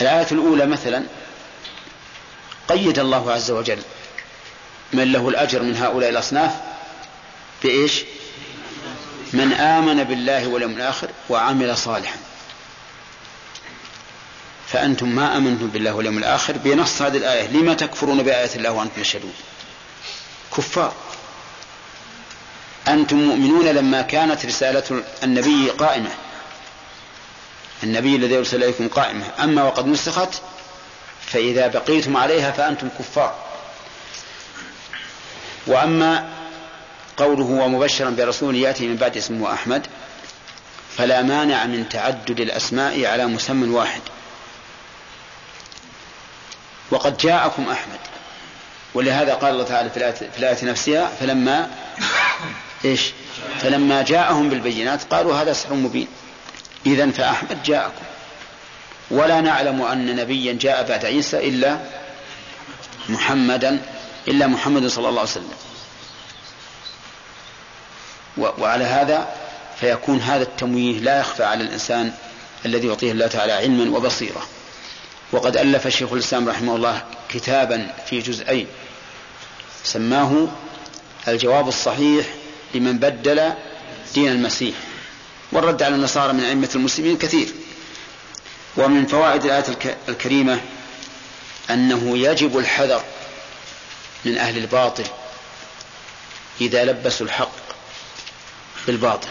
الآية 0.00 0.26
الأولى 0.32 0.66
مثلا 0.66 1.04
قيد 2.68 2.98
الله 2.98 3.32
عز 3.32 3.50
وجل 3.50 3.78
من 4.92 5.12
له 5.12 5.28
الأجر 5.28 5.62
من 5.62 5.76
هؤلاء 5.76 6.10
الأصناف 6.10 6.50
بإيش؟ 7.62 8.02
من 9.32 9.52
آمن 9.52 10.04
بالله 10.04 10.48
واليوم 10.48 10.72
الآخر 10.72 11.08
وعمل 11.28 11.76
صالحا. 11.76 12.16
فأنتم 14.68 15.08
ما 15.08 15.36
آمنتم 15.36 15.66
بالله 15.66 15.92
واليوم 15.92 16.18
الآخر 16.18 16.56
بنص 16.58 17.02
هذه 17.02 17.16
الآية 17.16 17.48
لما 17.48 17.74
تكفرون 17.74 18.22
بآية 18.22 18.50
الله 18.56 18.70
وأنتم 18.70 19.02
تشهدون 19.02 19.34
كفار. 20.56 20.94
أنتم 22.88 23.16
مؤمنون 23.16 23.66
لما 23.66 24.02
كانت 24.02 24.46
رسالة 24.46 25.02
النبي 25.22 25.70
قائمة. 25.70 26.10
النبي 27.82 28.16
الذي 28.16 28.38
أرسل 28.38 28.64
إليكم 28.64 28.88
قائمة 28.88 29.24
أما 29.42 29.62
وقد 29.62 29.86
نسخت 29.86 30.34
فإذا 31.26 31.66
بقيتم 31.66 32.16
عليها 32.16 32.50
فأنتم 32.50 32.88
كفار. 32.98 33.34
وأما 35.66 36.28
قوله 37.16 37.44
ومبشرا 37.44 38.10
برسول 38.10 38.56
يأتي 38.56 38.86
من 38.86 38.96
بعد 38.96 39.16
اسمه 39.16 39.52
أحمد 39.52 39.86
فلا 40.96 41.22
مانع 41.22 41.66
من 41.66 41.88
تعدد 41.88 42.40
الأسماء 42.40 43.06
على 43.06 43.26
مسمى 43.26 43.68
واحد. 43.68 44.00
وقد 46.90 47.16
جاءكم 47.16 47.68
أحمد. 47.70 47.98
ولهذا 48.94 49.34
قال 49.34 49.52
الله 49.52 49.64
تعالى 49.64 49.90
في 49.90 49.96
الآية, 49.96 50.12
في 50.12 50.38
الآية 50.38 50.64
نفسها 50.64 51.10
فلما 51.20 51.70
إيش؟ 52.84 53.12
فلما 53.60 54.02
جاءهم 54.02 54.48
بالبينات 54.50 55.02
قالوا 55.04 55.34
هذا 55.34 55.52
سحر 55.52 55.74
مبين. 55.74 56.08
إذا 56.86 57.10
فأحمد 57.10 57.62
جاءكم. 57.62 58.04
ولا 59.10 59.40
نعلم 59.40 59.82
أن 59.82 60.16
نبيا 60.16 60.52
جاء 60.52 60.88
بعد 60.88 61.04
عيسى 61.04 61.48
إلا 61.48 61.78
محمدا 63.08 63.82
إلا 64.28 64.46
محمد 64.46 64.86
صلى 64.86 65.08
الله 65.08 65.20
عليه 65.20 65.30
وسلم. 65.30 65.54
وعلى 68.36 68.84
هذا 68.84 69.28
فيكون 69.80 70.18
هذا 70.20 70.42
التمويه 70.42 70.98
لا 70.98 71.20
يخفى 71.20 71.44
على 71.44 71.64
الإنسان 71.64 72.12
الذي 72.66 72.86
يعطيه 72.86 73.12
الله 73.12 73.26
تعالى 73.26 73.52
علما 73.52 73.96
وبصيرة. 73.96 74.46
وقد 75.32 75.56
ألف 75.56 75.88
شيخ 75.88 76.12
الإسلام 76.12 76.48
رحمه 76.48 76.76
الله 76.76 77.02
كتابا 77.28 77.92
في 78.06 78.20
جزئين 78.20 78.66
سماه 79.84 80.48
الجواب 81.28 81.68
الصحيح 81.68 82.26
لمن 82.74 82.98
بدل 82.98 83.52
دين 84.14 84.32
المسيح. 84.32 84.74
والرد 85.52 85.82
على 85.82 85.94
النصارى 85.94 86.32
من 86.32 86.44
أئمة 86.44 86.70
المسلمين 86.74 87.18
كثير. 87.18 87.48
ومن 88.76 89.06
فوائد 89.06 89.44
الآية 89.44 89.64
الكريمة 90.08 90.60
أنه 91.70 92.18
يجب 92.18 92.58
الحذر 92.58 93.02
من 94.24 94.38
أهل 94.38 94.58
الباطل 94.58 95.04
إذا 96.60 96.84
لبسوا 96.84 97.26
الحق 97.26 97.52
بالباطل 98.86 99.28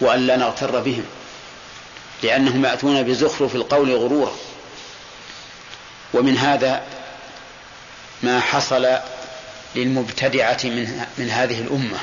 وأن 0.00 0.26
لا 0.26 0.36
نغتر 0.36 0.80
بهم 0.80 1.04
لأنهم 2.22 2.64
يأتون 2.64 3.02
بزخرف 3.02 3.54
القول 3.54 3.94
غرورا. 3.94 4.32
ومن 6.14 6.36
هذا 6.36 6.82
ما 8.22 8.40
حصل 8.40 8.98
للمبتدعة 9.74 10.58
من, 10.64 11.04
من 11.18 11.30
هذه 11.30 11.60
الأمة. 11.60 11.98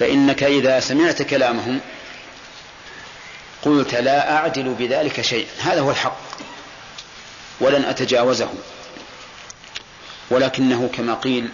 فإنك 0.00 0.42
إذا 0.42 0.80
سمعت 0.80 1.22
كلامهم 1.22 1.80
قلت 3.62 3.94
لا 3.94 4.36
أعدل 4.36 4.74
بذلك 4.78 5.20
شيء 5.20 5.46
هذا 5.58 5.80
هو 5.80 5.90
الحق. 5.90 6.16
ولن 7.60 7.84
أتجاوزه. 7.84 8.48
ولكنه 10.30 10.90
كما 10.96 11.14
قيل 11.14 11.48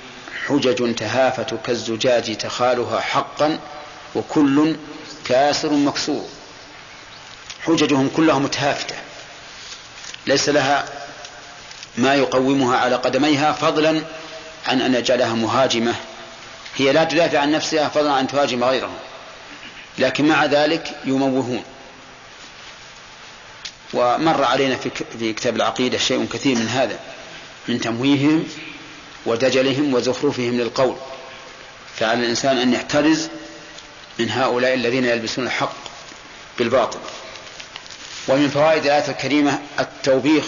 حجج 0.46 0.94
تهافت 0.94 1.54
كالزجاج 1.66 2.36
تخالها 2.36 3.00
حقا 3.00 3.58
وكل 4.14 4.76
كاسر 5.24 5.72
مكسور. 5.72 6.28
حججهم 7.66 8.10
كلها 8.16 8.38
متهافتة. 8.38 8.94
ليس 10.26 10.48
لها 10.48 10.84
ما 11.98 12.14
يقومها 12.14 12.76
على 12.76 12.96
قدميها 12.96 13.52
فضلا 13.52 14.02
عن 14.66 14.80
أن 14.80 14.94
يجعلها 14.94 15.34
مهاجمة 15.34 15.94
هي 16.76 16.92
لا 16.92 17.04
تدافع 17.04 17.38
عن 17.38 17.52
نفسها 17.52 17.88
فضلا 17.88 18.12
عن 18.12 18.28
تهاجم 18.28 18.64
غيرها 18.64 18.98
لكن 19.98 20.28
مع 20.28 20.44
ذلك 20.44 20.96
يموهون. 21.04 21.64
ومر 23.94 24.44
علينا 24.44 24.76
في 25.18 25.32
كتاب 25.32 25.56
العقيدة 25.56 25.98
شيء 25.98 26.26
كثير 26.32 26.56
من 26.56 26.68
هذا 26.68 26.98
من 27.68 27.80
تمويههم 27.80 28.48
ودجلهم 29.26 29.94
وزخرفهم 29.94 30.60
للقول. 30.60 30.96
فعلى 31.96 32.20
الإنسان 32.20 32.58
أن 32.58 32.72
يحترز 32.72 33.28
من 34.18 34.30
هؤلاء 34.30 34.74
الذين 34.74 35.04
يلبسون 35.04 35.46
الحق 35.46 35.76
بالباطل. 36.58 36.98
ومن 38.28 38.48
فوائد 38.48 38.84
الآية 38.84 39.10
الكريمة 39.10 39.60
التوبيخ 39.80 40.44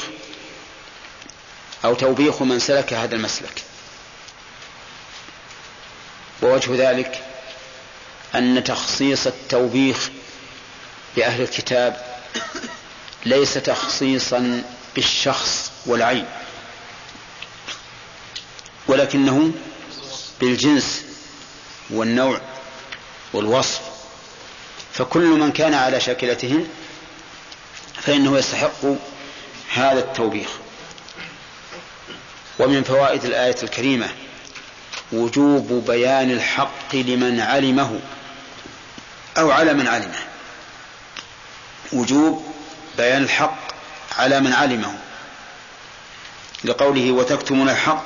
أو 1.85 1.95
توبيخ 1.95 2.43
من 2.43 2.59
سلك 2.59 2.93
هذا 2.93 3.15
المسلك. 3.15 3.68
ووجه 6.43 6.91
ذلك 6.91 7.25
أن 8.35 8.65
تخصيص 8.65 9.27
التوبيخ 9.27 10.11
بأهل 11.17 11.43
الكتاب 11.43 12.19
ليس 13.27 13.55
تخصيصا 13.55 14.63
بالشخص 14.95 15.71
والعين 15.87 16.27
ولكنه 18.87 19.53
بالجنس 20.41 21.05
والنوع 21.91 22.41
والوصف. 23.33 23.81
فكل 24.93 25.27
من 25.27 25.53
كان 25.53 25.75
على 25.75 26.01
شاكلتهم 26.01 26.69
فإنه 28.03 28.39
يستحق 28.39 28.85
هذا 29.73 29.99
التوبيخ. 29.99 30.49
ومن 32.59 32.83
فوائد 32.83 33.25
الآية 33.25 33.57
الكريمة 33.63 34.09
وجوب 35.13 35.85
بيان 35.87 36.31
الحق 36.31 36.95
لمن 36.95 37.41
علمه 37.41 38.01
أو 39.39 39.51
على 39.51 39.75
من 39.75 39.89
علمه. 39.89 40.19
وجوب 41.93 42.55
بيان 42.97 43.23
الحق 43.23 43.59
على 44.19 44.41
من 44.41 44.53
علمه. 44.53 44.99
لقوله 46.65 47.13
وتكتمون 47.13 47.69
الحق 47.69 48.05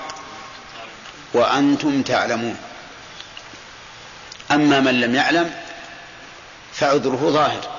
وأنتم 1.34 2.02
تعلمون. 2.02 2.56
أما 4.50 4.80
من 4.80 5.00
لم 5.00 5.14
يعلم 5.14 5.54
فعذره 6.72 7.30
ظاهر. 7.30 7.70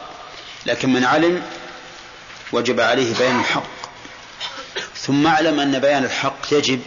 لكن 0.66 0.94
من 0.94 1.06
علم 1.06 1.42
وجب 2.52 2.80
عليه 2.80 3.16
بيان 3.16 3.40
الحق. 3.40 3.64
ثم 4.98 5.28
اعلم 5.28 5.60
أن 5.60 5.80
بيان 5.80 6.04
الحق 6.04 6.38
يجب 6.52 6.82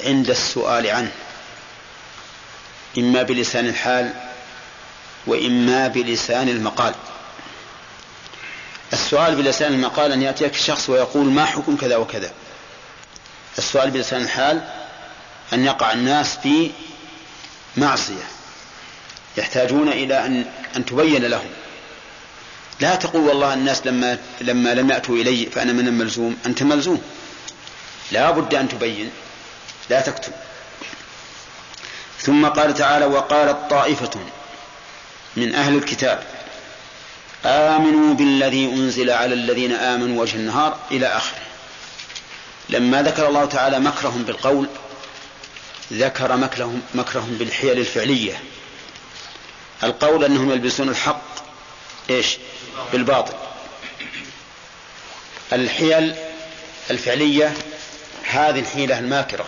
عند 0.00 0.30
السؤال 0.30 0.86
عنه. 0.86 1.12
إما 2.98 3.22
بلسان 3.22 3.66
الحال 3.66 4.12
وإما 5.26 5.88
بلسان 5.88 6.48
المقال. 6.48 6.94
السؤال 8.92 9.36
بلسان 9.36 9.72
المقال 9.72 10.12
أن 10.12 10.22
يأتيك 10.22 10.54
شخص 10.54 10.88
ويقول 10.88 11.26
ما 11.26 11.44
حكم 11.44 11.76
كذا 11.76 11.96
وكذا. 11.96 12.30
السؤال 13.58 13.90
بلسان 13.90 14.22
الحال 14.22 14.68
أن 15.52 15.64
يقع 15.64 15.92
الناس 15.92 16.36
في 16.36 16.70
معصية. 17.76 18.24
يحتاجون 19.36 19.88
إلى 19.88 20.26
أن 20.26 20.44
أن 20.76 20.84
تبين 20.86 21.24
لهم. 21.24 21.50
لا 22.80 22.94
تقول 22.94 23.22
والله 23.22 23.54
الناس 23.54 23.86
لما 23.86 24.18
لما 24.40 24.74
لم 24.74 24.90
يأتوا 24.90 25.16
إلي 25.16 25.46
فأنا 25.46 25.72
من 25.72 25.88
الملزوم. 25.88 26.36
أنت 26.46 26.62
ملزوم. 26.62 27.02
لا 28.12 28.30
بد 28.30 28.54
أن 28.54 28.68
تبين. 28.68 29.10
لا 29.90 30.00
تكتب. 30.00 30.32
ثم 32.20 32.46
قال 32.46 32.74
تعالى 32.74 33.04
وقالت 33.04 33.70
طائفة 33.70 34.10
من 35.36 35.54
أهل 35.54 35.76
الكتاب 35.76 36.22
آمنوا 37.44 38.14
بالذي 38.14 38.64
أنزل 38.64 39.10
على 39.10 39.34
الذين 39.34 39.72
آمنوا 39.72 40.22
وجه 40.22 40.36
النهار 40.36 40.78
إلى 40.90 41.06
آخره. 41.06 41.40
لما 42.68 43.02
ذكر 43.02 43.28
الله 43.28 43.44
تعالى 43.44 43.80
مكرهم 43.80 44.22
بالقول 44.22 44.68
ذكر 45.92 46.36
مكرهم, 46.36 46.82
مكرهم 46.94 47.36
بالحيل 47.38 47.78
الفعلية. 47.78 48.42
القول 49.82 50.24
أنهم 50.24 50.50
يلبسون 50.50 50.88
الحق 50.88 51.22
إيش؟ 52.10 52.36
بالباطل. 52.92 53.34
الحيل 55.52 56.14
الفعلية 56.90 57.54
هذه 58.24 58.60
الحيلة 58.60 58.98
الماكرة. 58.98 59.46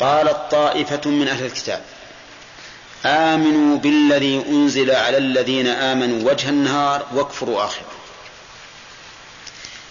قالت 0.00 0.50
طائفة 0.50 1.10
من 1.10 1.28
أهل 1.28 1.46
الكتاب 1.46 1.82
آمنوا 3.06 3.78
بالذي 3.78 4.44
أنزل 4.48 4.90
على 4.90 5.18
الذين 5.18 5.66
آمنوا 5.66 6.30
وجه 6.30 6.48
النهار 6.48 7.06
واكفروا 7.14 7.64
آخره. 7.64 7.92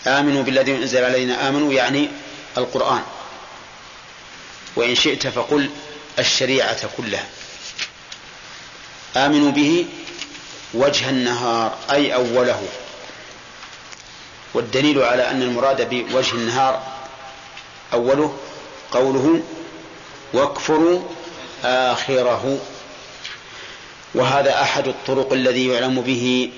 آمنوا 0.08 0.43
بالذي 0.43 0.76
أنزل 0.76 0.97
على 0.97 1.08
الذين 1.08 1.32
آمنوا 1.32 1.74
يعني 1.74 2.10
القرآن. 2.58 3.01
وإن 4.76 4.95
شئت 4.95 5.28
فقل 5.28 5.70
الشريعة 6.20 6.89
كلها. 6.97 7.26
آمنوا 9.16 9.51
به 9.51 9.86
وجه 10.74 11.10
النهار 11.10 11.78
أي 11.91 12.14
أوله. 12.14 12.68
والدليل 14.53 15.01
على 15.01 15.32
أن 15.32 15.41
المراد 15.41 15.89
بوجه 15.89 16.34
النهار 16.34 16.84
أوله 17.93 18.38
قوله 18.91 19.43
واكفروا 20.34 21.01
آخره. 21.63 22.59
وهذا 24.15 24.61
أحد 24.61 24.88
الطرق 24.88 25.34
الذي 25.34 25.67
يعلم 25.67 26.01
به 26.01 26.51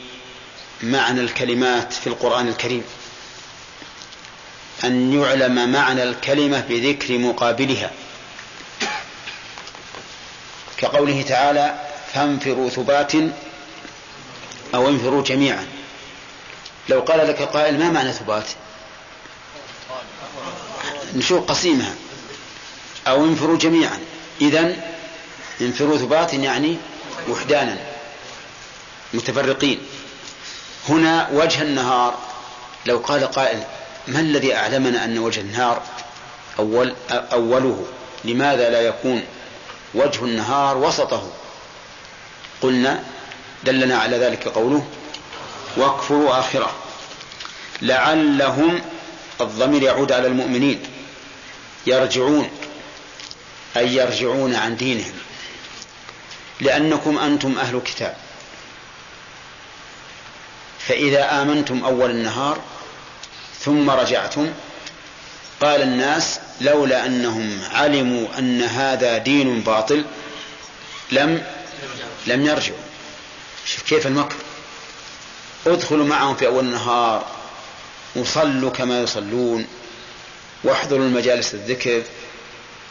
معنى 0.83 1.21
الكلمات 1.21 1.93
في 1.93 2.07
القرآن 2.07 2.47
الكريم. 2.47 2.83
أن 4.83 5.21
يعلم 5.21 5.71
معنى 5.71 6.03
الكلمة 6.03 6.63
بذكر 6.69 7.17
مقابلها. 7.17 7.91
كقوله 10.77 11.21
تعالى 11.21 11.75
فانفروا 12.13 12.69
ثبات 12.69 13.13
أو 14.75 14.89
انفروا 14.89 15.23
جميعا. 15.23 15.67
لو 16.89 16.99
قال 16.99 17.27
لك 17.27 17.41
قائل 17.41 17.79
ما 17.79 17.91
معنى 17.91 18.13
ثبات؟ 18.13 18.45
نشوف 21.15 21.51
قسيمها 21.51 21.95
أو 23.07 23.25
انفروا 23.25 23.57
جميعا. 23.57 23.99
إذا 24.41 24.75
انفروا 25.61 25.97
ثبات 25.97 26.33
يعني 26.33 26.77
وحدانا. 27.29 27.77
متفرقين. 29.13 29.79
هنا 30.89 31.29
وجه 31.33 31.61
النهار. 31.61 32.17
لو 32.85 32.97
قال 32.97 33.31
قائل 33.31 33.63
ما 34.07 34.19
الذي 34.19 34.55
أعلمنا 34.55 35.05
أن 35.05 35.17
وجه 35.17 35.41
النهار 35.41 35.81
أول 36.59 36.95
أوله؟ 37.09 37.85
لماذا 38.25 38.69
لا 38.69 38.81
يكون 38.81 39.23
وجه 39.93 40.25
النهار 40.25 40.77
وسطه؟ 40.77 41.31
قلنا 42.61 43.03
دلنا 43.63 43.97
على 43.97 44.17
ذلك 44.17 44.47
قوله 44.47 44.87
واكفروا 45.77 46.39
آخرة. 46.39 46.75
لعلهم 47.81 48.81
الضمير 49.41 49.83
يعود 49.83 50.11
على 50.11 50.27
المؤمنين. 50.27 50.83
يرجعون. 51.87 52.49
أي 53.77 53.95
يرجعون 53.95 54.55
عن 54.55 54.77
دينهم. 54.77 55.13
لأنكم 56.61 57.17
أنتم 57.17 57.57
أهل 57.59 57.81
كتاب. 57.85 58.15
فإذا 60.79 61.41
آمنتم 61.41 61.83
أول 61.85 62.09
النهار 62.09 62.61
ثم 63.59 63.89
رجعتم 63.89 64.53
قال 65.61 65.81
الناس 65.81 66.39
لولا 66.61 67.05
أنهم 67.05 67.59
علموا 67.71 68.27
أن 68.37 68.61
هذا 68.61 69.17
دين 69.17 69.61
باطل 69.61 70.05
لم 71.11 71.43
لم 72.27 72.45
يرجعوا. 72.45 72.79
شوف 73.65 73.83
كيف 73.83 74.07
المكر. 74.07 74.35
ادخلوا 75.67 76.05
معهم 76.05 76.35
في 76.35 76.47
أول 76.47 76.65
النهار 76.65 77.25
وصلوا 78.15 78.71
كما 78.71 79.01
يصلون 79.01 79.67
واحضروا 80.63 81.05
المجالس 81.05 81.53
الذكر. 81.53 82.03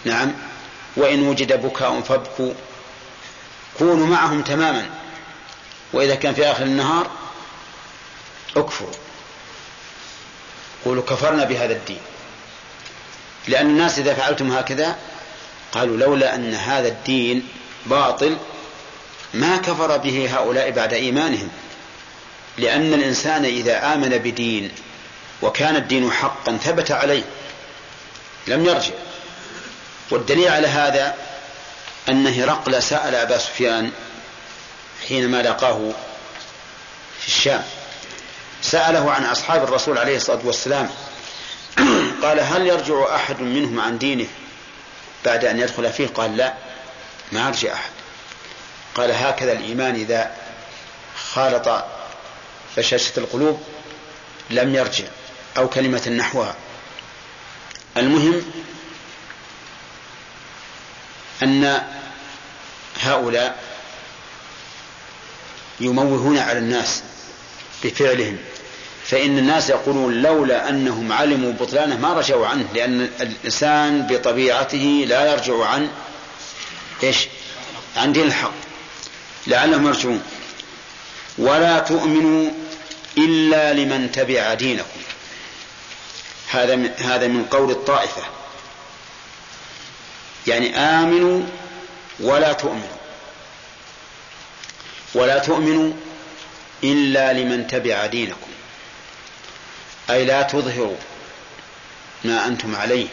نعم. 0.05 0.32
وإن 0.97 1.29
وجد 1.29 1.67
بكاء 1.67 2.01
فابكوا. 2.01 2.53
كونوا 3.79 4.07
معهم 4.07 4.43
تماما. 4.43 4.91
وإذا 5.93 6.15
كان 6.15 6.35
في 6.35 6.51
آخر 6.51 6.63
النهار 6.63 7.11
اكفروا. 8.57 8.93
قولوا 10.85 11.03
كفرنا 11.03 11.45
بهذا 11.45 11.73
الدين. 11.73 12.01
لأن 13.49 13.67
الناس 13.67 13.99
إذا 13.99 14.15
فعلتم 14.15 14.53
هكذا 14.53 14.97
قالوا 15.73 15.97
لولا 15.97 16.35
أن 16.35 16.55
هذا 16.55 16.89
الدين 16.89 17.49
باطل 17.87 18.37
ما 19.35 19.57
كفر 19.57 19.97
به 19.97 20.37
هؤلاء 20.37 20.71
بعد 20.71 20.93
إيمانهم. 20.93 21.49
لأن 22.59 22.95
الإنسان 22.95 23.45
إذا 23.45 23.95
آمن 23.95 24.09
بدين 24.09 24.71
وكان 25.43 25.77
الدين 25.77 26.13
حقا 26.13 26.57
ثبت 26.57 26.91
عليه. 26.91 27.25
لم 28.47 28.65
يرجع. 28.65 28.95
والدليل 30.11 30.49
على 30.49 30.69
هذا 30.69 31.15
أن 32.09 32.27
هرقل 32.27 32.83
سأل 32.83 33.15
أبا 33.15 33.39
سفيان 33.39 33.93
حينما 35.09 35.43
لقاه 35.43 35.93
في 37.21 37.27
الشام. 37.27 37.65
سأله 38.63 39.13
عن 39.13 39.25
أصحاب 39.25 39.65
الرسول 39.65 39.99
عليه 39.99 40.17
الصلاة 40.17 40.41
والسلام. 40.45 40.91
قال 42.23 42.41
هل 42.41 42.67
يرجع 42.67 43.15
أحد 43.15 43.41
منهم 43.41 43.81
عن 43.81 43.99
دينه 43.99 44.27
بعد 45.25 45.45
أن 45.45 45.61
يدخل 45.61 45.93
فيه؟ 45.93 46.07
قال 46.07 46.37
لا 46.37 46.55
ما 47.33 47.47
يرجع 47.47 47.73
أحد. 47.73 47.91
قال 48.95 49.11
هكذا 49.11 49.53
الإيمان 49.53 49.95
إذا 49.95 50.35
خالط 51.17 51.85
بشاشة 52.77 53.13
القلوب 53.19 53.63
لم 54.51 54.75
يرجع 54.75 55.05
أو 55.57 55.69
كلمة 55.69 56.09
نحوها. 56.09 56.55
المهم 57.97 58.43
أن 61.43 61.82
هؤلاء 63.01 63.59
يموهون 65.80 66.39
على 66.39 66.59
الناس 66.59 67.03
بفعلهم 67.84 68.37
فإن 69.07 69.39
الناس 69.39 69.70
يقولون 69.70 70.22
لولا 70.22 70.68
أنهم 70.68 71.12
علموا 71.12 71.53
بطلانه 71.53 71.97
ما 71.97 72.12
رجعوا 72.12 72.47
عنه 72.47 72.66
لأن 72.74 73.01
الإنسان 73.20 74.07
بطبيعته 74.07 75.05
لا 75.09 75.32
يرجع 75.32 75.64
عن 75.64 75.89
إيش؟ 77.03 77.28
عن 77.97 78.12
دين 78.12 78.26
الحق 78.26 78.53
لعلهم 79.47 79.87
يرجعون. 79.87 80.22
ولا 81.39 81.78
تؤمنوا 81.78 82.51
إلا 83.18 83.72
لمن 83.72 84.12
تبع 84.12 84.55
دينكم. 84.55 85.01
هذا 86.51 86.76
من 86.76 86.91
هذا 86.99 87.26
من 87.26 87.45
قول 87.45 87.70
الطائفة. 87.70 88.22
يعني 90.47 90.77
آمنوا 90.77 91.43
ولا 92.21 92.53
تؤمنوا. 92.53 92.97
ولا 95.15 95.39
تؤمنوا 95.39 95.93
إلا 96.85 97.33
لمن 97.33 97.67
تبع 97.67 98.07
دينكم. 98.07 98.51
أي 100.11 100.25
لا 100.25 100.43
تظهروا 100.43 100.97
ما 102.25 102.47
أنتم 102.47 102.77
عليه 102.77 103.07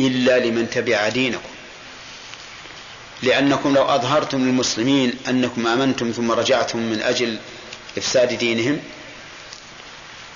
إلا 0.00 0.38
لمن 0.38 0.70
تبع 0.70 1.08
دينكم. 1.08 1.48
لأنكم 3.22 3.74
لو 3.74 3.84
أظهرتم 3.84 4.38
للمسلمين 4.38 5.12
أنكم 5.28 5.66
آمنتم 5.66 6.10
ثم 6.10 6.30
رجعتم 6.32 6.78
من 6.78 7.02
أجل 7.02 7.38
إفساد 7.98 8.38
دينهم 8.38 8.80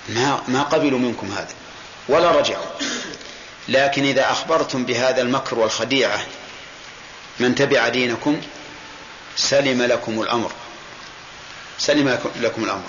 ما 0.09 0.43
ما 0.49 0.63
قبلوا 0.63 0.99
منكم 0.99 1.33
هذا 1.33 1.55
ولا 2.09 2.31
رجعوا. 2.31 2.67
لكن 3.69 4.05
إذا 4.05 4.31
أخبرتم 4.31 4.85
بهذا 4.85 5.23
المكر 5.23 5.59
والخديعة 5.59 6.27
من 7.41 7.55
تبع 7.55 7.89
دينكم 7.89 8.41
سلم 9.37 9.83
لكم 9.83 10.23
الأمر. 10.23 10.53
سلم 11.79 12.19
لكم 12.41 12.65
الأمر. 12.65 12.87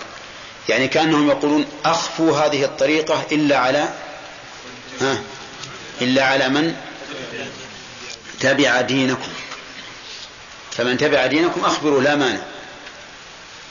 يعني 0.69 0.87
كأنهم 0.87 1.29
يقولون 1.29 1.65
أخفوا 1.85 2.37
هذه 2.37 2.63
الطريقة 2.63 3.25
إلا 3.31 3.57
على 3.57 3.89
ها؟ 5.01 5.21
إلا 6.01 6.25
على 6.25 6.49
من 6.49 6.75
تبع 8.39 8.81
دينكم. 8.81 9.31
فمن 10.71 10.97
تبع 10.97 11.25
دينكم 11.25 11.65
أخبروا 11.65 12.01
لا 12.01 12.15
مانع. 12.15 12.41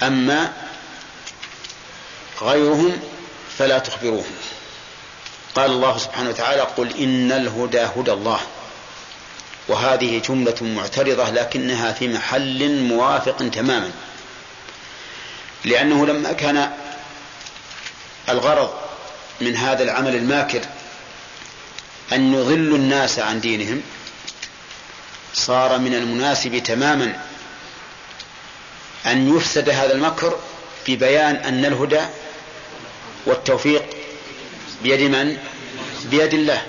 أما 0.03 0.53
غيرهم 2.43 3.01
فلا 3.59 3.79
تخبروهم. 3.79 4.33
قال 5.55 5.71
الله 5.71 5.99
سبحانه 5.99 6.29
وتعالى 6.29 6.61
قل 6.61 6.97
إن 6.97 7.33
الهدى 7.33 7.81
هدى 7.81 8.13
الله 8.13 8.41
وهذه 9.69 10.19
جملة 10.29 10.55
معترضة 10.61 11.31
لكنها 11.31 11.93
في 11.93 12.09
محل 12.09 12.71
موافق 12.83 13.37
تماما 13.53 13.91
لأنه 15.65 16.07
لما 16.07 16.33
كان 16.33 16.71
الغرض 18.29 18.71
من 19.41 19.57
هذا 19.57 19.83
العمل 19.83 20.17
الماكر 20.17 20.61
أن 22.13 22.35
يضلوا 22.35 22.77
الناس 22.77 23.19
عن 23.19 23.41
دينهم 23.41 23.83
صار 25.35 25.79
من 25.79 25.95
المناسب 25.95 26.59
تماما 26.63 27.21
أن 29.07 29.37
يفسد 29.37 29.69
هذا 29.71 29.93
المكر 29.93 30.39
ببيان 30.89 31.37
أن 31.37 31.65
الهدى 31.65 32.01
والتوفيق 33.27 33.82
بيد 34.83 35.01
من؟ 35.01 35.39
بيد 36.05 36.35
الله. 36.35 36.63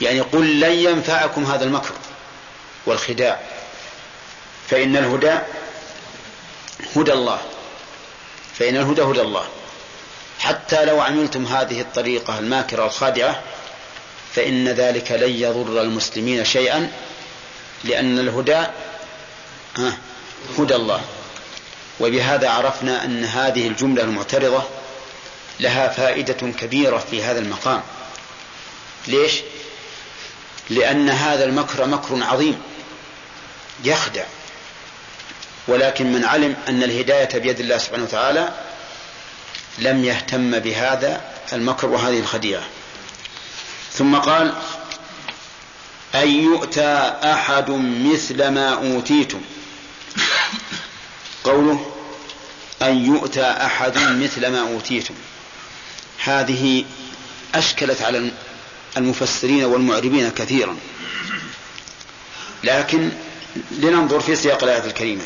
يعني 0.00 0.20
قل 0.20 0.60
لن 0.60 0.72
ينفعكم 0.72 1.44
هذا 1.44 1.64
المكر 1.64 1.92
والخداع 2.86 3.40
فإن 4.68 4.96
الهدى 4.96 5.38
هدى 6.96 7.12
الله. 7.12 7.40
فإن 8.58 8.76
الهدى 8.76 9.02
هدى 9.02 9.20
الله. 9.20 9.44
حتى 10.38 10.84
لو 10.84 11.00
عملتم 11.00 11.46
هذه 11.46 11.80
الطريقة 11.80 12.38
الماكرة 12.38 12.86
الخادعة 12.86 13.42
فإن 14.34 14.68
ذلك 14.68 15.12
لن 15.12 15.30
يضر 15.30 15.82
المسلمين 15.82 16.44
شيئا 16.44 16.92
لأن 17.84 18.18
الهدى 18.18 18.66
هدى 20.58 20.74
الله. 20.74 21.00
وبهذا 22.00 22.50
عرفنا 22.50 23.04
أن 23.04 23.24
هذه 23.24 23.68
الجملة 23.68 24.02
المعترضة 24.02 24.62
لها 25.62 25.88
فائدة 25.88 26.52
كبيرة 26.60 26.98
في 26.98 27.22
هذا 27.22 27.38
المقام. 27.38 27.82
ليش؟ 29.08 29.40
لأن 30.70 31.08
هذا 31.08 31.44
المكر 31.44 31.86
مكر 31.86 32.22
عظيم 32.22 32.62
يخدع. 33.84 34.24
ولكن 35.68 36.12
من 36.12 36.24
علم 36.24 36.56
أن 36.68 36.82
الهداية 36.82 37.38
بيد 37.38 37.60
الله 37.60 37.78
سبحانه 37.78 38.04
وتعالى 38.04 38.52
لم 39.78 40.04
يهتم 40.04 40.58
بهذا 40.58 41.20
المكر 41.52 41.86
وهذه 41.86 42.18
الخديعة. 42.18 42.62
ثم 43.92 44.16
قال 44.16 44.54
أن 46.14 46.28
يؤتى 46.28 47.14
أحد 47.24 47.70
مثل 48.04 48.48
ما 48.48 48.74
أوتيتم. 48.74 49.40
قوله 51.44 51.92
أن 52.82 53.06
يؤتى 53.06 53.42
أحد 53.42 53.98
مثل 53.98 54.46
ما 54.46 54.60
أوتيتم. 54.60 55.14
هذه 56.24 56.84
أشكلت 57.54 58.02
على 58.02 58.30
المفسرين 58.96 59.64
والمعربين 59.64 60.30
كثيرا. 60.30 60.76
لكن 62.64 63.10
لننظر 63.70 64.20
في 64.20 64.36
سياق 64.36 64.62
الآية 64.62 64.84
الكريمة. 64.84 65.24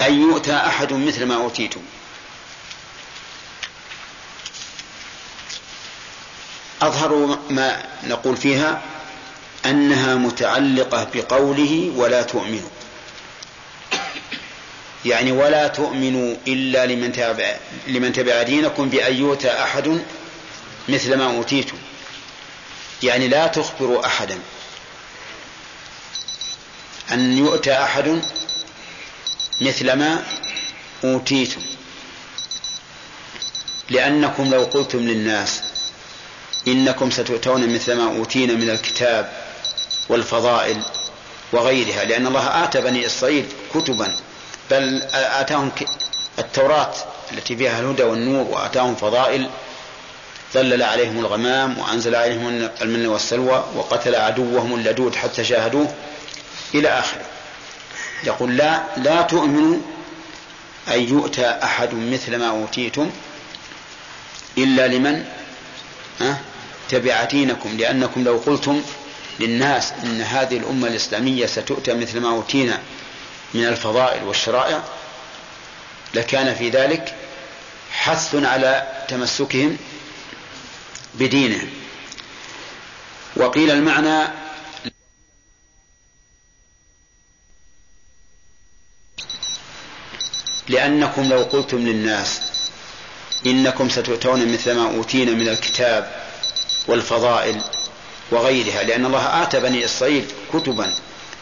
أن 0.00 0.20
يؤتى 0.20 0.56
أحد 0.56 0.92
مثل 0.92 1.26
ما 1.26 1.34
أوتيتم. 1.34 1.80
أظهر 6.82 7.38
ما 7.50 7.82
نقول 8.04 8.36
فيها 8.36 8.82
أنها 9.66 10.14
متعلقة 10.14 11.08
بقوله 11.14 11.92
ولا 11.96 12.22
تؤمنوا. 12.22 12.79
يعني 15.04 15.32
ولا 15.32 15.68
تؤمنوا 15.68 16.36
إلا 16.48 16.86
لمن 16.86 17.12
تبع, 17.12 17.56
لمن 17.86 18.12
تبع 18.12 18.42
دينكم 18.42 18.88
بأن 18.88 19.14
يؤتى 19.14 19.50
أحد 19.62 20.00
مثل 20.88 21.14
ما 21.14 21.36
أوتيتم. 21.36 21.76
يعني 23.02 23.28
لا 23.28 23.46
تخبروا 23.46 24.06
أحدا. 24.06 24.38
أن 27.12 27.38
يؤتى 27.38 27.72
أحد 27.72 28.22
مثل 29.60 29.92
ما 29.92 30.24
أوتيتم. 31.04 31.60
لأنكم 33.90 34.50
لو 34.50 34.64
قلتم 34.64 34.98
للناس 34.98 35.60
إنكم 36.68 37.10
ستؤتون 37.10 37.74
مثل 37.74 37.92
ما 37.92 38.16
أوتينا 38.16 38.52
من 38.52 38.70
الكتاب 38.70 39.32
والفضائل 40.08 40.82
وغيرها 41.52 42.04
لأن 42.04 42.26
الله 42.26 42.64
آتى 42.64 42.80
بني 42.80 43.06
إسرائيل 43.06 43.46
كتبا. 43.74 44.16
بل 44.70 45.02
آتاهم 45.12 45.70
التوراة 46.38 46.94
التي 47.32 47.56
فيها 47.56 47.80
الهدى 47.80 48.02
والنور 48.02 48.46
وآتاهم 48.50 48.94
فضائل. 48.94 49.48
ظلل 50.54 50.82
عليهم 50.82 51.18
الغمام 51.18 51.78
وأنزل 51.78 52.14
عليهم 52.14 52.68
المن 52.82 53.06
والسلوى 53.06 53.64
وقتل 53.74 54.14
عدوهم 54.14 54.74
اللدود 54.74 55.14
حتى 55.14 55.44
شاهدوه 55.44 55.94
إلى 56.74 56.88
آخره. 56.88 57.24
يقول 58.24 58.56
لا 58.56 58.82
لا 58.96 59.22
تؤمنوا 59.22 59.78
أن 60.88 61.00
يؤتى 61.08 61.46
أحد 61.62 61.94
مثل 61.94 62.36
ما 62.36 62.48
أوتيتم 62.50 63.10
إلا 64.58 64.88
لمن؟ 64.88 65.24
تبع 66.88 67.24
دينكم 67.24 67.76
لأنكم 67.78 68.24
لو 68.24 68.36
قلتم 68.46 68.82
للناس 69.40 69.92
إن 70.04 70.20
هذه 70.20 70.56
الأمة 70.56 70.88
الإسلامية 70.88 71.46
ستؤتى 71.46 71.94
مثل 71.94 72.20
ما 72.20 72.30
أوتينا 72.30 72.78
من 73.54 73.66
الفضائل 73.66 74.22
والشرائع 74.22 74.82
لكان 76.14 76.54
في 76.54 76.70
ذلك 76.70 77.14
حث 77.92 78.34
على 78.34 79.04
تمسكهم 79.08 79.76
بدينه. 81.14 81.68
وقيل 83.36 83.70
المعنى 83.70 84.28
لأنكم 90.68 91.22
لو 91.28 91.42
قلتم 91.42 91.78
للناس 91.78 92.40
إنكم 93.46 93.88
ستؤتون 93.88 94.52
مثل 94.52 94.72
ما 94.72 94.96
أوتينا 94.96 95.32
من 95.32 95.48
الكتاب 95.48 96.12
والفضائل 96.88 97.60
وغيرها 98.30 98.82
لأن 98.82 99.06
الله 99.06 99.42
آتى 99.42 99.60
بني 99.60 99.84
إسرائيل 99.84 100.24
كتبا 100.52 100.92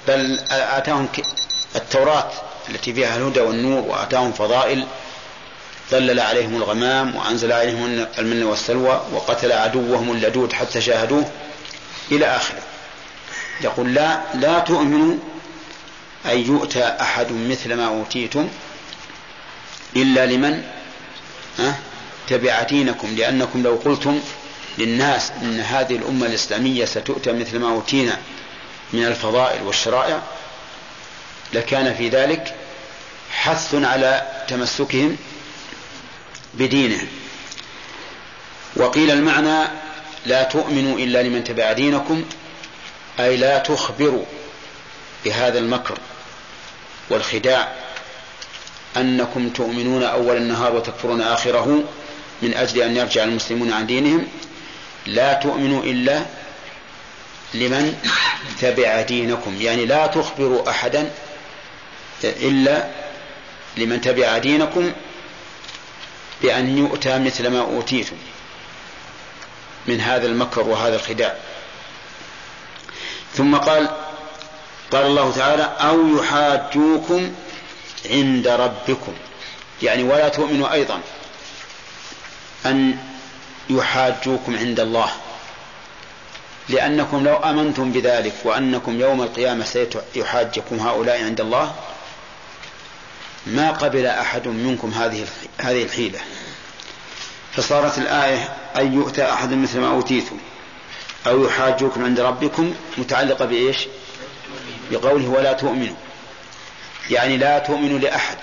بل 0.09 0.39
آتاهم 0.51 1.09
التوراة 1.79 2.31
التي 2.69 2.95
فيها 2.95 3.17
الهدى 3.17 3.41
والنور 3.41 3.81
وآتاهم 3.81 4.33
فضائل 4.33 4.87
ظلل 5.91 6.21
عليهم 6.21 6.57
الغمام 6.57 7.17
وأنزل 7.17 7.53
عليهم 7.53 8.07
المن 8.19 8.43
والسلوى 8.43 9.03
وقتل 9.13 9.53
عدوهم 9.53 10.13
اللدود 10.13 10.53
حتى 10.53 10.81
شاهدوه 10.81 11.31
إلى 12.13 12.27
آخره. 12.27 12.63
يقول 13.61 13.95
لا 13.95 14.21
لا 14.35 14.59
تؤمنوا 14.59 15.17
أن 16.27 16.39
يؤتى 16.39 16.85
أحد 17.01 17.33
مثل 17.33 17.75
ما 17.75 17.87
أوتيتم 17.89 18.49
إلا 19.97 20.27
لمن؟ 20.27 20.63
تبع 22.29 22.63
دينكم 22.63 23.17
لأنكم 23.17 23.63
لو 23.63 23.75
قلتم 23.85 24.21
للناس 24.79 25.33
إن 25.43 25.61
هذه 25.61 25.97
الأمة 25.97 26.27
الإسلامية 26.27 26.85
ستؤتى 26.85 27.33
مثل 27.33 27.59
ما 27.59 27.69
أوتينا 27.71 28.19
من 28.93 29.05
الفضائل 29.07 29.63
والشرائع 29.63 30.23
لكان 31.53 31.95
في 31.95 32.09
ذلك 32.09 32.55
حث 33.31 33.75
على 33.75 34.23
تمسكهم 34.49 35.17
بدينه. 36.55 37.07
وقيل 38.77 39.11
المعنى 39.11 39.69
لا 40.27 40.43
تؤمنوا 40.43 40.99
إلا 40.99 41.23
لمن 41.23 41.45
تبع 41.45 41.73
دينكم 41.73 42.25
أي 43.21 43.37
لا 43.37 43.59
تخبروا 43.59 44.25
بهذا 45.25 45.59
المكر 45.59 45.99
والخداع 47.11 47.73
أنكم 48.97 49.49
تؤمنون 49.49 50.03
أول 50.03 50.37
النهار 50.37 50.75
وتكفرون 50.75 51.21
آخره 51.21 51.85
من 52.43 52.55
أجل 52.55 52.83
أن 52.83 52.97
يرجع 52.97 53.25
المسلمون 53.25 53.73
عن 53.73 53.87
دينهم. 53.87 54.27
لا 55.07 55.33
تؤمنوا 55.33 55.83
إلا 55.83 56.23
لمن 57.55 57.97
تبع 58.61 59.01
دينكم 59.03 59.57
يعني 59.61 59.87
لا 59.87 60.07
تخبروا 60.07 60.71
أحدا 60.71 61.11
إلا 62.25 62.89
لمن 63.77 64.01
تبع 64.01 64.39
دينكم 64.39 64.93
بأن 66.43 66.79
يؤتى 66.79 67.19
مثل 67.19 67.49
ما 67.49 67.61
أوتيتم 67.61 68.17
من 69.87 70.01
هذا 70.01 70.27
المكر 70.27 70.69
وهذا 70.69 70.97
الخداع. 70.97 71.37
ثم 73.35 73.57
قال 73.57 73.89
قال 74.91 75.07
الله 75.07 75.33
تعالى 75.33 75.63
أو 75.81 76.17
يحاجوكم 76.17 77.33
عند 78.11 78.49
ربكم. 78.49 79.13
يعني 79.83 80.03
ولا 80.03 80.29
تؤمنوا 80.29 80.73
أيضا 80.73 81.01
أن 82.67 82.99
يحاجوكم 83.71 84.57
عند 84.57 84.81
الله 84.81 85.11
لأنكم 86.69 87.25
لو 87.25 87.35
آمنتم 87.37 87.93
بذلك 87.93 88.33
وأنكم 88.45 89.01
يوم 89.01 89.23
القيامة 89.23 89.65
سيحاجكم 90.15 90.77
هؤلاء 90.81 91.25
عند 91.25 91.41
الله 91.41 91.75
ما 93.47 93.71
قبل 93.71 94.07
أحد 94.07 94.49
منكم 94.49 94.91
هذه 94.91 95.27
هذه 95.59 95.83
الحيلة. 95.83 96.19
فصارت 97.53 97.99
الآية 97.99 98.49
أن 98.77 98.95
يؤتى 98.95 99.33
أحد 99.33 99.53
مثل 99.53 99.81
ما 99.81 99.89
أوتيتم 99.89 100.39
أو 101.27 101.45
يحاجوكم 101.45 102.05
عند 102.05 102.21
ربكم 102.21 102.75
متعلقة 102.99 103.45
بإيش؟ 103.45 103.79
بقوله 104.91 105.29
ولا 105.29 105.53
تؤمنوا. 105.53 105.97
يعني 107.11 107.37
لا 107.37 107.59
تؤمنوا 107.59 107.99
لأحد 107.99 108.37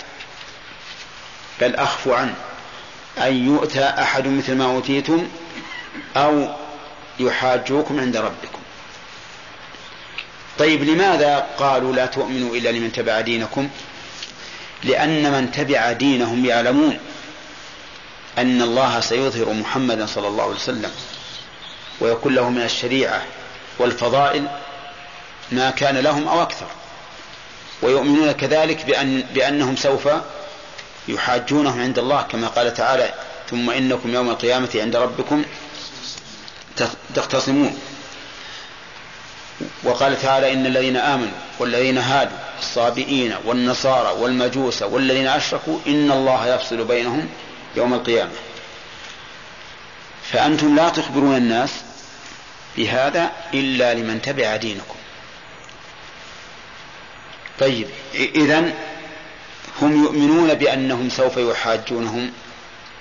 بل 1.60 1.74
أخفوا 1.74 2.16
عنه 2.16 2.34
أن 3.18 3.46
يؤتى 3.46 3.84
أحد 3.84 4.26
مثل 4.26 4.54
ما 4.54 4.64
أوتيتم 4.64 5.26
أو 6.16 6.48
يحاجوكم 7.20 8.00
عند 8.00 8.16
ربكم. 8.16 8.58
طيب 10.58 10.84
لماذا 10.84 11.46
قالوا 11.58 11.92
لا 11.92 12.06
تؤمنوا 12.06 12.56
إلا 12.56 12.68
لمن 12.68 12.92
تبع 12.92 13.20
دينكم؟ 13.20 13.68
لأن 14.84 15.32
من 15.32 15.52
تبع 15.52 15.92
دينهم 15.92 16.44
يعلمون 16.44 16.98
أن 18.38 18.62
الله 18.62 19.00
سيظهر 19.00 19.52
محمدا 19.52 20.06
صلى 20.06 20.28
الله 20.28 20.42
عليه 20.44 20.54
وسلم 20.54 20.90
ويكون 22.00 22.34
له 22.34 22.50
من 22.50 22.62
الشريعة 22.62 23.22
والفضائل 23.78 24.48
ما 25.52 25.70
كان 25.70 25.98
لهم 25.98 26.28
أو 26.28 26.42
أكثر. 26.42 26.66
ويؤمنون 27.82 28.32
كذلك 28.32 28.84
بأن 28.84 29.24
بأنهم 29.34 29.76
سوف 29.76 30.08
يحاجونهم 31.08 31.80
عند 31.80 31.98
الله 31.98 32.22
كما 32.22 32.48
قال 32.48 32.74
تعالى 32.74 33.14
ثم 33.50 33.70
إنكم 33.70 34.14
يوم 34.14 34.30
القيامة 34.30 34.68
عند 34.74 34.96
ربكم 34.96 35.44
تختصمون. 37.14 37.78
وقال 39.84 40.22
تعالى 40.22 40.52
إن 40.52 40.66
الذين 40.66 40.96
آمنوا 40.96 41.38
والذين 41.58 41.98
هادوا 41.98 42.38
الصابئين 42.58 43.34
والنصارى 43.44 44.20
والمجوس 44.20 44.82
والذين 44.82 45.26
أشركوا 45.26 45.78
إن 45.86 46.10
الله 46.10 46.54
يفصل 46.54 46.84
بينهم 46.84 47.28
يوم 47.76 47.94
القيامة. 47.94 48.32
فأنتم 50.32 50.76
لا 50.76 50.88
تخبرون 50.88 51.36
الناس 51.36 51.70
بهذا 52.76 53.30
إلا 53.54 53.94
لمن 53.94 54.22
تبع 54.22 54.56
دينكم. 54.56 54.96
طيب 57.60 57.88
إذن 58.14 58.74
هم 59.82 60.02
يؤمنون 60.04 60.54
بأنهم 60.54 61.10
سوف 61.10 61.36
يحاجونهم 61.36 62.32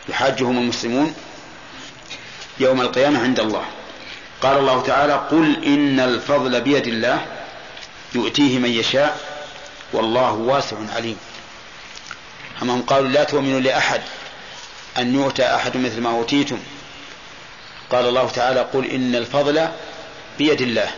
يحاجهم 0.10 0.58
المسلمون 0.58 1.16
يوم 2.60 2.82
القيامة 2.82 3.24
عند 3.24 3.40
الله. 3.40 3.66
قال 4.42 4.58
الله 4.58 4.82
تعالى 4.82 5.14
قل 5.14 5.66
إن 5.66 6.00
الفضل 6.00 6.62
بيد 6.62 6.88
الله 6.88 7.26
يؤتيه 8.16 8.60
من 8.60 8.70
يشاء 8.70 9.18
والله 9.94 10.32
واسع 10.32 10.78
عليم. 10.96 11.18
هم 12.62 12.82
قالوا 12.82 13.10
لا 13.10 13.24
تؤمنوا 13.24 13.60
لأحد 13.60 14.02
أن 14.98 15.16
يؤتى 15.16 15.56
أحد 15.56 15.78
مثل 15.78 16.02
ما 16.02 16.10
أوتيتم. 16.10 16.58
قال 17.92 18.06
الله 18.08 18.30
تعالى 18.30 18.60
قل 18.60 18.86
إن 18.86 19.16
الفضل 19.16 19.68
بيد 20.38 20.62
الله 20.62 20.90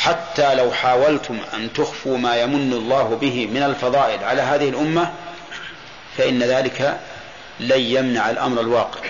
حتى 0.00 0.54
لو 0.54 0.72
حاولتم 0.72 1.38
أن 1.54 1.72
تخفوا 1.72 2.18
ما 2.18 2.36
يمن 2.36 2.72
الله 2.72 3.18
به 3.20 3.46
من 3.46 3.62
الفضائل 3.62 4.24
على 4.24 4.42
هذه 4.42 4.68
الأمة 4.68 5.12
فإن 6.16 6.42
ذلك 6.42 7.00
لن 7.60 7.80
يمنع 7.80 8.30
الأمر 8.30 8.60
الواقع. 8.60 9.00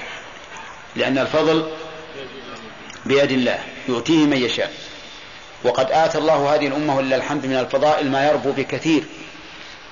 لأن 0.96 1.18
الفضل 1.18 1.70
بيد 3.08 3.30
الله 3.30 3.58
يؤتيه 3.88 4.26
من 4.26 4.36
يشاء. 4.36 4.72
وقد 5.64 5.90
آتى 5.90 6.18
الله 6.18 6.54
هذه 6.54 6.66
الأمة 6.66 6.96
ولله 6.96 7.16
الحمد 7.16 7.46
من 7.46 7.56
الفضائل 7.56 8.10
ما 8.10 8.28
يربو 8.28 8.52
بكثير 8.52 9.04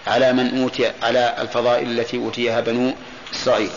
على 0.06 0.32
من 0.32 0.62
أوتي 0.62 0.92
على 1.02 1.36
الفضائل 1.38 2.00
التي 2.00 2.16
أوتيها 2.16 2.60
بنو 2.60 2.94
إسرائيل. 3.34 3.70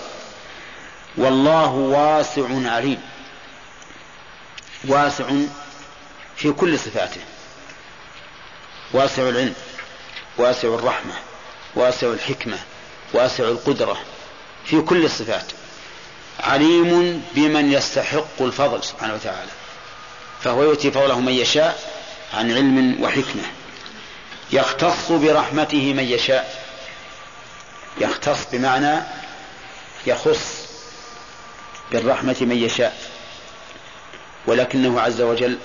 والله 1.18 1.72
واسع 1.74 2.48
عليم. 2.72 3.02
واسع 4.88 5.26
في 6.36 6.52
كل 6.52 6.80
صفاته. 6.80 7.22
واسع 8.94 9.30
العلم 9.30 9.54
واسع 10.38 10.68
الرحمة 10.68 11.14
واسع 11.76 12.08
الحكمة 12.08 12.58
واسع 13.14 13.44
القدرة 13.44 13.98
في 14.66 14.82
كل 14.82 15.06
الصفات. 15.06 15.59
عليم 16.40 17.24
بمن 17.36 17.74
يستحق 17.74 18.42
الفضل 18.42 18.84
سبحانه 18.84 19.14
وتعالى. 19.14 19.52
فهو 20.42 20.64
يؤتي 20.64 20.92
فضله 20.92 21.20
من 21.20 21.34
يشاء 21.34 21.80
عن 22.34 22.52
علم 22.52 23.04
وحكمة. 23.04 23.44
يختص 24.52 25.12
برحمته 25.12 25.94
من 25.94 26.04
يشاء. 26.04 26.66
يختص 28.02 28.48
بمعنى 28.52 29.00
يخص 30.08 30.70
بالرحمة 31.92 32.38
من 32.42 32.58
يشاء. 32.58 32.98
ولكنه 34.48 35.02
عز 35.02 35.22
وجل 35.22 35.58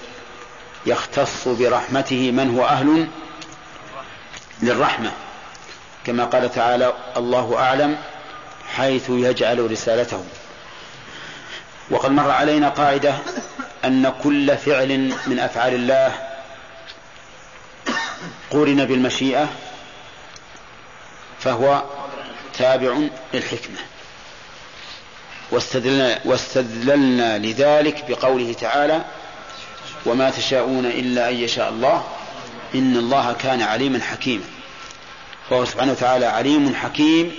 يختص 0.87 1.49
برحمته 1.49 2.31
من 2.31 2.57
هو 2.59 2.67
أهل 2.67 3.09
للرحمة. 4.63 5.13
كما 6.07 6.25
قال 6.25 6.55
تعالى 6.55 6.93
الله 7.17 7.59
أعلم 7.59 7.99
حيث 8.77 9.11
يجعل 9.11 9.71
رسالته. 9.71 10.25
وقد 11.91 12.11
مر 12.11 12.31
علينا 12.31 12.69
قاعدة 12.69 13.15
أن 13.85 14.13
كل 14.23 14.57
فعل 14.57 15.13
من 15.27 15.39
أفعال 15.39 15.75
الله 15.75 16.13
قورن 18.51 18.85
بالمشيئة 18.85 19.49
فهو 21.41 21.83
تابع 22.59 22.99
للحكمة. 23.35 23.79
واستدلنا, 25.51 26.21
واستدللنا 26.25 27.39
لذلك 27.39 28.05
بقوله 28.09 28.53
تعالى 28.53 29.05
وما 30.07 30.31
تشاءون 30.31 30.87
إلا 30.87 31.29
أن 31.29 31.35
يشاء 31.35 31.69
الله 31.69 32.05
إن 32.75 32.97
الله 32.97 33.33
كان 33.33 33.63
عليما 33.63 34.01
حكيما. 34.01 34.45
فهو 35.51 35.65
سبحانه 35.65 35.93
وتعالى 35.93 36.27
عليم 36.27 36.75
حكيم 36.75 37.35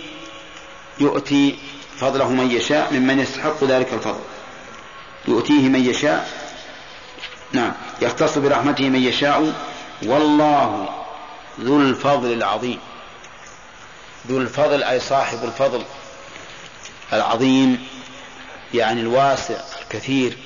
يؤتي 1.00 1.56
فضله 1.98 2.30
من 2.30 2.52
يشاء 2.52 2.94
ممن 2.94 3.20
يستحق 3.20 3.64
ذلك 3.64 3.94
الفضل. 3.94 4.35
يؤتيه 5.28 5.70
من 5.70 5.86
يشاء. 5.86 6.30
نعم. 7.54 7.72
يختص 8.02 8.38
برحمته 8.38 8.90
من 8.90 9.04
يشاء. 9.04 9.54
والله 10.04 10.90
ذو 11.60 11.82
الفضل 11.82 12.34
العظيم. 12.34 12.80
ذو 14.28 14.38
الفضل 14.38 14.84
أي 14.84 15.00
صاحب 15.00 15.44
الفضل 15.44 15.84
العظيم 17.14 17.88
يعني 18.74 19.02
الواسع 19.02 19.56
الكثير. 19.82 20.38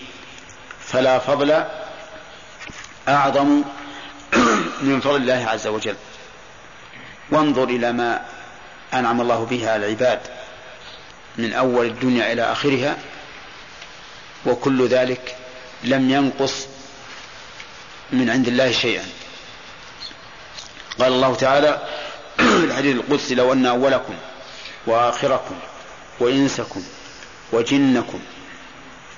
فلا 0.82 1.20
فضل 1.20 1.64
أعظم 3.08 3.64
من 4.82 5.00
فضل 5.00 5.16
الله 5.16 5.48
عز 5.50 5.68
وجل. 5.68 5.96
وانظر 7.32 7.64
إلى 7.64 7.92
ما 7.92 8.26
أنعم 8.94 9.22
الله 9.22 9.46
به 9.46 9.72
على 9.72 9.86
العباد 9.86 10.20
من 11.38 11.54
أول 11.54 11.86
الدنيا 11.86 12.34
إلى 12.34 12.42
آخرها. 12.52 12.98
وكل 14.46 14.88
ذلك 14.88 15.36
لم 15.84 16.10
ينقص 16.10 16.68
من 18.12 18.30
عند 18.30 18.48
الله 18.48 18.72
شيئا. 18.72 19.06
قال 21.00 21.14
الله 21.14 21.36
تعالى 21.36 21.82
الحديث 22.40 22.96
القدسي 22.96 23.36
لو 23.36 23.54
أن 23.54 23.66
أولكم 23.66 24.14
وآخركم 24.88 25.56
وإنسكم 26.20 26.84
وجنكم 27.52 28.20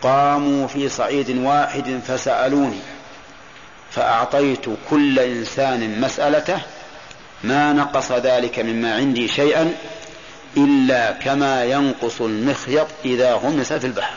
قاموا 0.01 0.67
في 0.67 0.89
صعيد 0.89 1.37
واحد 1.37 1.99
فسألوني 2.07 2.79
فأعطيت 3.91 4.65
كل 4.89 5.19
إنسان 5.19 6.01
مسألته 6.01 6.61
ما 7.43 7.73
نقص 7.73 8.11
ذلك 8.11 8.59
مما 8.59 8.95
عندي 8.95 9.27
شيئا 9.27 9.73
إلا 10.57 11.11
كما 11.11 11.63
ينقص 11.63 12.21
المخيط 12.21 12.87
إذا 13.05 13.33
غمس 13.33 13.73
في 13.73 13.87
البحر. 13.87 14.13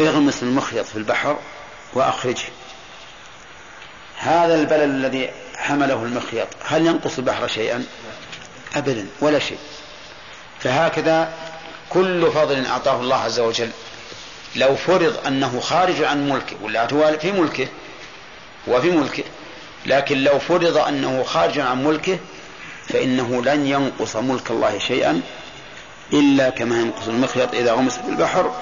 اغمس 0.00 0.42
المخيط 0.42 0.86
في 0.86 0.96
البحر 0.96 1.38
وأخرجه. 1.94 2.48
هذا 4.18 4.54
البلل 4.54 4.82
الذي 4.82 5.30
حمله 5.56 6.02
المخيط 6.02 6.48
هل 6.64 6.86
ينقص 6.86 7.18
البحر 7.18 7.46
شيئا؟ 7.46 7.84
أبدا 8.76 9.06
ولا 9.20 9.38
شيء. 9.38 9.58
فهكذا 10.60 11.32
كل 11.90 12.30
فضل 12.32 12.66
أعطاه 12.66 13.00
الله 13.00 13.16
عز 13.16 13.40
وجل. 13.40 13.70
لو 14.56 14.76
فرض 14.76 15.26
أنه 15.26 15.60
خارج 15.60 16.02
عن 16.02 16.28
ملكه 16.28 16.56
ولا 16.62 17.16
في 17.16 17.32
ملكه 17.32 17.68
هو 18.68 18.80
في 18.80 18.90
ملكه 18.90 19.24
لكن 19.86 20.24
لو 20.24 20.38
فرض 20.38 20.76
أنه 20.76 21.22
خارج 21.22 21.58
عن 21.58 21.84
ملكه 21.84 22.18
فإنه 22.88 23.42
لن 23.42 23.66
ينقص 23.66 24.16
ملك 24.16 24.50
الله 24.50 24.78
شيئا 24.78 25.20
إلا 26.12 26.50
كما 26.50 26.80
ينقص 26.80 27.08
المخيط 27.08 27.54
إذا 27.54 27.72
غمس 27.72 27.98
في 27.98 28.08
البحر 28.08 28.54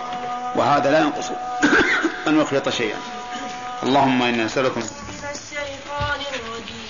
وهذا 0.57 0.91
لا 0.91 1.01
ينقص 1.01 1.31
أن 2.29 2.41
يخلط 2.41 2.69
شيئا. 2.69 2.99
اللهم 3.83 4.23
إنا 4.23 4.45
نسألك 4.45 4.77
من 4.77 4.83
الشيطان 4.83 6.21
الرجيم. 6.35 6.85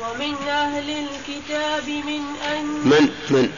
ومن 0.00 0.48
أهل 0.48 0.90
الكتاب 0.90 1.88
من 1.88 2.22
أن 2.52 2.64
من؟ 2.64 3.14
من؟ 3.30 3.52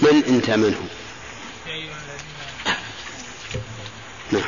من 0.00 0.24
إن 0.24 0.42
تأمنه 0.42 0.88
نعم. 4.32 4.42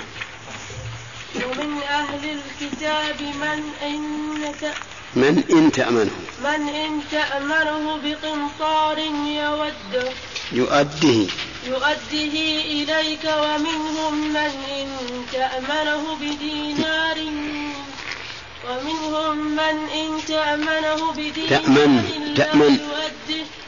ومن 1.36 1.82
أهل 1.82 2.38
الكتاب 2.38 3.22
من 3.22 3.72
إن 3.82 4.55
من 5.16 5.44
إن 5.50 5.72
تأمنه؟ 5.72 6.10
من 6.40 6.68
إن 6.68 7.00
تأمنه 7.10 7.96
بقنطار 8.04 8.98
يوده 8.98 10.12
يؤده. 10.52 11.26
يؤده 11.66 12.34
إليك 12.64 13.24
ومنهم 13.24 14.28
من 14.28 14.52
إن 14.70 14.88
تأمنه 15.32 16.16
بدينار. 16.20 17.18
ومنهم 18.70 19.36
من 19.36 19.88
إن 19.90 20.20
تأمنه 20.28 21.12
بدينار 21.12 21.60
تأمن- 21.62 22.36
تأمن. 22.36 22.78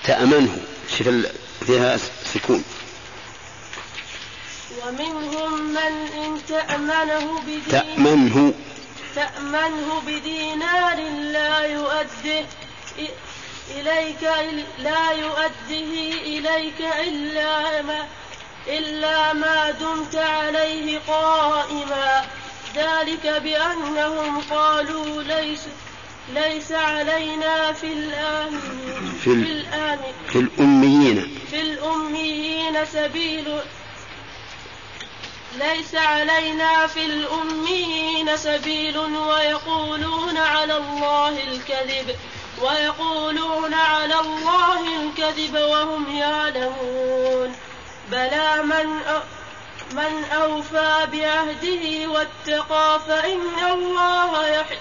تأمنه. 0.05 0.57
شوف 0.99 1.09
فيها 1.67 1.97
سكون. 2.35 2.65
ومنهم 4.87 5.61
من 5.65 6.09
إن 6.17 6.41
تأمنه 6.49 7.41
بدينار. 7.41 7.85
تأمنه. 7.85 8.55
تأمنه 9.17 10.03
بدينار 10.07 10.97
لا 11.33 11.59
يؤده 11.61 12.45
إليك 13.71 14.21
إل- 14.21 14.83
لا 14.83 15.11
يؤده 15.11 15.93
إليك 16.27 16.81
إلا 17.09 17.83
ما 17.83 18.07
إلا 18.69 19.33
ما 19.33 19.71
دمت 19.71 20.17
عليه 20.17 20.99
قائما. 21.09 22.25
ذلك 22.77 23.27
بأنهم 23.27 24.41
قالوا 24.51 25.23
ليس 25.23 25.61
ليس 26.35 26.73
علينا 26.73 27.73
في 27.73 27.87
الآمن 27.87 28.61
في 29.25 29.31
في 29.31 29.33
الآمن. 29.33 30.13
في 30.33 30.39
الأميين. 30.39 31.39
في 31.51 31.61
الأميين 31.61 32.85
سبيل 32.93 33.59
ليس 35.59 35.95
علينا 35.95 36.87
في 36.87 37.07
الأميين 37.07 38.37
سبيل 38.37 38.99
ويقولون 38.99 40.37
على 40.37 40.77
الله 40.77 41.29
الكذب 41.29 42.17
ويقولون 42.63 43.75
على 43.75 44.21
الله 44.21 45.03
الكذب 45.03 45.55
وهم 45.55 46.17
يعلمون. 46.17 47.57
بلى 48.11 48.63
من 48.63 49.01
من 49.93 50.25
أوفى 50.25 51.07
بعهده 51.13 52.09
واتقى 52.09 53.01
فإن 53.09 53.71
الله 53.73 54.47
يحب 54.47 54.79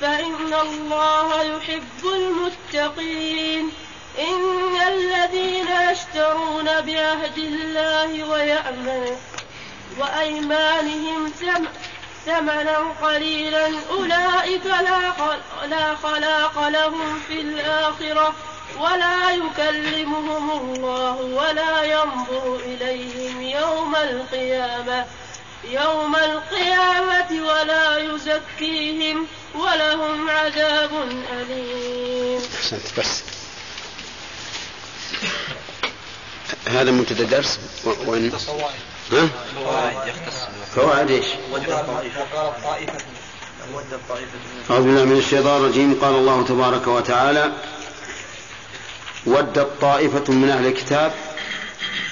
فإن 0.00 0.54
الله 0.54 1.42
يحب 1.42 2.04
المتقين. 2.04 3.70
إن 4.18 4.80
الذين 4.88 5.68
يشترون 5.90 6.64
بعهد 6.64 7.38
الله 7.38 8.24
ويأمنون 8.30 9.16
وأيمانهم 9.98 11.32
ثم- 11.40 11.64
ثمنا 12.26 12.78
قليلا 13.02 13.66
أولئك 13.90 14.66
لا, 14.66 15.10
خل- 15.12 15.68
لا 15.70 15.94
خلاق 15.94 16.68
لهم 16.68 17.20
في 17.28 17.40
الآخرة 17.40 18.34
ولا 18.78 19.30
يكلمهم 19.30 20.50
الله 20.50 21.12
ولا 21.12 21.82
ينظر 21.82 22.56
إليهم 22.64 23.42
يوم 23.42 23.96
القيامة. 23.96 25.04
يوم 25.70 26.16
القيامة 26.16 27.30
ولا 27.48 27.98
يزكيهم 27.98 29.26
ولهم 29.54 30.30
عذاب 30.30 30.90
أليم. 31.32 32.42
أحسنت 32.58 32.98
بس. 33.00 33.22
هذا 36.68 36.90
منتدى 36.90 37.22
الدرس 37.22 37.58
و- 37.84 38.10
وإن 38.10 38.30
ها؟ 39.12 39.28
فوائد 40.74 41.10
إيش؟ 41.10 41.26
أعوذ 44.70 44.82
بالله 44.82 45.04
من 45.04 45.16
الشيطان 45.18 45.60
الرجيم 45.60 45.94
قال 46.00 46.14
الله 46.14 46.44
تبارك 46.44 46.86
وتعالى 46.86 47.52
ودت 49.26 49.68
طائفة 49.80 50.32
من 50.32 50.50
أهل 50.50 50.66
الكتاب 50.66 51.12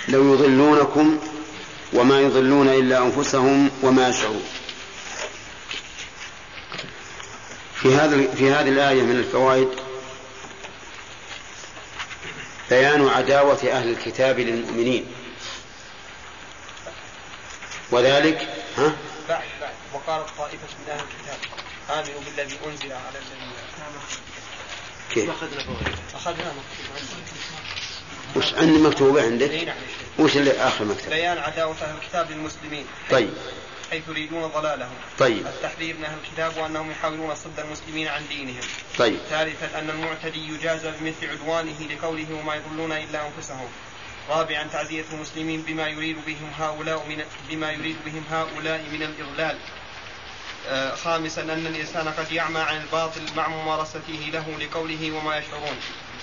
لو 0.09 0.34
يضلونكم 0.34 1.18
وما 1.93 2.20
يضلون 2.20 2.68
إلا 2.68 2.99
أنفسهم 2.99 3.70
وما 3.82 4.09
يشعرون 4.09 4.43
في 7.74 7.95
هذا 7.95 8.26
في 8.34 8.51
هذه 8.51 8.68
الآية 8.68 9.03
من 9.03 9.16
الفوائد 9.16 9.68
بيان 12.70 13.09
عداوة 13.09 13.59
أهل 13.70 13.88
الكتاب 13.88 14.40
للمؤمنين 14.40 15.07
وذلك 17.93 18.49
ها؟ 18.76 18.93
بعد 19.28 19.45
بعد. 19.61 19.72
وقالت 19.95 20.28
طائفة 20.38 20.68
من 20.78 20.90
أهل 20.90 21.01
الكتاب 21.01 21.38
آمنوا 21.90 22.20
بالذي 22.26 22.59
أنزل 22.66 22.93
على 22.93 23.18
الذين 23.18 23.53
كيف؟ 25.14 25.30
أخذنا 26.14 26.53
وش 28.36 28.55
عندي 28.55 28.78
مكتوبة 28.78 29.22
عندك؟ 29.22 29.51
مكتوب 29.51 29.66
نعم. 29.66 29.76
وش 30.18 30.36
اللي 30.36 30.53
آخر 30.53 30.84
مكتوب؟ 30.84 31.09
بيان 31.09 31.38
عداوة 31.38 31.76
أهل 31.82 31.97
الكتاب 32.03 32.30
للمسلمين 32.30 32.86
طيب. 33.11 33.30
حيث 33.90 34.09
يريدون 34.09 34.47
ضلالهم. 34.47 34.95
طيب. 35.18 35.47
التحذير 35.47 35.97
من 35.97 36.05
أهل 36.05 36.16
الكتاب 36.24 36.57
وأنهم 36.57 36.90
يحاولون 36.90 37.34
صد 37.34 37.61
المسلمين 37.61 38.09
عن 38.09 38.28
دينهم. 38.28 38.64
طيب. 38.99 39.18
ثالثا 39.30 39.78
أن 39.78 39.90
المعتدي 39.90 40.49
يجازى 40.49 40.93
بمثل 41.01 41.30
عدوانه 41.30 41.88
لقوله 41.90 42.26
وما 42.34 42.55
يضلون 42.55 42.93
إلا 42.93 43.26
أنفسهم. 43.26 43.68
رابعا 44.29 44.68
تعزية 44.73 45.05
المسلمين 45.12 45.62
بما 45.62 45.89
يريد 45.89 46.16
بهم 46.27 46.51
هؤلاء 46.59 47.07
من 47.09 47.25
بما 47.51 47.73
يريد 47.73 47.97
بهم 48.07 48.25
هؤلاء 48.31 48.85
من 48.93 49.03
الإضلال. 49.03 49.59
آه، 50.68 50.95
خامسا 50.95 51.43
أن 51.43 51.66
الإنسان 51.66 52.09
قد 52.09 52.33
يعمى 52.33 52.61
عن 52.61 52.81
الباطل 52.81 53.20
مع 53.37 53.49
ممارسته 53.49 54.31
له 54.33 54.59
لقوله 54.61 55.12
وما 55.12 55.39
يشعرون. 55.39 55.77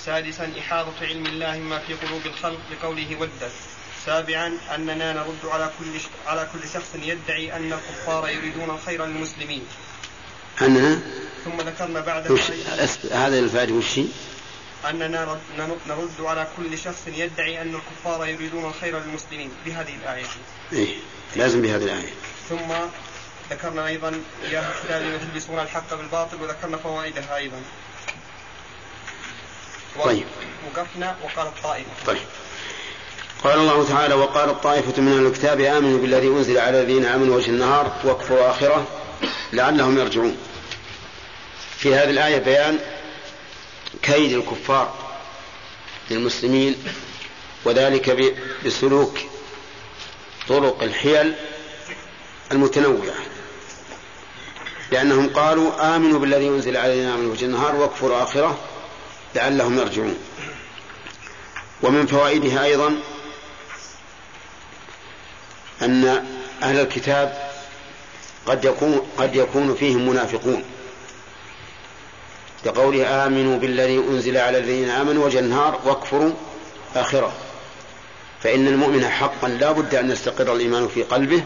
سادسا 0.06 0.54
إحاطة 0.60 0.94
علم 1.02 1.26
الله 1.26 1.58
ما 1.58 1.80
في 1.80 1.94
قلوب 1.94 2.26
الخلق 2.26 2.60
لقوله 2.72 3.16
ودت 3.20 3.52
سابعا 4.06 4.58
أننا 4.76 5.14
نرد 5.14 5.46
على 5.46 5.72
كل. 5.80 6.00
على 6.28 6.48
كل 6.54 6.70
شخص 6.74 6.96
يدعي 6.96 7.56
أن 7.56 7.74
الكفار 7.74 8.30
يريدون 8.30 8.70
الخير 8.70 9.06
للمسلمين. 9.06 9.64
أننا 10.62 11.02
ثم 11.46 11.62
ذكرنا 11.62 12.00
بعد 12.00 12.32
هذا 13.12 13.40
الفائدة 13.40 13.74
وش؟ 13.74 14.00
أننا 14.90 15.24
رد- 15.24 15.60
نن- 15.60 15.80
نرد 15.88 16.22
على 16.26 16.48
كل 16.58 16.78
شخص 16.78 17.04
يدعي 17.08 17.62
أن 17.62 17.76
الكفار 17.76 18.28
يريدون 18.28 18.66
الخير 18.66 19.00
للمسلمين 19.00 19.52
بهذه 19.66 19.96
الآية. 20.04 20.26
إيه 20.74 20.96
لازم 21.36 21.62
بهذه 21.62 21.84
الآية. 21.84 22.14
ثم 22.50 22.74
ذكرنا 23.52 23.88
أيضا 23.88 24.22
يا 24.52 24.74
لم 24.90 25.18
تلبسون 25.18 25.60
الحق 25.60 25.94
بالباطل 25.94 26.42
وذكرنا 26.42 26.78
فوائدها 26.78 27.38
أيضا. 27.38 27.58
طيب. 30.04 30.26
وقفنا 30.68 31.16
وقال 31.24 31.48
الطائفة. 31.48 31.90
طيب. 32.06 32.22
قال 33.44 33.60
الله 33.60 33.88
تعالى 33.90 34.14
وقالت 34.14 34.64
طائفة 34.64 35.02
من 35.02 35.28
الكتاب 35.28 35.62
آمنوا 35.62 36.00
بالذي 36.00 36.28
أنزل 36.28 36.58
على 36.58 36.82
الذين 36.82 37.06
آمنوا 37.06 37.36
وجه 37.36 37.50
النهار 37.50 38.00
واكفروا 38.04 38.50
آخره 38.52 38.88
لعلهم 39.54 39.98
يرجعون. 39.98 40.38
في 41.78 41.96
هذه 41.96 42.10
الآية 42.10 42.38
بيان 42.38 42.80
كيد 44.02 44.34
الكفار 44.34 44.94
للمسلمين 46.12 46.76
وذلك 47.66 48.36
بسلوك 48.66 49.20
طرق 50.48 50.84
الحيل 50.84 51.36
المتنوعة. 52.52 53.16
لأنهم 54.92 55.30
قالوا 55.30 55.96
آمنوا 55.96 56.20
بالذي 56.20 56.48
أنزل 56.48 56.78
علينا 56.78 57.16
من 57.16 57.26
وجه 57.26 57.46
النهار 57.46 57.76
واكفروا 57.76 58.24
آخرة 58.24 58.60
لعلهم 59.36 59.78
يرجعون. 59.80 60.18
ومن 61.84 62.06
فوائدها 62.06 62.66
أيضا 62.66 63.00
أن 65.82 66.26
أهل 66.64 66.80
الكتاب 66.80 67.50
قد 68.46 68.66
يكون 68.66 69.08
قد 69.18 69.36
يكون 69.36 69.76
فيهم 69.76 70.10
منافقون. 70.10 70.64
لقوله 72.66 73.26
آمنوا 73.26 73.58
بالذي 73.58 73.98
أنزل 73.98 74.38
على 74.38 74.58
الذين 74.58 74.90
آمنوا 74.90 75.26
وجه 75.26 75.40
النهار 75.40 75.80
واكفروا 75.86 76.32
آخرة. 76.96 77.34
فإن 78.44 78.68
المؤمن 78.68 79.10
حقا 79.10 79.48
لا 79.48 79.72
بد 79.72 79.96
أن 79.96 80.12
يستقر 80.12 80.54
الإيمان 80.54 80.88
في 80.88 81.04
قلبه 81.04 81.44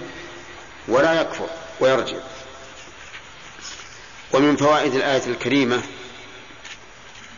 ولا 0.87 1.21
يكفر 1.21 1.47
ويرجع. 1.79 2.17
ومن 4.33 4.55
فوائد 4.55 4.95
الآية 4.95 5.25
الكريمة 5.27 5.81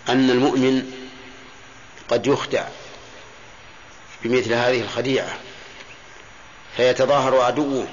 أن 0.09 0.29
المؤمن 0.29 0.91
قد 2.09 2.27
يخدع 2.27 2.63
بمثل 4.23 4.53
هذه 4.53 4.81
الخديعة 4.81 5.39
فيتظاهر 6.77 7.41
عدوه 7.41 7.87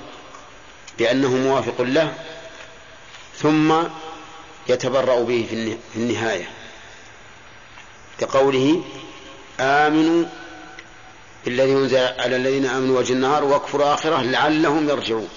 بأنه 0.99 1.29
موافق 1.29 1.81
له 1.83 2.15
ثم 3.39 3.75
يتبرأ 4.69 5.23
به 5.23 5.47
في 5.93 5.97
النهاية. 5.97 6.49
كقوله 8.19 8.85
آمنوا 9.61 10.25
بالذي 11.45 11.73
أنزل 11.73 11.97
على 11.97 12.37
الذين 12.37 12.67
آمنوا 12.67 12.99
وجه 12.99 13.13
النهار 13.13 13.45
واكفروا 13.45 13.95
آخرة 13.95 14.23
لعلهم 14.23 14.89
يرجعون. 14.89 15.29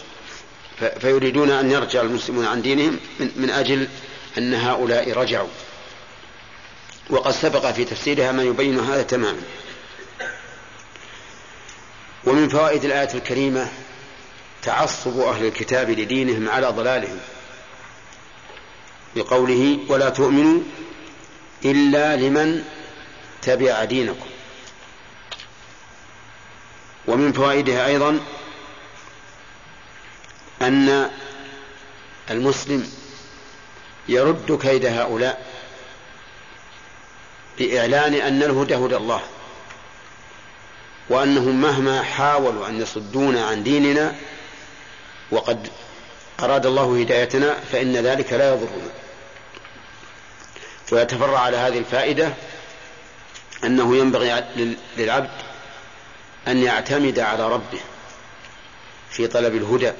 فيريدون 0.99 1.51
أن 1.51 1.71
يرجع 1.71 2.01
المسلمون 2.01 2.45
عن 2.45 2.61
دينهم 2.61 2.99
من 3.35 3.49
أجل 3.49 3.87
أن 4.37 4.53
هؤلاء 4.53 5.11
رجعوا. 5.11 5.49
وقد 7.09 7.31
سبق 7.31 7.71
في 7.71 7.85
تفسيرها 7.85 8.31
ما 8.31 8.43
يبين 8.43 8.79
هذا 8.79 9.03
تماما. 9.03 9.41
ومن 12.25 12.49
فوائد 12.49 12.85
الآية 12.85 13.13
الكريمة 13.13 13.67
تعصب 14.63 15.19
أهل 15.19 15.45
الكتاب 15.45 15.89
لدينهم 15.89 16.49
على 16.49 16.67
ضلالهم. 16.67 17.19
بقوله 19.15 19.79
ولا 19.89 20.09
تؤمنوا 20.09 20.61
إلا 21.65 22.15
لمن 22.15 22.63
تبع 23.41 23.83
دينكم. 23.83 24.25
ومن 27.07 27.31
فوائدها 27.31 27.87
أيضا 27.87 28.19
أن 30.61 31.11
المسلم 32.31 32.91
يرد 34.07 34.59
كيد 34.61 34.85
هؤلاء 34.85 35.45
بإعلان 37.59 38.13
أن 38.13 38.43
الهدى 38.43 38.75
هدى 38.75 38.95
الله 38.95 39.21
وأنهم 41.09 41.61
مهما 41.61 42.03
حاولوا 42.03 42.67
أن 42.67 42.81
يصدونا 42.81 43.45
عن 43.45 43.63
ديننا 43.63 44.15
وقد 45.31 45.67
أراد 46.39 46.65
الله 46.65 47.01
هدايتنا 47.01 47.55
فإن 47.71 47.93
ذلك 47.93 48.33
لا 48.33 48.53
يضرنا. 48.53 49.04
ويتفرع 50.91 51.39
على 51.39 51.57
هذه 51.57 51.77
الفائدة 51.77 52.33
أنه 53.63 53.97
ينبغي 53.97 54.43
للعبد 54.97 55.29
أن 56.47 56.63
يعتمد 56.63 57.19
على 57.19 57.47
ربه 57.47 57.79
في 59.09 59.27
طلب 59.27 59.55
الهدى 59.55 59.91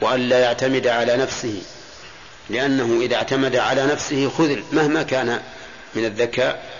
وأن 0.00 0.28
لا 0.28 0.38
يعتمد 0.40 0.86
على 0.86 1.16
نفسه 1.16 1.62
لأنه 2.50 3.00
إذا 3.00 3.16
اعتمد 3.16 3.56
على 3.56 3.86
نفسه 3.86 4.30
خذل 4.38 4.64
مهما 4.72 5.02
كان 5.02 5.42
من 5.94 6.04
الذكاء 6.04 6.70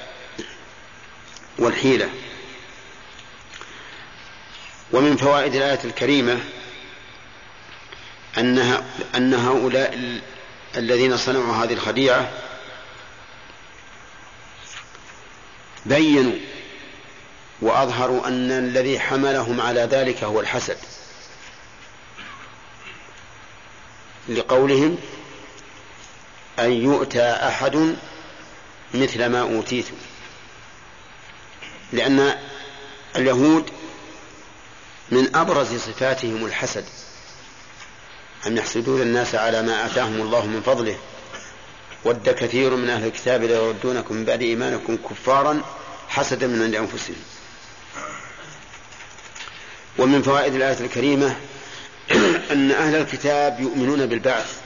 والحيلة. 1.58 2.08
ومن 4.92 5.16
فوائد 5.16 5.54
الآية 5.54 5.78
الكريمة 5.84 6.38
أنها 8.38 8.84
أن 9.14 9.34
هؤلاء 9.34 10.20
الذين 10.76 11.16
صنعوا 11.16 11.54
هذه 11.54 11.72
الخديعة 11.72 12.30
بينوا 15.86 16.38
وأظهروا 17.62 18.26
أن 18.26 18.50
الذي 18.50 19.00
حملهم 19.00 19.60
على 19.60 19.80
ذلك 19.80 20.24
هو 20.24 20.40
الحسد. 20.40 20.76
لقولهم 24.28 24.98
أن 26.58 26.72
يؤتى 26.72 27.22
أحد 27.22 27.96
مثل 28.94 29.26
ما 29.26 29.40
أوتيتم. 29.40 29.94
لأن 31.92 32.38
اليهود 33.16 33.70
من 35.10 35.36
أبرز 35.36 35.74
صفاتهم 35.74 36.46
الحسد. 36.46 36.84
أم 38.46 38.56
يحسدون 38.56 39.02
الناس 39.02 39.34
على 39.34 39.62
ما 39.62 39.86
آتاهم 39.86 40.20
الله 40.20 40.46
من 40.46 40.62
فضله؟ 40.62 40.98
ود 42.04 42.28
كثير 42.28 42.76
من 42.76 42.90
أهل 42.90 43.06
الكتاب 43.06 43.42
ليردونكم 43.42 44.14
من 44.14 44.24
بعد 44.24 44.42
إيمانكم 44.42 44.96
كفارا 44.96 45.62
حسدا 46.08 46.46
من 46.46 46.62
عند 46.62 46.74
أنفسهم. 46.74 47.16
ومن 49.98 50.22
فوائد 50.22 50.54
الآية 50.54 50.80
الكريمة 50.80 51.36
أن 52.52 52.70
أهل 52.70 52.94
الكتاب 52.94 53.60
يؤمنون 53.60 54.06
بالبعث 54.06 54.60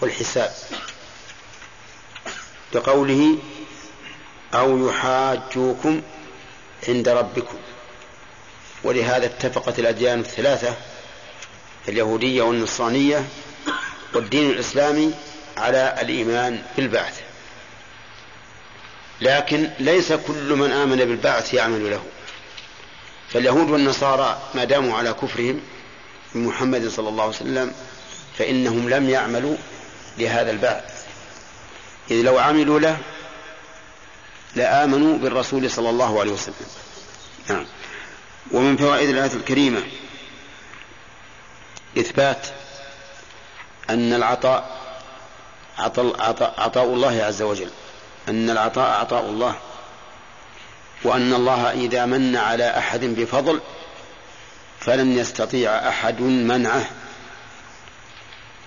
والحساب 0.00 0.52
كقوله 2.74 3.38
أو 4.54 4.88
يحاجوكم 4.88 6.02
عند 6.88 7.08
ربكم. 7.08 7.58
ولهذا 8.84 9.26
اتفقت 9.26 9.78
الأديان 9.78 10.20
الثلاثة 10.20 10.76
اليهودية 11.88 12.42
والنصرانية 12.42 13.24
والدين 14.14 14.50
الإسلامي 14.50 15.14
على 15.56 15.96
الإيمان 16.00 16.62
بالبعث. 16.76 17.20
لكن 19.20 19.70
ليس 19.78 20.12
كل 20.12 20.54
من 20.56 20.70
آمن 20.70 20.96
بالبعث 20.96 21.54
يعمل 21.54 21.90
له. 21.90 22.04
فاليهود 23.30 23.70
والنصارى 23.70 24.42
ما 24.54 24.64
داموا 24.64 24.98
على 24.98 25.12
كفرهم 25.12 25.60
بمحمد 26.34 26.88
صلى 26.88 27.08
الله 27.08 27.24
عليه 27.24 27.34
وسلم 27.36 27.72
فإنهم 28.38 28.88
لم 28.88 29.10
يعملوا 29.10 29.56
لهذا 30.18 30.50
البعث. 30.50 31.04
إذ 32.10 32.22
لو 32.22 32.38
عملوا 32.38 32.80
له 32.80 32.98
لآمنوا 34.56 35.18
بالرسول 35.18 35.70
صلى 35.70 35.90
الله 35.90 36.20
عليه 36.20 36.32
وسلم. 36.32 36.66
نعم. 37.48 37.66
ومن 38.50 38.76
فوائد 38.76 39.08
الآية 39.08 39.32
الكريمة 39.34 39.82
إثبات 41.98 42.46
أن 43.90 44.12
العطاء 44.12 44.81
عطاء, 45.78 46.94
الله 46.94 47.22
عز 47.22 47.42
وجل. 47.42 47.70
أن 48.28 48.50
العطاء 48.50 49.00
عطاء 49.00 49.24
الله. 49.24 49.56
وأن 51.04 51.32
الله 51.32 51.70
إذا 51.70 52.06
من 52.06 52.36
على 52.36 52.78
أحد 52.78 53.04
بفضل 53.04 53.60
فلن 54.80 55.18
يستطيع 55.18 55.88
أحد 55.88 56.20
منعه. 56.20 56.90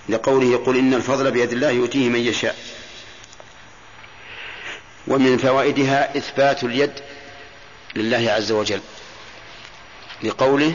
لقوله 0.10 0.58
قل 0.58 0.78
إن 0.78 0.94
الفضل 0.94 1.32
بيد 1.32 1.52
الله 1.52 1.70
يؤتيه 1.70 2.10
من 2.10 2.20
يشاء. 2.20 2.56
ومن 5.08 5.38
فوائدها 5.38 6.18
إثبات 6.18 6.64
اليد 6.64 6.94
لله 7.96 8.32
عز 8.32 8.52
وجل. 8.52 8.82
لقوله 10.24 10.74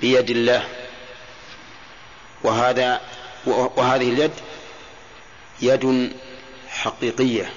بيد 0.00 0.30
الله. 0.30 0.64
وهذا 2.42 3.00
وهذه 3.46 4.12
اليد 4.12 4.30
يد 5.62 6.12
حقيقية 6.68 7.52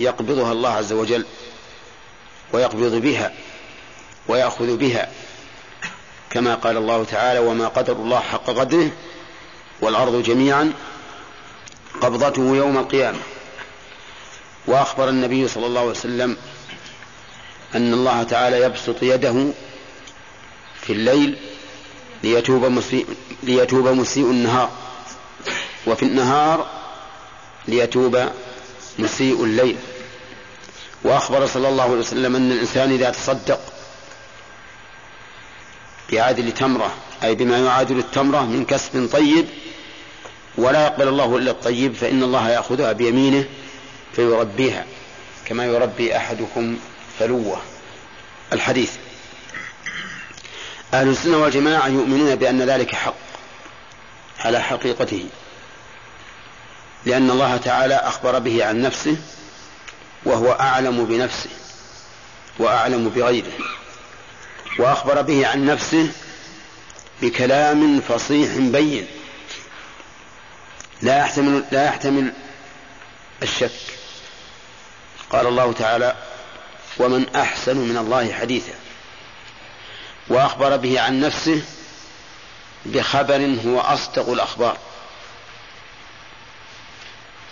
يقبضها 0.00 0.52
الله 0.52 0.68
عز 0.68 0.92
وجل 0.92 1.26
ويقبض 2.52 2.94
بها 2.94 3.32
ويأخذ 4.28 4.76
بها 4.76 5.10
كما 6.30 6.54
قال 6.54 6.76
الله 6.76 7.04
تعالى 7.04 7.38
وما 7.38 7.68
قدر 7.68 7.92
الله 7.92 8.20
حق 8.20 8.46
قدره 8.46 8.90
والأرض 9.80 10.22
جميعا 10.22 10.72
قبضته 12.00 12.56
يوم 12.56 12.78
القيامة. 12.78 13.18
وأخبر 14.66 15.08
النبي 15.08 15.48
صلى 15.48 15.66
الله 15.66 15.80
عليه 15.80 15.90
وسلم 15.90 16.36
أن 17.74 17.92
الله 17.92 18.22
تعالى 18.22 18.60
يبسط 18.60 19.02
يده 19.02 19.46
في 20.80 20.92
الليل 20.92 21.38
ليتوب 22.22 22.64
مسيء, 22.64 23.06
ليتوب 23.42 23.88
مسيء 23.88 24.24
النهار. 24.24 24.70
وفي 25.86 26.02
النهار 26.02 26.66
ليتوب 27.68 28.28
مسيء 28.98 29.44
الليل. 29.44 29.76
وأخبر 31.04 31.46
صلى 31.46 31.68
الله 31.68 31.82
عليه 31.82 31.94
وسلم 31.94 32.36
أن 32.36 32.52
الإنسان 32.52 32.92
إذا 32.92 33.10
تصدق 33.10 33.60
بعادل 36.12 36.52
تمرة 36.52 36.94
أي 37.24 37.34
بما 37.34 37.58
يعادل 37.58 37.98
التمرة 37.98 38.42
من 38.42 38.64
كسب 38.64 39.08
طيب 39.12 39.46
ولا 40.58 40.86
يقبل 40.86 41.08
الله 41.08 41.36
إلا 41.36 41.50
الطيب 41.50 41.94
فإن 41.94 42.22
الله 42.22 42.50
يأخذها 42.50 42.92
بيمينه 42.92 43.44
فيربيها 44.12 44.86
كما 45.46 45.66
يربي 45.66 46.16
أحدكم 46.16 46.78
فلوة. 47.18 47.62
الحديث 48.52 48.92
أهل 50.94 51.08
السنة 51.08 51.36
والجماعة 51.36 51.88
يؤمنون 51.88 52.34
بأن 52.34 52.62
ذلك 52.62 52.94
حق 52.94 53.14
على 54.38 54.62
حقيقته. 54.62 55.26
لأن 57.06 57.30
الله 57.30 57.56
تعالى 57.56 57.94
أخبر 57.94 58.38
به 58.38 58.64
عن 58.64 58.82
نفسه 58.82 59.16
وهو 60.24 60.52
أعلم 60.52 61.04
بنفسه 61.04 61.50
وأعلم 62.58 63.08
بغيره 63.08 63.52
وأخبر 64.78 65.22
به 65.22 65.46
عن 65.46 65.66
نفسه 65.66 66.12
بكلام 67.22 68.00
فصيح 68.00 68.56
بين. 68.56 69.06
لا 71.02 71.18
يحتمل 71.18 71.64
لا 71.70 71.84
يحتمل 71.84 72.32
الشك. 73.42 73.70
قال 75.30 75.46
الله 75.46 75.72
تعالى 75.72 76.16
ومن 76.98 77.36
أحسن 77.36 77.76
من 77.76 77.96
الله 77.96 78.32
حديثا 78.32 78.74
وأخبر 80.28 80.76
به 80.76 81.00
عن 81.00 81.20
نفسه 81.20 81.62
بخبر 82.86 83.58
هو 83.66 83.80
أصدق 83.80 84.28
الأخبار. 84.28 84.78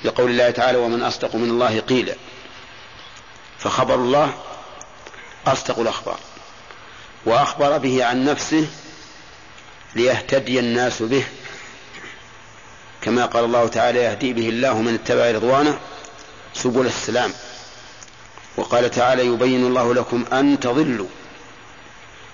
لقول 0.05 0.31
الله 0.31 0.51
تعالى 0.51 0.79
ومن 0.79 1.03
أصدق 1.03 1.37
من 1.37 1.51
الله 1.51 1.81
قيلا 1.81 2.15
فخبر 3.59 3.95
الله 3.95 4.35
أصدق 5.47 5.79
الأخبار. 5.79 6.19
وأخبر 7.27 7.79
به 7.79 8.05
عن 8.05 8.25
نفسه 8.25 8.67
ليهتدي 9.97 10.61
الناس 10.61 11.03
به. 11.03 11.25
كما 13.03 13.27
قال 13.27 13.45
الله 13.45 13.69
تعالى 13.69 13.99
يهدي 13.99 14.33
به 14.33 14.49
الله 14.49 14.83
من 14.83 14.95
اتبع 14.95 15.31
رضوانه 15.31 15.79
سبل 16.55 16.87
السلام. 16.87 17.33
وقال 18.57 18.91
تعالى 18.91 19.27
يبين 19.27 19.67
الله 19.67 19.95
لكم 19.95 20.25
أن 20.33 20.61
تضلوا. 20.61 21.09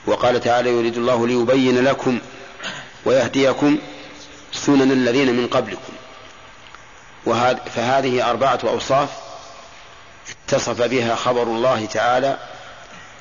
وقال 0.06 0.40
تعالى 0.40 0.70
يريد 0.70 0.96
الله 0.96 1.26
ليبين 1.26 1.84
لكم 1.84 2.18
ويهديكم 3.04 3.78
سنن 4.52 4.92
الذين 4.92 5.36
من 5.36 5.46
قبلكم. 5.46 5.92
فهذه 7.74 8.30
أربعة 8.30 8.60
أوصاف 8.64 9.08
اتصف 10.46 10.82
بها 10.82 11.14
خبر 11.14 11.42
الله 11.42 11.86
تعالى 11.86 12.38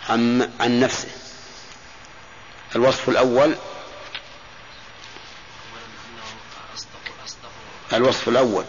عن, 0.10 0.52
عن 0.60 0.80
نفسه. 0.80 1.08
الوصف 2.76 3.10
الأول 3.10 3.56
الوصف 7.94 8.30
الأول 8.30 8.66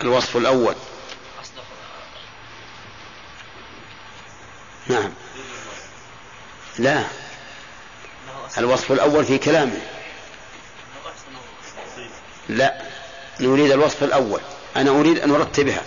الوصف 0.00 0.36
الأول 0.36 0.74
نعم. 4.86 5.12
لا. 6.78 7.04
الوصف 8.58 8.92
الأول 8.92 9.24
في 9.24 9.38
كلامه. 9.38 9.80
لا 12.56 12.82
نريد 13.40 13.70
الوصف 13.70 14.04
الأول. 14.04 14.40
أنا 14.76 14.90
أريد 14.90 15.18
أن 15.18 15.30
أرتبها. 15.30 15.84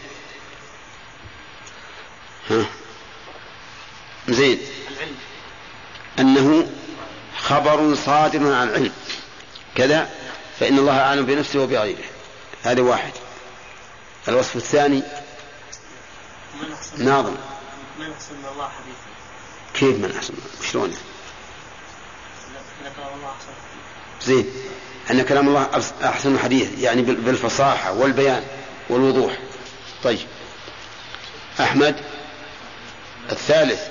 ها؟ 2.50 2.66
زين. 4.30 4.60
أنه 6.20 6.70
خبر 7.38 7.96
صادر 7.96 8.54
عن 8.54 8.70
علم 8.70 8.94
كذا 9.76 10.10
فإن 10.60 10.80
الله 10.80 11.00
أعلم 11.00 11.26
بنفسه 11.26 11.60
وبغيره. 11.60 12.04
هذا 12.64 12.82
واحد. 12.82 13.14
الوصف 14.28 14.56
الثاني. 14.56 15.04
ناظم. 16.98 17.36
من 18.00 18.12
أحسن 18.12 18.36
الله 18.52 18.70
حديثا 18.70 19.14
كيف 19.74 19.96
من 19.98 20.16
أحسن؟ 20.18 20.34
شلون؟ 20.72 20.94
الله 23.16 23.32
أحسن. 23.32 23.54
زين 24.26 24.46
أن 25.12 25.22
كلام 25.22 25.48
الله 25.48 25.70
أحسن 26.04 26.40
حديث 26.40 26.80
يعني 26.80 27.02
بالفصاحة 27.02 27.94
والبيان 27.94 28.44
والوضوح. 28.90 29.38
طيب. 30.04 30.20
أحمد 31.60 31.96
الثالث. 33.32 33.82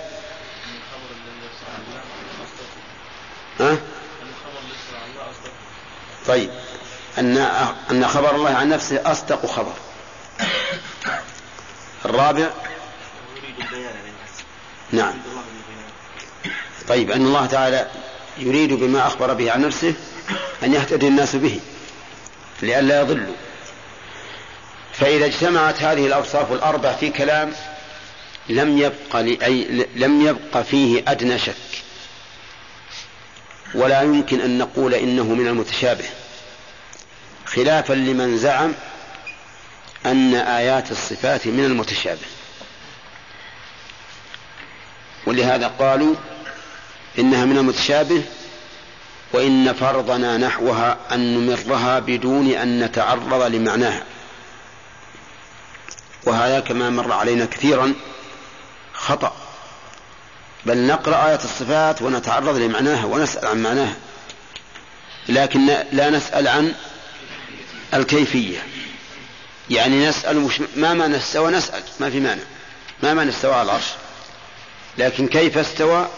ها؟ 3.61 3.77
طيب. 6.27 6.51
أن 7.19 7.37
أن 7.91 8.09
خبر 8.09 8.35
الله 8.35 8.51
عن 8.51 8.69
نفسه 8.69 9.13
أصدق 9.13 9.47
خبر. 9.47 9.75
الرابع. 12.05 12.51
نعم. 14.93 15.15
طيب. 16.89 17.11
أن 17.11 17.27
الله 17.27 17.47
تعالى 17.47 17.91
يريد 18.39 18.73
بما 18.73 19.07
أخبر 19.07 19.35
به 19.35 19.53
عن 19.53 19.61
نفسه 19.61 19.95
أن 20.63 20.75
يهتدي 20.75 21.09
الناس 21.09 21.37
به. 21.37 21.61
لئلا 22.63 23.01
يضلوا. 23.01 23.35
فإذا 24.93 25.27
اجتمعت 25.27 25.83
هذه 25.83 26.07
الأوصاف 26.07 26.53
الأربع 26.53 26.93
في 26.93 27.11
كلام 27.11 27.53
لم 28.49 28.79
يبق 28.79 29.17
لأي 29.17 29.87
لم 29.97 30.27
يبق 30.27 30.63
فيه 30.63 31.05
أدنى 31.09 31.39
شك. 31.39 31.55
ولا 33.75 34.03
يمكن 34.03 34.41
أن 34.41 34.59
نقول 34.59 34.95
إنه 34.95 35.25
من 35.25 35.47
المتشابه. 35.47 36.09
خلافا 37.47 37.93
لمن 37.93 38.39
زعم 38.39 38.75
أن 40.07 40.35
آيات 40.35 40.91
الصفات 40.91 41.47
من 41.47 41.65
المتشابه. 41.65 42.27
ولهذا 45.27 45.67
قالوا 45.79 46.15
إنها 47.19 47.45
من 47.45 47.59
المتشابه 47.59 48.23
وإن 49.33 49.73
فرضنا 49.73 50.37
نحوها 50.37 50.97
أن 51.13 51.35
نمرها 51.35 51.99
بدون 51.99 52.51
أن 52.51 52.85
نتعرض 52.85 53.43
لمعناها. 53.43 54.03
وهذا 56.25 56.61
كما 56.61 56.91
مر 56.91 57.13
علينا 57.13 57.45
كثيرا 57.45 57.95
خطأ. 58.93 59.37
بل 60.67 60.87
نقرأ 60.87 61.29
آية 61.29 61.35
الصفات 61.45 62.03
ونتعرض 62.03 62.57
لمعناها 62.57 63.05
ونسأل 63.05 63.47
عن 63.47 63.63
معناها. 63.63 63.97
لكن 65.29 65.67
لا 65.93 66.11
نسأل 66.11 66.49
عن 66.49 66.75
الكيفية. 67.95 68.59
يعني 69.71 70.09
نسأل 70.09 70.41
مش 70.41 70.63
ما 70.77 70.95
معنى 70.95 71.17
استوى 71.17 71.51
نسأل 71.51 71.83
ما 72.01 72.11
في 72.11 72.21
مانع 72.21 72.43
ما 73.03 73.15
معنى 73.15 73.31
استوى 73.31 73.55
على 73.55 73.63
العرش. 73.63 73.87
لكن 74.99 75.29
كيف 75.29 75.59
استوى؟ 75.59 76.09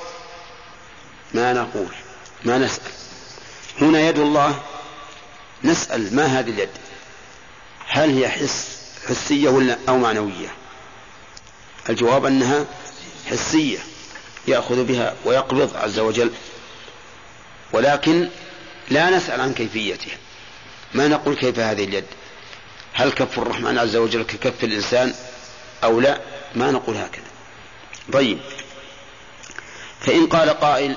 ما 1.35 1.53
نقول 1.53 1.95
ما 2.45 2.59
نسأل. 2.59 3.04
هنا 3.81 4.01
يد 4.01 4.19
الله. 4.19 4.63
نسأل 5.65 6.17
ما 6.17 6.25
هذه 6.25 6.51
اليد؟ 6.51 6.69
هل 7.89 8.11
هي 8.11 8.29
حس 8.29 8.79
حسية 9.09 9.49
ولا 9.49 9.79
أو 9.89 9.99
معنوية؟ 9.99 10.49
الجواب 11.89 12.27
أنها 12.27 12.67
حسية 13.31 13.79
يأخذ 14.49 14.85
بها 14.85 15.15
ويقبض 15.25 15.77
عز 15.77 15.99
وجل. 15.99 16.33
ولكن 17.73 18.29
لا 18.91 19.11
نسأل 19.11 19.41
عن 19.41 19.55
كيفيتها. 19.55 20.17
ما 20.95 21.09
نقول 21.09 21.37
كيف 21.37 21.59
هذه 21.59 21.85
اليد؟ 21.85 22.05
هل 22.93 23.13
كف 23.13 23.39
الرحمن 23.39 23.79
عز 23.79 23.97
وجل 23.97 24.23
ككف 24.23 24.65
الإنسان 24.65 25.15
أو 25.85 26.01
لا؟ 26.01 26.21
ما 26.55 26.71
نقول 26.71 26.97
هكذا. 26.97 27.25
طيب. 28.13 28.39
فإن 30.01 30.27
قال 30.27 30.51
قائل 30.51 30.97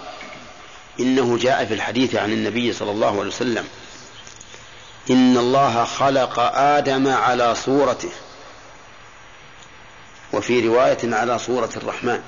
إنه 0.99 1.37
جاء 1.37 1.65
في 1.65 1.73
الحديث 1.73 2.15
عن 2.15 2.31
النبي 2.31 2.73
صلى 2.73 2.91
الله 2.91 3.19
عليه 3.19 3.27
وسلم. 3.27 3.67
إن 5.09 5.37
الله 5.37 5.83
خلق 5.85 6.39
آدم 6.55 7.07
على 7.07 7.55
صورته. 7.55 8.11
وفي 10.33 10.67
رواية 10.67 10.97
على 11.03 11.39
صورة 11.39 11.69
الرحمن. 11.77 12.21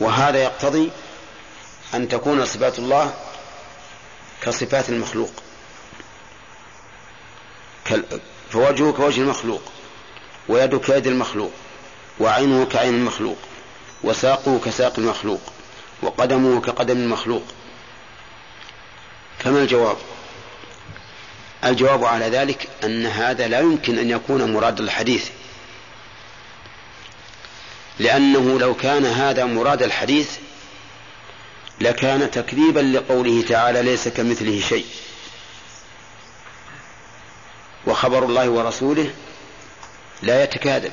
وهذا 0.00 0.38
يقتضي 0.38 0.90
أن 1.94 2.08
تكون 2.08 2.44
صفات 2.44 2.78
الله 2.78 3.14
كصفات 4.42 4.88
المخلوق. 4.88 5.30
فوجهه 8.50 8.92
كوجه 8.92 9.20
المخلوق 9.20 9.62
ويده 10.48 10.78
كيد 10.78 11.06
المخلوق 11.06 11.52
وعينه 12.20 12.64
كعين 12.64 12.94
المخلوق 12.94 13.36
وساقه 14.04 14.60
كساق 14.64 14.98
المخلوق. 14.98 15.40
وقدمه 16.02 16.60
كقدم 16.60 16.96
المخلوق. 16.96 17.42
فما 19.38 19.62
الجواب؟ 19.62 19.96
الجواب 21.64 22.04
على 22.04 22.28
ذلك 22.28 22.68
أن 22.84 23.06
هذا 23.06 23.48
لا 23.48 23.60
يمكن 23.60 23.98
أن 23.98 24.10
يكون 24.10 24.52
مراد 24.52 24.80
الحديث. 24.80 25.30
لأنه 27.98 28.58
لو 28.58 28.74
كان 28.74 29.06
هذا 29.06 29.44
مراد 29.44 29.82
الحديث 29.82 30.38
لكان 31.80 32.30
تكذيبا 32.30 32.80
لقوله 32.80 33.42
تعالى 33.48 33.82
ليس 33.82 34.08
كمثله 34.08 34.60
شيء 34.60 34.86
وخبر 37.86 38.24
الله 38.24 38.48
ورسوله 38.48 39.10
لا 40.22 40.42
يتكاذب 40.44 40.92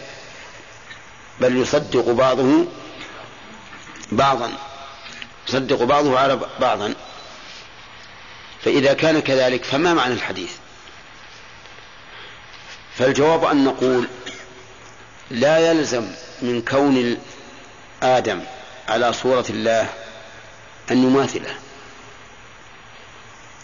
بل 1.42 1.58
يصدق 1.58 2.12
بعضه 2.12 2.66
بعضا. 4.12 4.75
يصدق 5.48 5.84
بعضه 5.84 6.20
على 6.20 6.40
بعضا. 6.60 6.94
فإذا 8.64 8.94
كان 8.94 9.20
كذلك 9.20 9.64
فما 9.64 9.94
معنى 9.94 10.14
الحديث؟ 10.14 10.52
فالجواب 12.98 13.46
أن 13.46 13.66
نقول 13.66 14.08
لا 15.32 15.72
يلزم 15.72 16.12
من 16.42 16.62
كون 16.62 17.18
آدم 18.04 18.42
على 18.88 19.14
صورة 19.14 19.46
الله 19.50 19.90
أن 20.92 21.04
يماثله. 21.04 21.56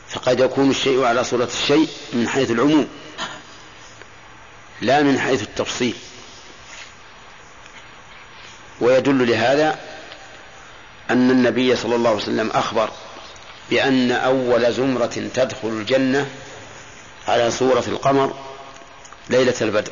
فقد 0.10 0.40
يكون 0.40 0.70
الشيء 0.70 1.04
على 1.04 1.24
صورة 1.24 1.50
الشيء 1.64 1.90
من 2.14 2.28
حيث 2.30 2.52
العموم 2.52 2.88
لا 4.82 5.02
من 5.02 5.20
حيث 5.20 5.42
التفصيل. 5.42 5.96
ويدل 8.82 9.30
لهذا 9.30 9.91
أن 11.12 11.32
النبي 11.32 11.76
صلى 11.76 11.96
الله 11.96 12.10
عليه 12.10 12.22
وسلم 12.22 12.52
أخبر 12.52 12.90
بأن 13.70 14.12
أول 14.12 14.74
زمرة 14.74 15.30
تدخل 15.34 15.68
الجنة 15.68 16.30
على 17.28 17.52
صورة 17.52 17.84
القمر 17.88 18.36
ليلة 19.30 19.56
البدر. 19.62 19.92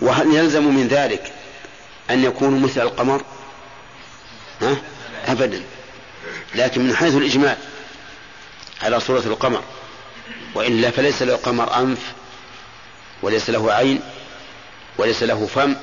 وهل 0.00 0.34
يلزم 0.34 0.74
من 0.74 0.88
ذلك 0.88 1.32
أن 2.10 2.24
يكونوا 2.24 2.58
مثل 2.60 2.80
القمر؟ 2.80 3.22
ها؟ 4.62 4.76
أبدا. 5.26 5.62
لكن 6.54 6.86
من 6.86 6.96
حيث 6.96 7.14
الإجمال 7.14 7.56
على 8.82 9.00
صورة 9.00 9.22
القمر 9.26 9.62
وإلا 10.54 10.90
فليس 10.90 11.22
له 11.22 11.36
قمر 11.36 11.76
أنف 11.76 12.12
وليس 13.22 13.50
له 13.50 13.72
عين 13.72 14.00
وليس 14.98 15.22
له 15.22 15.46
فم 15.46 15.76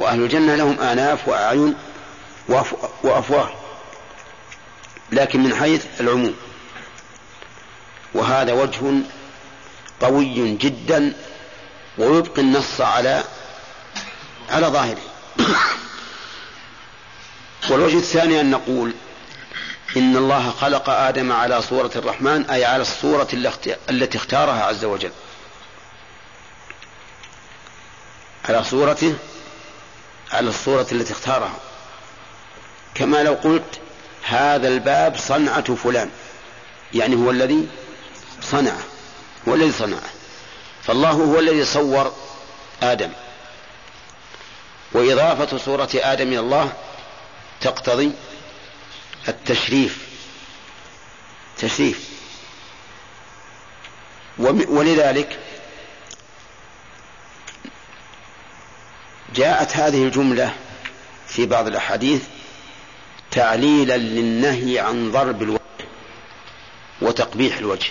وأهل 0.00 0.22
الجنة 0.22 0.54
لهم 0.54 0.80
آناف 0.80 1.28
وأعين 1.28 1.74
وأفواه 3.02 3.50
لكن 5.12 5.42
من 5.42 5.54
حيث 5.54 5.86
العموم. 6.00 6.34
وهذا 8.14 8.52
وجه 8.52 8.80
قوي 10.00 10.56
جدا 10.56 11.12
ويبقي 11.98 12.42
النص 12.42 12.80
على 12.80 13.24
على 14.50 14.66
ظاهره. 14.66 15.02
والوجه 17.70 17.96
الثاني 17.96 18.40
أن 18.40 18.50
نقول 18.50 18.94
إن 19.96 20.16
الله 20.16 20.50
خلق 20.50 20.90
آدم 20.90 21.32
على 21.32 21.62
صورة 21.62 21.90
الرحمن 21.96 22.50
أي 22.50 22.64
على 22.64 22.82
الصورة 22.82 23.28
التي 23.90 24.18
اختارها 24.18 24.64
عز 24.64 24.84
وجل. 24.84 25.12
على 28.48 28.64
صورته 28.64 29.14
على 30.32 30.48
الصورة 30.48 30.86
التي 30.92 31.12
اختارها. 31.12 31.58
كما 32.94 33.22
لو 33.22 33.34
قلت 33.34 33.80
هذا 34.22 34.68
الباب 34.68 35.16
صنعة 35.16 35.74
فلان. 35.74 36.10
يعني 36.94 37.16
هو 37.16 37.30
الذي 37.30 37.68
صنعه 38.42 38.82
هو 39.48 39.54
الذي 39.54 39.72
صنعه 39.72 40.10
فالله 40.82 41.10
هو 41.10 41.38
الذي 41.38 41.64
صور 41.64 42.14
آدم. 42.82 43.12
وإضافة 44.92 45.58
صورة 45.58 45.90
آدم 45.94 46.28
إلى 46.28 46.40
الله 46.40 46.72
تقتضي 47.60 48.12
التشريف. 49.28 49.98
تشريف. 51.58 52.10
ولذلك 54.68 55.38
جاءت 59.34 59.76
هذه 59.76 60.04
الجملة 60.04 60.54
في 61.28 61.46
بعض 61.46 61.66
الأحاديث 61.66 62.22
تعليلا 63.30 63.96
للنهي 63.96 64.78
عن 64.78 65.12
ضرب 65.12 65.42
الوجه 65.42 65.60
وتقبيح 67.00 67.58
الوجه. 67.58 67.90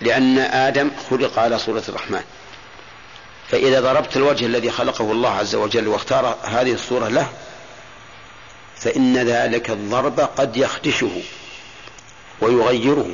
لأن 0.00 0.38
آدم 0.38 0.90
خلق 1.10 1.38
على 1.38 1.58
صورة 1.58 1.82
الرحمن. 1.88 2.22
فإذا 3.48 3.80
ضربت 3.80 4.16
الوجه 4.16 4.46
الذي 4.46 4.70
خلقه 4.70 5.12
الله 5.12 5.30
عز 5.30 5.54
وجل 5.54 5.88
واختار 5.88 6.38
هذه 6.42 6.72
الصورة 6.72 7.08
له 7.08 7.32
فإن 8.76 9.16
ذلك 9.16 9.70
الضرب 9.70 10.20
قد 10.20 10.56
يخدشه 10.56 11.22
ويغيره. 12.40 13.10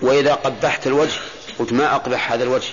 وإذا 0.00 0.34
قبحت 0.34 0.86
الوجه 0.86 1.20
قلت 1.58 1.72
ما 1.72 1.94
أقبح 1.94 2.32
هذا 2.32 2.44
الوجه. 2.44 2.70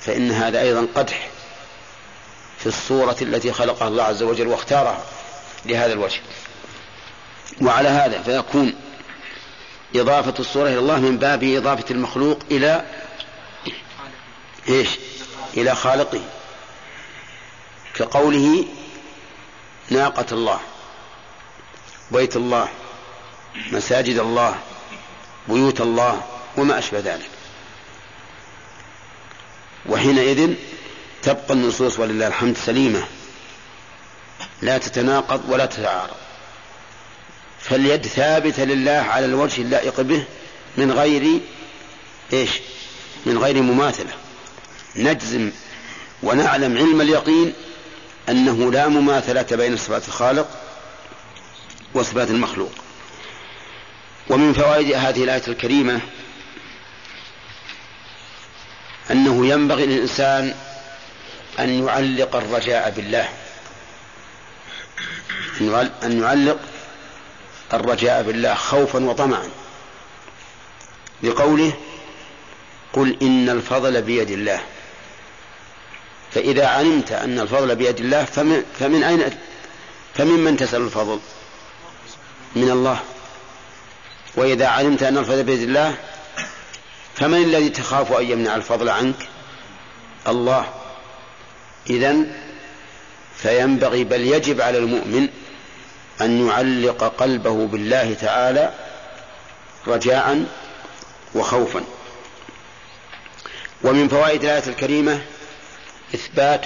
فإن 0.00 0.30
هذا 0.30 0.60
أيضا 0.60 0.88
قدح 0.94 1.28
في 2.58 2.66
الصورة 2.66 3.16
التي 3.22 3.52
خلقها 3.52 3.88
الله 3.88 4.02
عز 4.02 4.22
وجل 4.22 4.46
واختارها 4.46 5.04
لهذا 5.66 5.92
الوجه. 5.92 6.20
وعلى 7.60 7.88
هذا 7.88 8.22
فيكون 8.22 8.74
إضافة 9.94 10.34
الصورة 10.38 10.68
إلى 10.68 10.78
الله 10.78 10.98
من 10.98 11.18
باب 11.18 11.44
إضافة 11.44 11.84
المخلوق 11.90 12.38
إلى 12.50 12.84
إيش؟ 14.68 14.88
إلى 15.56 15.74
خالقه. 15.74 16.20
كقوله 17.94 18.64
ناقة 19.90 20.26
الله 20.32 20.60
بيت 22.10 22.36
الله 22.36 22.68
مساجد 23.72 24.18
الله 24.18 24.54
بيوت 25.48 25.80
الله 25.80 26.22
وما 26.58 26.78
أشبه 26.78 26.98
ذلك. 26.98 27.30
وحينئذ 29.86 30.54
تبقى 31.22 31.54
النصوص 31.54 31.98
ولله 31.98 32.26
الحمد 32.26 32.56
سليمة. 32.56 33.04
لا 34.62 34.78
تتناقض 34.78 35.42
ولا 35.48 35.66
تتعارض. 35.66 36.16
فاليد 37.60 38.06
ثابتة 38.06 38.64
لله 38.64 38.90
على 38.90 39.26
الوجه 39.26 39.62
اللائق 39.62 40.00
به 40.00 40.24
من 40.76 40.92
غير 40.92 41.40
إيش؟ 42.32 42.50
من 43.26 43.38
غير 43.38 43.62
مماثلة. 43.62 44.12
نجزم 44.96 45.50
ونعلم 46.22 46.78
علم 46.78 47.00
اليقين 47.00 47.52
أنه 48.28 48.72
لا 48.72 48.88
مماثلة 48.88 49.56
بين 49.56 49.76
صفات 49.76 50.08
الخالق 50.08 50.48
وصفات 51.94 52.30
المخلوق. 52.30 52.72
ومن 54.30 54.52
فوائد 54.52 54.92
هذه 54.92 55.24
الآية 55.24 55.42
الكريمة 55.48 56.00
أنه 59.10 59.46
ينبغي 59.46 59.86
للإنسان 59.86 60.54
أن 61.58 61.86
يعلق 61.86 62.36
الرجاء 62.36 62.90
بالله. 62.90 63.28
أن 66.02 66.22
يعلق 66.22 66.58
الرجاء 67.74 68.22
بالله 68.22 68.54
خوفا 68.54 69.04
وطمعا. 69.04 69.48
لقوله 71.22 71.72
قل 72.92 73.16
إن 73.22 73.48
الفضل 73.48 74.02
بيد 74.02 74.30
الله. 74.30 74.60
فإذا 76.34 76.66
علمت 76.66 77.12
أن 77.12 77.40
الفضل 77.40 77.76
بيد 77.76 78.00
الله 78.00 78.24
فمن, 78.24 78.64
فمن 78.78 79.04
أين 79.04 79.38
فممن 80.14 80.56
تسأل 80.56 80.82
الفضل؟ 80.82 81.20
من 82.56 82.70
الله. 82.70 83.00
وإذا 84.36 84.66
علمت 84.66 85.02
أن 85.02 85.18
الفضل 85.18 85.42
بيد 85.42 85.62
الله 85.62 85.94
فمن 87.18 87.42
الذي 87.42 87.68
تخاف 87.68 88.12
أن 88.12 88.30
يمنع 88.30 88.56
الفضل 88.56 88.88
عنك؟ 88.88 89.28
الله. 90.28 90.74
إذا 91.90 92.16
فينبغي 93.36 94.04
بل 94.04 94.20
يجب 94.20 94.60
على 94.60 94.78
المؤمن 94.78 95.28
أن 96.20 96.48
يعلق 96.48 97.04
قلبه 97.04 97.66
بالله 97.66 98.14
تعالى 98.14 98.72
رجاء 99.86 100.44
وخوفا. 101.34 101.84
ومن 103.82 104.08
فوائد 104.08 104.44
الآية 104.44 104.66
الكريمة 104.66 105.20
إثبات. 106.14 106.64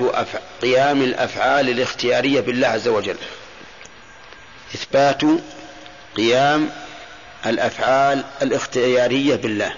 قيام 0.62 1.02
الأفعال 1.02 1.68
الاختيارية 1.68 2.40
بالله 2.40 2.68
عز 2.68 2.88
وجل. 2.88 3.16
إثبات 4.74 5.22
قيام 6.16 6.70
الأفعال 7.46 8.24
الاختيارية 8.42 9.36
بالله. 9.36 9.74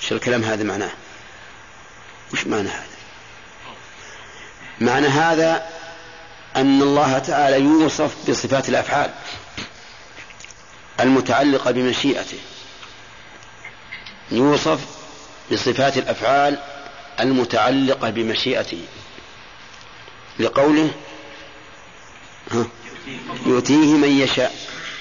شو 0.00 0.14
الكلام 0.14 0.44
هذا 0.44 0.64
معناه؟ 0.64 0.90
وش 2.32 2.46
معنى 2.46 2.68
هذا؟ 2.68 2.86
معنى 4.80 5.06
هذا 5.06 5.66
أن 6.56 6.82
الله 6.82 7.18
تعالى 7.18 7.60
يوصف 7.60 8.30
بصفات 8.30 8.68
الأفعال 8.68 9.10
المتعلقة 11.00 11.70
بمشيئته. 11.70 12.38
يوصف 14.30 14.80
بصفات 15.52 15.98
الأفعال 15.98 16.58
المتعلقة 17.20 18.10
بمشيئته. 18.10 18.80
لقوله 20.38 20.90
يؤتيه 23.46 23.94
من 23.94 24.20
يشاء 24.20 24.54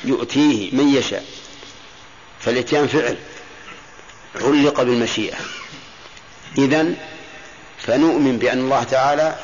يؤتيه 0.03 0.71
من 0.75 0.95
يشاء. 0.95 1.25
فالإتيان 2.39 2.87
فعل. 2.87 3.17
علق 4.41 4.81
بالمشيئة. 4.81 5.37
إذا 6.57 6.93
فنؤمن 7.79 8.37
بأن 8.37 8.59
الله 8.59 8.83
تعالى 8.83 9.35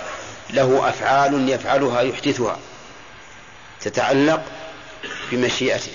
له 0.50 0.90
أفعال 0.90 1.50
يفعلها 1.50 2.02
يحدثها 2.02 2.60
تتعلق 3.82 4.44
بمشيئته. 5.32 5.92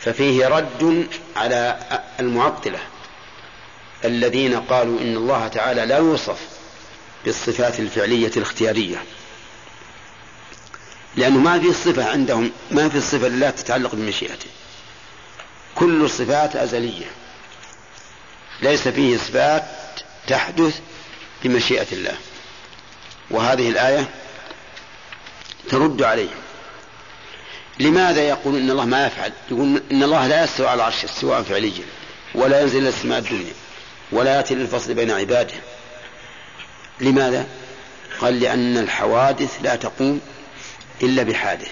ففيه 0.00 0.48
رد 0.48 1.08
على 1.36 1.78
المعطلة 2.20 2.78
الذين 4.04 4.60
قالوا 4.60 5.00
إن 5.00 5.16
الله 5.16 5.48
تعالى 5.48 5.86
لا 5.86 5.98
يوصف 5.98 6.38
بالصفات 7.24 7.80
الفعلية 7.80 8.30
الاختيارية. 8.36 9.02
لأنه 11.16 11.38
ما 11.38 11.60
في 11.60 11.72
صفة 11.72 12.10
عندهم 12.10 12.52
ما 12.70 12.88
في 12.88 13.00
صفة 13.00 13.28
لا 13.28 13.50
تتعلق 13.50 13.94
بمشيئته. 13.94 14.46
كل 15.74 16.04
الصفات 16.04 16.56
أزلية. 16.56 17.06
ليس 18.62 18.88
فيه 18.88 19.14
إثبات 19.14 19.64
تحدث 20.26 20.78
بمشيئة 21.44 21.86
الله. 21.92 22.16
وهذه 23.30 23.68
الآية 23.68 24.08
ترد 25.70 26.02
عليه. 26.02 26.28
لماذا 27.80 28.22
يقول 28.22 28.56
إن 28.56 28.70
الله 28.70 28.84
ما 28.84 29.06
يفعل؟ 29.06 29.32
يقول 29.50 29.82
إن 29.92 30.02
الله 30.02 30.26
لا 30.26 30.44
يستوى 30.44 30.66
على 30.66 30.74
العرش 30.74 31.04
استواء 31.04 31.42
فعليا 31.42 31.84
ولا 32.34 32.60
ينزل 32.60 32.78
إلى 32.78 32.88
السماء 32.88 33.18
الدنيا. 33.18 33.52
ولا 34.12 34.36
يأتي 34.36 34.54
للفصل 34.54 34.94
بين 34.94 35.10
عباده. 35.10 35.54
لماذا؟ 37.00 37.46
قال 38.20 38.40
لأن 38.40 38.78
الحوادث 38.78 39.58
لا 39.62 39.76
تقوم 39.76 40.20
إلا 41.02 41.22
بحادث. 41.22 41.70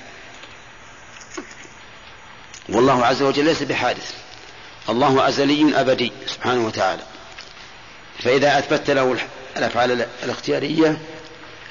والله 2.68 3.06
عز 3.06 3.22
وجل 3.22 3.44
ليس 3.44 3.62
بحادث. 3.62 4.14
الله 4.90 5.28
أزلي 5.28 5.80
أبدي 5.80 6.12
سبحانه 6.26 6.66
وتعالى. 6.66 7.02
فإذا 8.22 8.58
أثبت 8.58 8.90
له 8.90 9.16
الأفعال 9.56 10.06
الاختيارية 10.22 10.98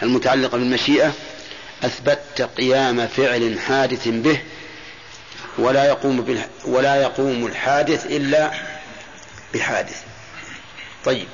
المتعلقة 0.03 0.57
بالمشيئة 0.57 1.13
أثبت 1.83 2.49
قيام 2.57 3.07
فعل 3.07 3.59
حادث 3.59 4.07
به 4.07 4.41
ولا 5.57 5.85
يقوم 5.85 6.43
ولا 6.65 6.95
يقوم 6.95 7.45
الحادث 7.45 8.05
إلا 8.05 8.51
بحادث. 9.53 10.03
طيب. 11.05 11.27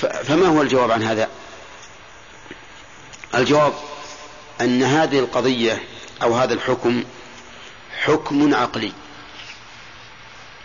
فما 0.00 0.46
هو 0.46 0.62
الجواب 0.62 0.90
عن 0.90 1.02
هذا؟ 1.02 1.28
الجواب 3.34 3.72
أن 4.60 4.82
هذه 4.82 5.18
القضية 5.18 5.82
أو 6.22 6.34
هذا 6.34 6.54
الحكم 6.54 7.04
حكم 8.04 8.54
عقلي. 8.54 8.92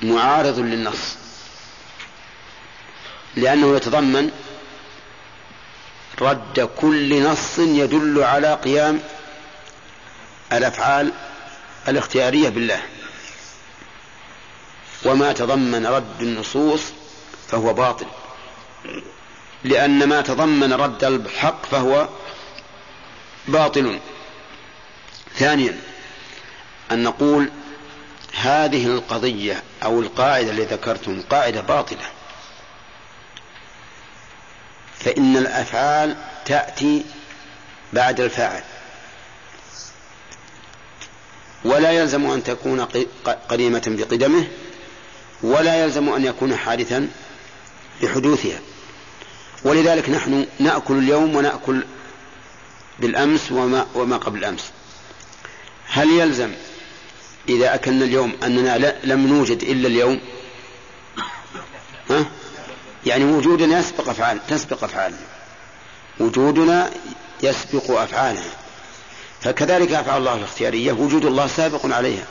معارض 0.02 0.60
للنص. 0.60 1.16
لأنه 3.36 3.76
يتضمن 3.76 4.32
رد 6.22 6.70
كل 6.82 7.24
نص 7.24 7.60
يدل 7.60 8.24
على 8.24 8.54
قيام 8.54 9.00
الأفعال 10.54 11.12
الاختيارية 11.88 12.50
بالله. 12.50 12.82
وما 15.06 15.32
تضمن 15.32 15.86
رد 15.86 16.22
النصوص 16.22 16.82
فهو 17.48 17.74
باطل. 17.74 18.08
لأن 19.64 20.10
ما 20.10 20.22
تضمن 20.22 20.74
رد 20.74 21.04
الحق 21.04 21.66
فهو 21.66 22.10
باطل. 23.48 24.00
ثانيا 25.36 25.80
أن 26.92 27.04
نقول 27.04 27.52
هذه 28.34 28.86
القضية 28.86 29.64
أو 29.84 30.00
القاعدة 30.00 30.50
اللي 30.50 30.64
ذكرتم 30.64 31.22
قاعدة 31.30 31.62
باطلة. 31.62 32.10
فإن 35.00 35.38
الأفعال 35.38 36.16
تأتي 36.46 37.06
بعد 37.94 38.20
الفاعل. 38.20 38.64
ولا 41.66 41.92
يلزم 41.92 42.32
أن 42.32 42.44
تكون 42.44 42.88
قديمة 43.50 43.84
بقدمه 43.88 44.48
ولا 45.42 45.84
يلزم 45.84 46.10
أن 46.10 46.26
يكون 46.26 46.56
حادثا 46.56 47.10
بحدوثها. 48.02 48.60
ولذلك 49.64 50.10
نحن 50.10 50.46
نأكل 50.60 50.98
اليوم 50.98 51.36
ونأكل 51.36 51.84
بالأمس 53.00 53.52
وما, 53.52 53.88
وما 53.96 54.18
قبل 54.18 54.40
الأمس. 54.40 54.72
هل 55.88 56.10
يلزم 56.10 56.54
إذا 57.50 57.76
أكلنا 57.76 58.06
اليوم 58.06 58.34
أننا 58.44 58.96
لم 59.04 59.28
نوجد 59.28 59.64
إلا 59.64 59.88
اليوم. 59.88 60.20
ها؟ 62.10 62.26
يعني 63.06 63.24
وجودنا 63.24 63.80
يسبق 63.80 64.10
أفعال 64.10 64.48
تسبق 64.48 64.84
أفعالنا 64.84 65.18
وجودنا 66.20 66.90
يسبق 67.44 67.92
أفعالنا 67.92 68.42
فكذلك 69.42 69.92
أفعال 69.92 70.18
الله 70.18 70.34
الاختيارية 70.34 70.92
وجود 70.92 71.26
الله 71.26 71.48
سابق 71.48 71.86
عليها. 71.86 72.26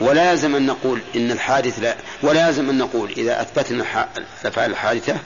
ولا 0.00 0.30
يلزم 0.30 0.56
أن 0.56 0.66
نقول 0.66 1.00
إن 1.16 1.30
الحادث 1.30 1.78
لا 1.78 1.96
ولا 2.22 2.46
يلزم 2.46 2.70
أن 2.70 2.78
نقول 2.78 3.10
إذا 3.16 3.42
أثبتنا 3.42 4.08
الأفعال 4.42 4.70
الحادثة 4.70 5.16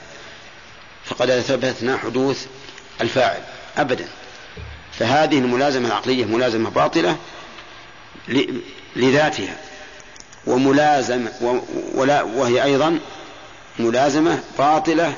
فقد 1.05 1.29
أثبتنا 1.29 1.97
حدوث 1.97 2.45
الفاعل 3.01 3.41
أبدا. 3.77 4.07
فهذه 4.91 5.37
الملازمة 5.37 5.87
العقلية 5.87 6.25
ملازمة 6.25 6.69
باطلة 6.69 7.17
لذاتها. 8.95 9.57
وملازمة 10.47 11.61
ولا 11.93 12.23
وهي 12.23 12.63
أيضا 12.63 12.99
ملازمة 13.79 14.43
باطلة 14.57 15.13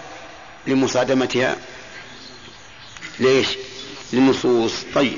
لمصادمتها. 0.67 1.55
ليش؟ 3.19 3.47
للنصوص. 4.13 4.73
طيب. 4.95 5.17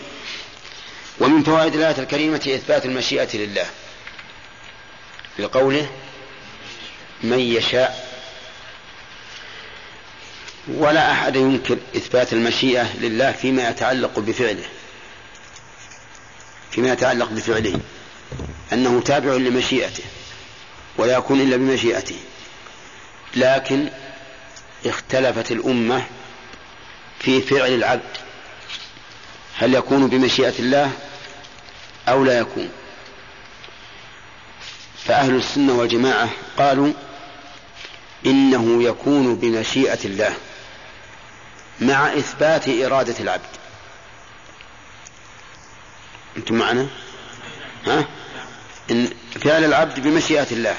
ومن 1.20 1.44
فوائد 1.44 1.76
الآية 1.76 2.00
الكريمة 2.00 2.38
إثبات 2.56 2.86
المشيئة 2.86 3.38
لله. 3.38 3.66
في 5.38 5.46
قوله 5.46 5.90
من 7.24 7.40
يشاء 7.40 8.10
ولا 10.68 11.12
أحد 11.12 11.36
ينكر 11.36 11.78
إثبات 11.96 12.34
المشيئة 12.34 12.98
لله 12.98 13.32
فيما 13.32 13.70
يتعلق 13.70 14.20
بفعله. 14.20 14.66
فيما 16.72 16.92
يتعلق 16.94 17.30
بفعله 17.30 17.80
أنه 18.74 19.02
تابع 19.02 19.34
لمشيئته 19.34 20.04
ولا 20.98 21.18
يكون 21.18 21.42
إلا 21.42 21.58
بمشيئته. 21.58 22.16
لكن 23.36 23.90
اختلفت 24.86 25.52
الأمة 25.52 26.04
في 27.20 27.42
فعل 27.42 27.74
العبد 27.74 28.18
هل 29.58 29.76
يكون 29.76 30.08
بمشيئة 30.08 30.60
الله 30.60 30.92
أو 32.08 32.24
لا 32.24 32.40
يكون. 32.40 32.70
فأهل 35.06 35.36
السنة 35.36 35.74
والجماعة 35.74 36.30
قالوا 36.58 36.94
إنه 38.26 38.84
يكون 38.84 39.36
بمشيئة 39.36 40.00
الله 40.06 40.34
مع 41.82 42.14
إثبات 42.14 42.70
إرادة 42.70 43.16
العبد. 43.20 43.50
أنتم 46.38 46.56
معنا؟ 46.56 46.88
ها؟ 47.86 48.06
إن 48.92 49.10
فعل 49.42 49.64
العبد 49.64 50.00
بمشيئة 50.00 50.48
الله 50.52 50.76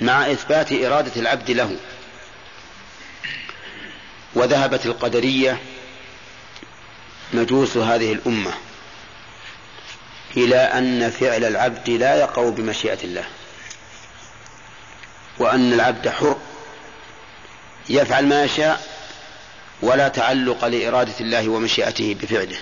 مع 0.00 0.30
إثبات 0.30 0.72
إرادة 0.72 1.20
العبد 1.20 1.50
له. 1.50 1.76
وذهبت 4.34 4.86
القدرية 4.86 5.58
مجوس 7.32 7.76
هذه 7.76 8.12
الأمة 8.12 8.54
إلى 10.36 10.56
أن 10.56 11.10
فعل 11.10 11.44
العبد 11.44 11.90
لا 11.90 12.14
يقع 12.14 12.48
بمشيئة 12.48 13.04
الله 13.04 13.24
وأن 15.38 15.72
العبد 15.72 16.08
حر 16.08 16.36
يفعل 17.88 18.26
ما 18.26 18.44
يشاء 18.44 18.86
ولا 19.82 20.08
تعلق 20.08 20.64
لإرادة 20.64 21.14
الله 21.20 21.48
ومشيئته 21.48 22.16
بفعله. 22.22 22.56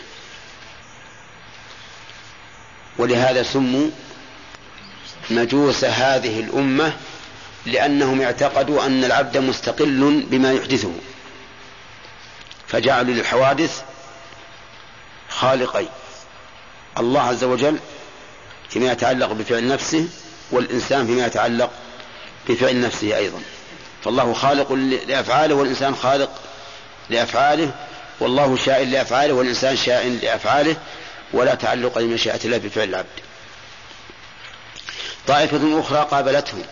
ولهذا 2.99 3.43
سموا 3.43 3.91
مجوس 5.31 5.85
هذه 5.85 6.41
الأمة 6.41 6.93
لأنهم 7.66 8.23
اعتقدوا 8.23 8.87
أن 8.87 9.05
العبد 9.05 9.39
مستقل 9.39 10.25
بما 10.31 10.53
يحدثه 10.53 10.93
فجعلوا 12.69 13.15
للحوادث 13.15 13.83
خالقين. 15.29 15.89
الله 16.99 17.21
عز 17.21 17.45
وجل 17.45 17.79
فيما 18.69 18.93
يتعلق 18.93 19.33
بفعل 19.33 19.69
نفسه 19.69 20.09
والإنسان 20.51 21.07
فيما 21.07 21.27
يتعلق 21.27 21.71
بفعل 22.49 22.81
نفسه 22.81 23.16
أيضا. 23.16 23.43
فالله 24.05 24.35
خالق 24.35 24.73
لأفعاله 25.09 25.55
والإنسان 25.55 25.95
خالق 25.95 26.31
لأفعاله 27.11 27.71
والله 28.21 28.57
شاء 28.57 28.85
لأفعاله 28.85 29.35
والإنسان 29.35 29.77
شاء 29.77 30.09
لأفعاله 30.09 30.77
ولا 31.35 31.55
تعلق 31.55 31.98
لمشيئة 31.98 32.40
الله 32.44 32.59
بفعل 32.59 32.89
العبد. 32.89 33.20
طائفة 35.27 35.81
أخرى 35.81 36.09
قابلته. 36.11 36.65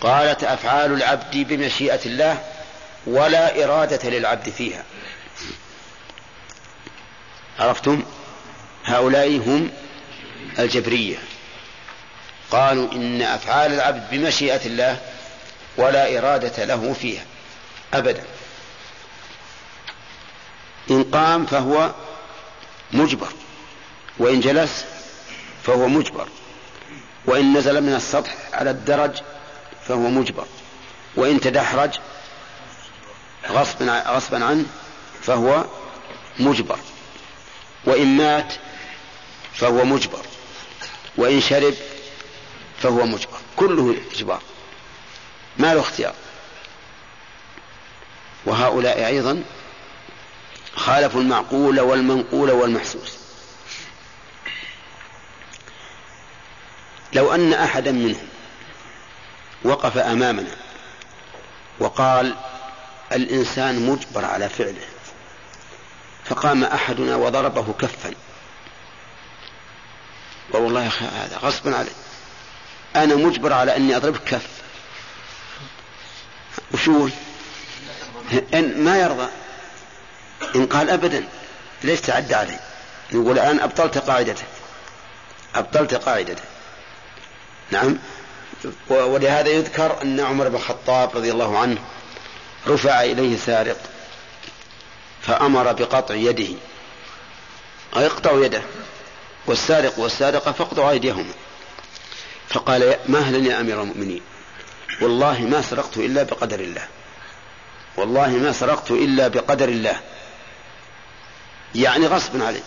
قالت 0.00 0.44
أفعال 0.44 0.92
العبد 0.92 1.36
بمشيئة 1.36 2.00
الله 2.06 2.42
ولا 3.06 3.64
إرادة 3.64 4.10
للعبد 4.10 4.48
فيها. 4.48 4.84
عرفتم؟ 7.58 8.02
هؤلاء 8.84 9.36
هم 9.36 9.70
الجبرية. 10.58 11.16
قالوا 12.50 12.92
إن 12.92 13.22
أفعال 13.22 13.72
العبد 13.72 14.10
بمشيئة 14.10 14.66
الله 14.66 15.00
ولا 15.76 16.18
إرادة 16.18 16.64
له 16.64 16.92
فيها. 16.92 17.24
أبدا. 17.94 18.24
إن 20.90 21.04
قام 21.04 21.46
فهو 21.46 21.90
مجبر. 22.96 23.28
وإن 24.18 24.40
جلس 24.40 24.84
فهو 25.62 25.88
مجبر. 25.88 26.28
وإن 27.26 27.56
نزل 27.56 27.80
من 27.80 27.94
السطح 27.94 28.36
على 28.52 28.70
الدرج 28.70 29.22
فهو 29.88 30.08
مجبر. 30.08 30.46
وإن 31.16 31.40
تدحرج 31.40 31.98
غصبا 33.48 34.04
غصبا 34.06 34.44
عنه 34.44 34.64
فهو 35.22 35.64
مجبر. 36.38 36.78
وإن 37.84 38.16
مات 38.16 38.54
فهو 39.54 39.84
مجبر. 39.84 40.22
وإن 41.16 41.40
شرب 41.40 41.74
فهو 42.82 43.06
مجبر. 43.06 43.38
كله 43.56 43.96
إجبار. 44.14 44.42
ما 45.58 45.74
له 45.74 45.80
اختيار. 45.80 46.14
وهؤلاء 48.46 49.06
أيضا 49.06 49.44
خالفوا 50.76 51.20
المعقول 51.20 51.80
والمنقول 51.80 52.50
والمحسوس. 52.50 53.18
لو 57.12 57.34
أن 57.34 57.52
أحدا 57.52 57.92
منهم 57.92 58.28
وقف 59.64 59.98
أمامنا 59.98 60.56
وقال 61.78 62.36
الإنسان 63.12 63.86
مجبر 63.86 64.24
على 64.24 64.48
فعله 64.48 64.86
فقام 66.24 66.64
أحدنا 66.64 67.16
وضربه 67.16 67.72
كفا. 67.72 68.10
والله 70.50 70.82
يا 70.82 70.88
أخي 70.88 71.04
هذا 71.04 71.36
غصبا 71.36 71.76
علي 71.76 71.90
أنا 72.96 73.14
مجبر 73.14 73.52
على 73.52 73.76
أني 73.76 73.96
أضربك 73.96 74.24
كف. 74.24 74.48
وشو؟ 76.74 77.08
إن 78.54 78.84
ما 78.84 78.98
يرضى. 78.98 79.28
إن 80.54 80.66
قال 80.66 80.90
أبدا 80.90 81.24
ليش 81.84 82.00
تعدى 82.00 82.34
علي؟ 82.34 82.58
يقول 83.12 83.32
الآن 83.32 83.60
أبطلت 83.60 83.98
قاعدته. 83.98 84.44
أبطلت 85.54 85.94
قاعدته. 85.94 86.42
نعم. 87.70 87.98
ولهذا 88.88 89.48
يذكر 89.48 90.02
أن 90.02 90.20
عمر 90.20 90.48
بن 90.48 90.56
الخطاب 90.56 91.16
رضي 91.16 91.32
الله 91.32 91.58
عنه 91.58 91.78
رفع 92.68 93.02
إليه 93.02 93.36
سارق 93.36 93.76
فأمر 95.22 95.72
بقطع 95.72 96.14
يده. 96.14 96.54
أو 97.96 98.00
يقطع 98.00 98.44
يده. 98.44 98.62
والسارق 99.46 99.98
والسارقة 99.98 100.52
فاقطعوا 100.52 100.90
أيديهما. 100.90 101.32
فقال 102.48 102.96
مهلا 103.08 103.48
يا 103.48 103.60
أمير 103.60 103.82
المؤمنين؟ 103.82 104.22
والله 105.00 105.40
ما 105.40 105.62
سرقت 105.62 105.96
إلا 105.96 106.22
بقدر 106.22 106.60
الله. 106.60 106.88
والله 107.96 108.28
ما 108.28 108.52
سرقت 108.52 108.90
إلا 108.90 109.28
بقدر 109.28 109.68
الله. 109.68 110.00
يعني 111.74 112.06
غصب 112.06 112.42
عليه 112.42 112.62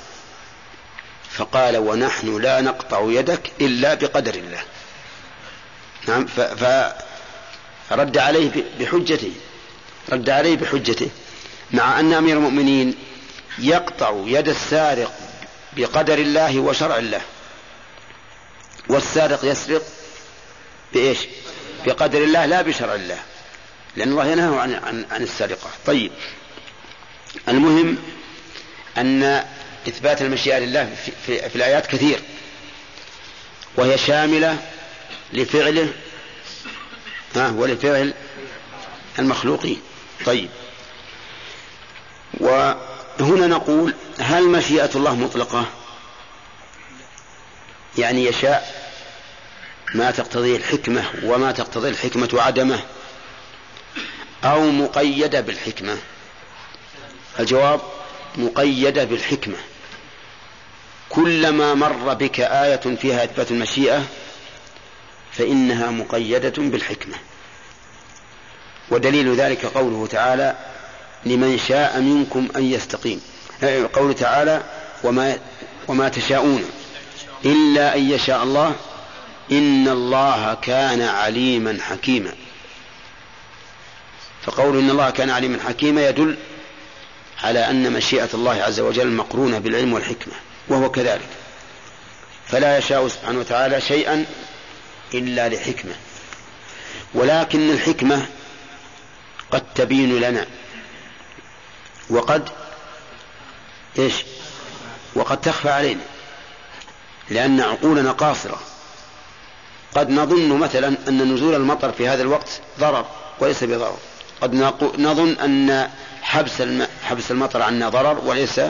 فقال 1.32 1.78
ونحن 1.78 2.42
لا 2.42 2.62
نقطع 2.62 3.02
يدك 3.08 3.52
إلا 3.62 3.94
بقدر 3.94 4.34
الله. 4.34 4.62
نعم 6.08 6.26
فرد 7.90 8.18
عليه 8.18 8.64
بحجته 8.80 9.32
رد 10.10 10.30
عليه 10.30 10.56
بحجته 10.56 11.10
مع 11.72 12.00
أن 12.00 12.14
أمير 12.14 12.38
المؤمنين 12.38 12.96
يقطع 13.60 14.14
يد 14.26 14.50
السارق 14.50 15.14
بقدر 15.78 16.18
الله 16.18 16.60
وشرع 16.60 16.98
الله. 16.98 17.22
والسارق 18.90 19.46
يسرق 19.46 19.84
بإيش؟ 20.94 21.20
بقدر 21.86 22.24
الله 22.24 22.46
لا 22.46 22.62
بشرع 22.62 22.96
الله. 22.96 23.20
لأن 23.96 24.12
الله 24.12 24.26
ينهى 24.28 24.60
عن, 24.60 24.74
عن, 24.74 25.06
عن 25.12 25.24
السرقة. 25.24 25.70
طيب 25.86 26.12
المهم 27.48 27.98
أن 28.98 29.46
إثبات 29.88 30.22
المشيئة 30.22 30.60
لله 30.60 30.96
في, 31.06 31.12
في, 31.26 31.50
في 31.50 31.56
الآيات 31.56 31.88
كثير. 31.88 32.20
وهي 33.76 33.98
شاملة 33.98 34.58
لفعله 35.34 35.94
ها 37.36 37.50
ولفعل 37.50 38.14
المخلوقين. 39.20 39.82
طيب. 40.26 40.50
وهنا 42.40 43.48
نقول 43.48 43.94
هل 44.20 44.44
مشيئة 44.44 44.90
الله 44.96 45.16
مطلقة؟ 45.16 45.66
يعني 47.98 48.26
يشاء 48.26 48.90
ما 49.96 50.12
تقتضيه 50.12 50.58
الحكمة 50.58 51.06
وما 51.24 51.52
تقتضيه 51.52 51.90
الحكمة 51.90 52.30
عدمه 52.34 52.80
أو 54.44 54.72
مقيدة 54.72 55.42
بالحكمة. 55.42 55.98
الجواب 57.40 57.82
مقيدة 58.36 59.04
بالحكمة. 59.04 59.58
كلما 61.10 61.74
مر 61.74 62.14
بك 62.14 62.40
آية 62.40 62.96
فيها 62.96 63.24
إثبات 63.24 63.52
المشيئة 63.52 64.04
فإنها 65.32 65.92
مقيدة 65.92 66.54
بالحكمة. 66.58 67.16
ودليل 68.92 69.36
ذلك 69.36 69.66
قوله 69.66 70.08
تعالى 70.08 70.56
لمن 71.26 71.58
شاء 71.68 72.00
منكم 72.00 72.48
أن 72.56 72.64
يستقيم 72.64 73.22
قوله 73.94 74.14
تعالى 74.14 74.64
وما, 75.04 75.38
وما 75.88 76.10
تشاءون 76.10 76.66
إلا 77.46 77.96
أن 77.96 78.12
يشاء 78.12 78.44
الله 78.44 78.76
إن 79.52 79.88
الله 79.88 80.54
كان 80.62 81.02
عليما 81.02 81.78
حكيما 81.82 82.32
فقول 84.42 84.80
إن 84.80 84.90
الله 84.90 85.10
كان 85.10 85.30
عليما 85.30 85.60
حكيما 85.68 86.10
يدل 86.10 86.38
على 87.44 87.70
أن 87.70 87.94
مشيئة 87.94 88.30
الله 88.34 88.64
عز 88.64 88.80
وجل 88.80 89.08
مقرونة 89.08 89.60
بالعلم 89.60 89.94
والحكمة 89.94 90.34
وهو 90.68 90.92
كذلك. 90.92 91.30
فلا 92.48 92.78
يشاء 92.78 93.08
سبحانه 93.08 93.40
وتعالى 93.40 93.82
شيئا 93.82 94.26
إلا 95.14 95.50
لحكمة. 95.50 95.94
ولكن 97.14 97.70
الحكمة 97.70 98.26
قد 99.52 99.74
تبين 99.76 100.20
لنا 100.20 100.46
وقد 102.10 102.50
إيش؟ 104.00 104.14
وقد 105.16 105.42
تخفى 105.42 105.70
علينا 105.70 106.02
لأن 107.30 107.62
عقولنا 107.62 108.12
قاصرة. 108.12 108.60
قد 109.96 110.10
نظن 110.10 110.58
مثلا 110.58 110.88
أن 111.08 111.34
نزول 111.34 111.56
المطر 111.56 111.92
في 111.92 112.08
هذا 112.08 112.22
الوقت 112.22 112.62
ضرر 112.80 113.06
وليس 113.40 113.64
بضرر. 113.64 113.98
قد 114.42 114.56
نظن 114.98 115.38
أن 115.40 115.90
حبس 116.22 116.64
حبس 117.04 117.32
المطر 117.32 117.62
عنا 117.62 117.90
ضرر 117.90 118.20
وليس 118.26 118.62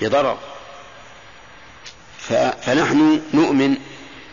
بضرر. 0.00 0.38
فنحن 2.18 3.22
نؤمن 3.34 3.76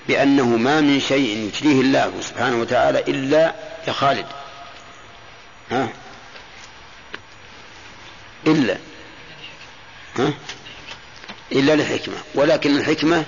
بأنه 0.07 0.45
ما 0.45 0.81
من 0.81 0.99
شيء 0.99 1.37
يجريه 1.37 1.81
الله 1.81 2.13
سبحانه 2.21 2.61
وتعالى 2.61 2.99
إلا 2.99 3.55
يا 3.87 3.93
خالد 3.93 4.25
ها؟ 5.71 5.89
إلا. 8.47 8.77
ها؟ 10.17 10.33
إلا 11.51 11.75
لحكمة. 11.75 12.15
ولكن 12.35 12.77
الحكمة 12.77 13.25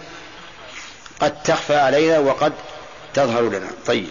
قد 1.20 1.44
تخفى 1.44 1.76
علينا 1.76 2.20
وقد 2.20 2.54
تظهر 3.14 3.50
لنا. 3.50 3.68
طيب. 3.88 4.10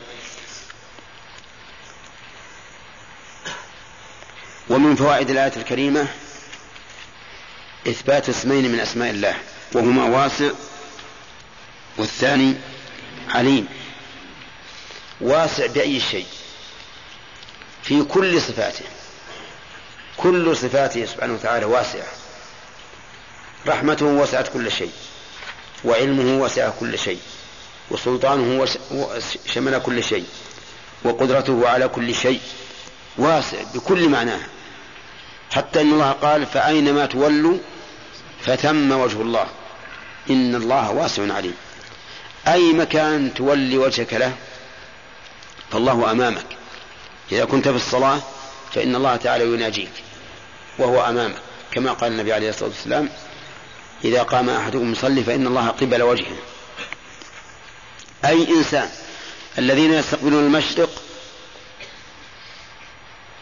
ومن 4.71 4.97
فوائد 4.97 5.31
الآية 5.31 5.53
الكريمة 5.57 6.07
إثبات 7.89 8.29
اسمين 8.29 8.73
من 8.73 8.81
أسماء 8.81 9.11
الله 9.11 9.35
وهما 9.73 10.05
واسع 10.05 10.51
والثاني 11.99 12.55
عليم. 13.29 13.69
واسع 15.21 15.67
بأي 15.67 16.01
شيء؟ 16.01 16.27
في 17.83 18.03
كل 18.03 18.43
صفاته. 18.43 18.85
كل 20.17 20.57
صفاته 20.57 21.07
سبحانه 21.07 21.35
وتعالى 21.35 21.65
واسعة. 21.65 22.07
رحمته 23.67 24.07
وسعت 24.07 24.49
كل 24.49 24.73
شيء. 24.73 24.93
وعلمه 25.85 26.43
وسع 26.43 26.71
كل 26.81 26.99
شيء. 26.99 27.21
وسلطانه 27.91 28.67
شمل 29.47 29.79
كل 29.79 30.05
شيء. 30.05 30.27
وقدرته 31.05 31.69
على 31.69 31.89
كل 31.89 32.15
شيء. 32.15 32.41
واسع 33.19 33.63
بكل 33.75 34.09
معناه 34.09 34.41
حتى 35.51 35.81
إن 35.81 35.93
الله 35.93 36.11
قال 36.11 36.47
فأينما 36.47 37.07
تولوا 37.07 37.59
فثم 38.41 38.93
وجه 38.93 39.23
الله. 39.23 39.47
إن 40.31 40.55
الله 40.55 40.91
واسع 40.91 41.35
عليم. 41.35 41.55
أي 42.49 42.73
مكان 42.73 43.35
تولي 43.35 43.79
وجهك 43.79 44.15
له 44.15 44.33
فالله 45.71 46.11
أمامك. 46.11 46.47
إذا 47.33 47.45
كنت 47.45 47.69
في 47.69 47.77
الصلاة 47.77 48.21
فإن 48.75 48.97
الله 48.97 49.17
تعالى 49.17 49.45
يناجيك 49.45 49.93
وهو 50.79 51.05
أمامك. 51.09 51.43
كما 51.73 51.93
قال 51.93 52.13
النبي 52.13 52.33
عليه 52.33 52.51
الصلاة 52.51 52.69
والسلام 52.69 53.09
إذا 54.05 54.23
قام 54.23 54.51
أحدكم 54.51 54.93
يصلي 54.93 55.25
فإن 55.25 55.47
الله 55.47 55.69
قبل 55.69 56.03
وجهه. 56.03 56.37
أي 58.25 58.49
إنسان 58.49 58.89
الذين 59.59 59.93
يستقبلون 59.93 60.45
المشرق 60.45 60.91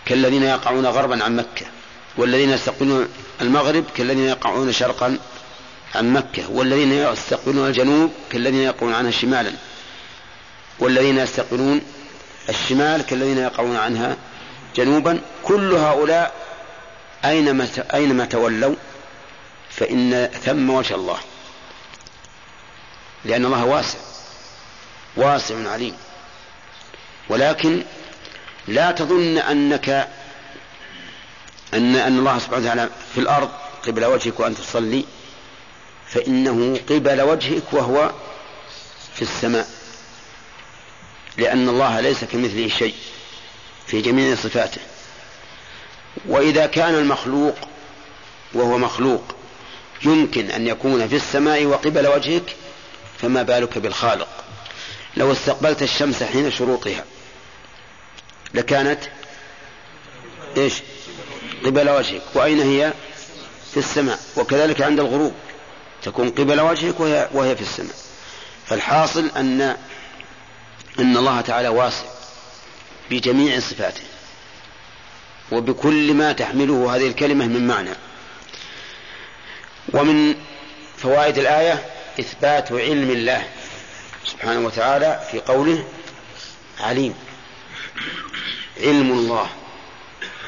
كالذين 0.06 0.42
يقعون 0.42 0.86
غربا 0.86 1.24
عن 1.24 1.36
مكة. 1.36 1.66
والذين 2.18 2.50
يستقبلون 2.50 3.08
المغرب 3.40 3.84
كالذين 3.96 4.28
يقعون 4.28 4.72
شرقا 4.72 5.18
عن 5.94 6.12
مكة 6.12 6.50
والذين 6.50 6.92
يستقبلون 6.92 7.66
الجنوب 7.66 8.12
كالذين 8.30 8.62
يقعون 8.62 8.94
عنها 8.94 9.10
شمالا 9.10 9.52
والذين 10.78 11.18
يستقبلون 11.18 11.80
الشمال 12.48 13.02
كالذين 13.02 13.38
يقعون 13.38 13.76
عنها 13.76 14.16
جنوبا. 14.76 15.20
كل 15.42 15.74
هؤلاء 15.74 16.34
أينما 17.24 17.68
أينما 17.94 18.24
تولوا 18.24 18.74
فإن 19.70 20.30
ثم 20.44 20.70
وجه 20.70 20.94
الله 20.94 21.18
لأن 23.24 23.44
الله 23.44 23.64
واسع 23.64 23.98
واسع 25.16 25.70
عليم. 25.70 25.94
ولكن 27.28 27.82
لا 28.68 28.90
تظن 28.90 29.38
أنك 29.38 30.08
أن 31.74 31.96
أن 31.96 32.18
الله 32.18 32.38
سبحانه 32.38 32.62
وتعالى 32.62 32.88
في 33.14 33.20
الأرض 33.20 33.50
قبل 33.86 34.04
وجهك 34.04 34.40
وأنت 34.40 34.58
تصلي 34.58 35.04
فإنه 36.08 36.80
قبل 36.90 37.20
وجهك 37.20 37.72
وهو 37.72 38.12
في 39.14 39.22
السماء 39.22 39.68
لأن 41.36 41.68
الله 41.68 42.00
ليس 42.00 42.24
كمثله 42.24 42.68
شيء 42.68 42.94
في 43.86 44.00
جميع 44.00 44.34
صفاته. 44.34 44.80
وإذا 46.26 46.66
كان 46.66 46.94
المخلوق 46.94 47.56
وهو 48.54 48.78
مخلوق 48.78 49.34
يمكن 50.04 50.50
أن 50.50 50.66
يكون 50.66 51.08
في 51.08 51.16
السماء 51.16 51.64
وقبل 51.64 52.06
وجهك 52.06 52.56
فما 53.18 53.42
بالك 53.42 53.78
بالخالق؟ 53.78 54.28
لو 55.16 55.32
استقبلت 55.32 55.82
الشمس 55.82 56.22
حين 56.22 56.50
شروقها 56.52 57.04
لكانت 58.54 59.00
إيش؟ 60.56 60.74
قبل 61.64 61.90
وجهك 61.90 62.22
وأين 62.34 62.60
هي؟ 62.60 62.92
في 63.70 63.76
السماء 63.76 64.18
وكذلك 64.36 64.80
عند 64.80 65.00
الغروب. 65.00 65.34
تكون 66.02 66.30
قبل 66.30 66.60
وجهك 66.60 67.00
وهي, 67.00 67.28
وهي 67.32 67.56
في 67.56 67.62
السماء. 67.62 67.94
فالحاصل 68.66 69.30
أن 69.36 69.76
أن 70.98 71.16
الله 71.16 71.40
تعالى 71.40 71.68
واسع 71.68 72.04
بجميع 73.10 73.60
صفاته 73.60 74.02
وبكل 75.52 76.14
ما 76.14 76.32
تحمله 76.32 76.96
هذه 76.96 77.06
الكلمة 77.06 77.46
من 77.46 77.66
معنى. 77.66 77.90
ومن 79.92 80.34
فوائد 80.98 81.38
الآية 81.38 81.86
إثبات 82.20 82.72
علم 82.72 83.10
الله 83.10 83.48
سبحانه 84.24 84.66
وتعالى 84.66 85.28
في 85.30 85.40
قوله 85.40 85.84
عليم. 86.80 87.14
علم 88.80 89.12
الله. 89.12 89.48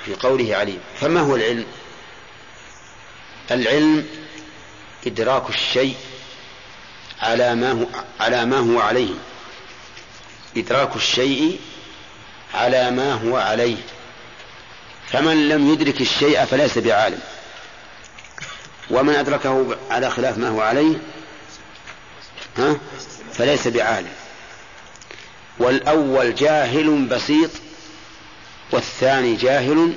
في 0.05 0.15
قوله 0.15 0.57
عليم. 0.57 0.81
فما 1.01 1.21
هو 1.21 1.37
العلم؟ 1.37 1.67
العلم 3.51 4.07
إدراك 5.07 5.49
الشيء 5.49 5.97
على 7.21 7.55
ما 7.55 7.73
هو 7.73 7.87
على 8.21 8.45
ما 8.45 8.59
هو 8.59 8.81
عليه. 8.81 9.15
إدراك 10.57 10.97
الشيء 10.97 11.61
على 12.55 12.91
ما 12.91 13.13
هو 13.13 13.37
عليه. 13.37 13.77
فمن 15.09 15.49
لم 15.49 15.73
يدرك 15.73 16.01
الشيء 16.01 16.45
فليس 16.45 16.79
بعالم. 16.79 17.21
ومن 18.91 19.15
أدركه 19.15 19.77
على 19.91 20.11
خلاف 20.11 20.39
ما 20.39 20.49
هو 20.49 20.61
عليه 20.61 20.97
ها؟ 22.59 22.77
فليس 23.33 23.69
بعالم. 23.69 24.13
والأول 25.59 26.35
جاهل 26.35 27.05
بسيط 27.05 27.51
والثاني 28.73 29.37
جاهل 29.37 29.95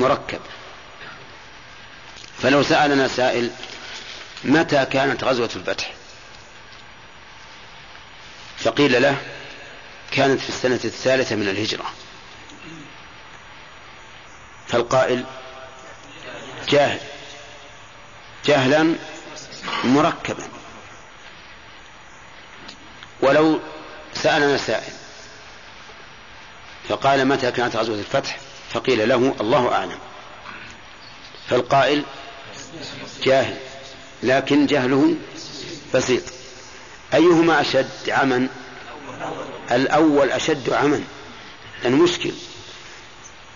مركب. 0.00 0.40
فلو 2.42 2.62
سألنا 2.62 3.08
سائل 3.08 3.50
متى 4.44 4.84
كانت 4.84 5.24
غزوة 5.24 5.50
الفتح؟ 5.56 5.92
فقيل 8.58 9.02
له 9.02 9.16
كانت 10.10 10.40
في 10.40 10.48
السنة 10.48 10.80
الثالثة 10.84 11.36
من 11.36 11.48
الهجرة. 11.48 11.84
فالقائل 14.68 15.24
جاهل. 16.68 17.00
جهلا 18.44 18.94
مركبا. 19.84 20.48
ولو 23.20 23.60
سألنا 24.14 24.56
سائل 24.56 24.92
فقال 26.88 27.28
متى 27.28 27.50
كانت 27.50 27.76
غزوة 27.76 27.98
الفتح؟ 27.98 28.38
فقيل 28.70 29.08
له 29.08 29.34
الله 29.40 29.72
أعلم. 29.72 29.98
فالقائل 31.48 32.02
جاهل 33.22 33.56
لكن 34.22 34.66
جهله 34.66 35.14
بسيط. 35.94 36.22
أيهما 37.14 37.60
أشد 37.60 38.10
عمن؟ 38.10 38.48
الأول 39.72 40.30
أشد 40.30 40.70
عمى 40.70 41.04
المشكل. 41.84 42.32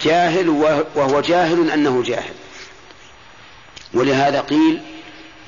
جاهل 0.02 0.48
وهو 0.94 1.20
جاهل 1.20 1.70
أنه 1.70 2.02
جاهل. 2.02 2.34
ولهذا 3.94 4.40
قيل 4.40 4.82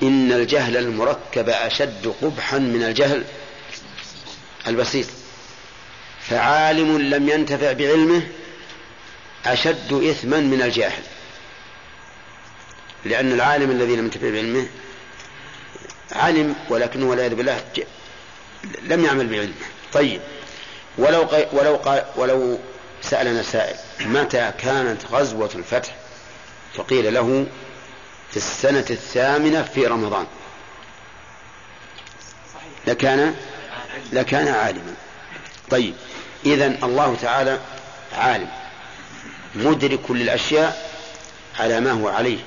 إن 0.02 0.32
الجهل 0.32 0.76
المركب 0.76 1.48
أشد 1.48 2.14
قبحا 2.22 2.58
من 2.58 2.82
الجهل 2.82 3.24
البسيط. 4.66 5.06
فعالم 6.28 6.98
لم 6.98 7.28
ينتفع 7.28 7.72
بعلمه 7.72 8.22
أشد 9.46 9.92
إثما 9.92 10.40
من 10.40 10.62
الجاهل. 10.62 11.02
لأن 13.04 13.32
العالم 13.32 13.70
الذي 13.70 13.96
لم 13.96 14.04
ينتفع 14.04 14.30
بعلمه 14.30 14.66
علم 16.12 16.56
ولكنه 16.68 17.06
والعياذ 17.06 17.34
بالله 17.34 17.60
لم 18.82 19.04
يعمل 19.04 19.26
بعلمه. 19.26 19.54
طيب 19.92 20.20
ولو 20.98 21.22
قي 21.22 21.48
ولو 21.52 21.76
قال 21.76 22.04
ولو 22.16 22.58
سألنا 23.02 23.42
سائل 23.42 23.76
متى 24.00 24.52
كانت 24.58 25.06
غزوة 25.10 25.50
الفتح؟ 25.54 25.96
فقيل 26.74 27.14
له 27.14 27.46
في 28.30 28.36
السنة 28.36 28.86
الثامنة 28.90 29.62
في 29.62 29.86
رمضان. 29.86 30.26
لكان 32.86 33.34
لكان 34.12 34.48
عالما. 34.48 34.94
طيب 35.70 35.94
إذا 36.46 36.66
الله 36.66 37.16
تعالى 37.22 37.58
عالم 38.12 38.48
مدرك 39.54 40.10
للأشياء 40.10 40.92
على 41.60 41.80
ما 41.80 41.90
هو 41.92 42.08
عليه 42.08 42.38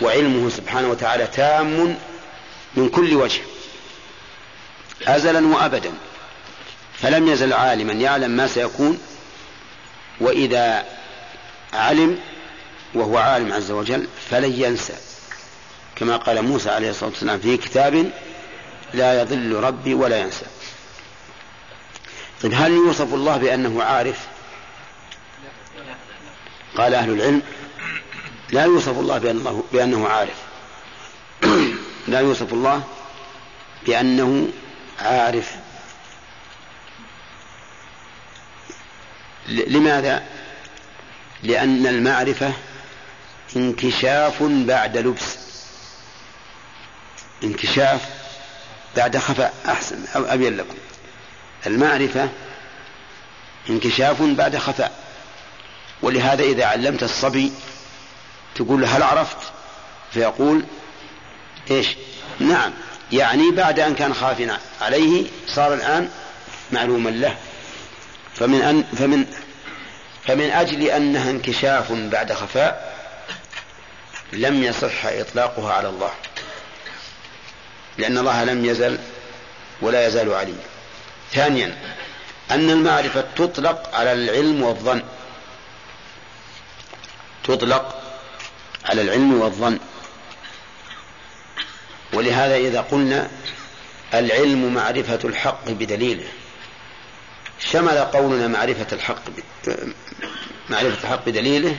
وعلمه 0.00 0.48
سبحانه 0.48 0.88
وتعالى 0.88 1.26
تام 1.26 1.96
من 2.76 2.88
كل 2.88 3.14
وجه 3.14 3.40
أزلا 5.06 5.46
وأبدا 5.46 5.92
فلم 6.94 7.28
يزل 7.28 7.52
عالما 7.52 7.92
يعلم 7.92 8.30
ما 8.30 8.46
سيكون 8.46 8.98
وإذا 10.20 10.84
علم 11.72 12.18
وهو 12.94 13.18
عالم 13.18 13.52
عز 13.52 13.70
وجل 13.70 14.08
فلن 14.30 14.52
ينسى 14.52 14.94
كما 15.96 16.16
قال 16.16 16.42
موسى 16.42 16.70
عليه 16.70 16.90
الصلاة 16.90 17.10
والسلام 17.10 17.38
في 17.38 17.56
كتاب 17.56 18.10
لا 18.94 19.20
يضل 19.20 19.54
ربي 19.54 19.94
ولا 19.94 20.18
ينسى. 20.18 20.46
طيب 22.42 22.54
هل 22.54 22.72
يوصف 22.72 23.14
الله 23.14 23.36
بأنه 23.36 23.82
عارف؟ 23.82 24.26
قال 26.76 26.94
أهل 26.94 27.10
العلم 27.10 27.42
لا 28.52 28.64
يوصف 28.64 28.98
الله 28.98 29.18
بأنه, 29.18 29.64
بأنه 29.72 30.08
عارف. 30.08 30.36
لا 32.08 32.20
يوصف 32.20 32.52
الله 32.52 32.84
بأنه 33.86 34.48
عارف. 34.98 35.52
لماذا؟ 39.48 40.24
لأن 41.42 41.86
المعرفة 41.86 42.52
انكشاف 43.56 44.42
بعد 44.42 44.96
لبس. 44.96 45.38
انكشاف 47.44 48.00
بعد 48.96 49.16
خفاء 49.18 49.54
أحسن 49.66 50.04
أبين 50.14 50.56
لكم. 50.56 50.76
المعرفة 51.66 52.28
انكشاف 53.70 54.22
بعد 54.22 54.56
خفاء 54.56 54.92
ولهذا 56.02 56.42
إذا 56.42 56.64
علمت 56.64 57.02
الصبي 57.02 57.52
تقول 58.54 58.80
له 58.80 58.96
هل 58.96 59.02
عرفت؟ 59.02 59.36
فيقول 60.12 60.64
إيش؟ 61.70 61.86
نعم. 62.38 62.72
يعني 63.12 63.50
بعد 63.50 63.80
أن 63.80 63.94
كان 63.94 64.14
خافنا 64.14 64.58
عليه 64.80 65.26
صار 65.46 65.74
الآن 65.74 66.10
معلوما 66.72 67.10
له. 67.10 67.36
فمن 68.34 68.62
أن 68.62 68.84
فمن 68.98 69.26
فمن 70.26 70.50
أجل 70.50 70.82
أنها 70.82 71.30
انكشاف 71.30 71.92
بعد 71.92 72.32
خفاء 72.32 72.92
لم 74.32 74.62
يصح 74.62 75.06
إطلاقها 75.06 75.72
على 75.72 75.88
الله. 75.88 76.10
لأن 77.98 78.18
الله 78.18 78.44
لم 78.44 78.64
يزل 78.64 78.98
ولا 79.80 80.06
يزال 80.06 80.32
عليم. 80.32 80.58
ثانيا 81.34 81.78
أن 82.50 82.70
المعرفة 82.70 83.24
تطلق 83.36 83.94
على 83.94 84.12
العلم 84.12 84.62
والظن. 84.62 85.02
تطلق 87.44 88.02
على 88.84 89.02
العلم 89.02 89.40
والظن. 89.40 89.78
ولهذا 92.12 92.56
إذا 92.56 92.80
قلنا 92.80 93.30
العلم 94.14 94.74
معرفة 94.74 95.18
الحق 95.24 95.70
بدليله 95.70 96.28
شمل 97.60 97.98
قولنا 97.98 98.48
معرفة 98.48 98.86
الحق 98.92 99.22
معرفة 100.70 101.02
الحق 101.04 101.24
بدليله 101.26 101.76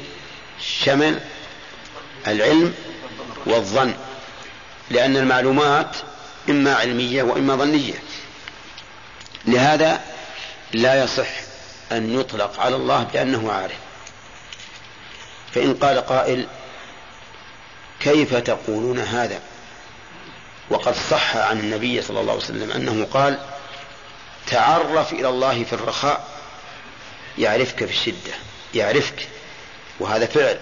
شمل 0.60 1.20
العلم 2.28 2.74
والظن. 3.46 3.94
لأن 4.90 5.18
المعلومات 5.18 5.98
إما 6.50 6.76
علمية 6.76 7.24
وإما 7.24 7.56
ظنية. 7.56 7.94
لهذا 9.46 10.02
لا 10.74 11.04
يصح 11.04 11.30
أن 11.92 12.20
يطلق 12.20 12.60
على 12.60 12.76
الله 12.76 13.04
بأنه 13.04 13.52
عارف. 13.52 13.78
فإن 15.54 15.74
قال 15.74 16.00
قائل 16.00 16.48
كيف 18.00 18.36
تقولون 18.36 19.00
هذا؟ 19.00 19.42
وقد 20.70 20.96
صح 20.96 21.38
عن 21.38 21.60
النبي 21.60 22.02
صلى 22.02 22.20
الله 22.20 22.34
عليه 22.34 22.44
وسلم 22.44 22.72
أنه 22.72 23.08
قال 23.14 23.40
تعرف 24.48 25.14
إلى 25.14 25.30
الله 25.30 25.64
في 25.64 25.74
الرخاء 25.74 26.28
يعرفك 27.38 27.86
في 27.86 27.92
الشدة 27.92 28.34
يعرفك 28.74 29.28
وهذا 30.00 30.26
فعل. 30.26 30.60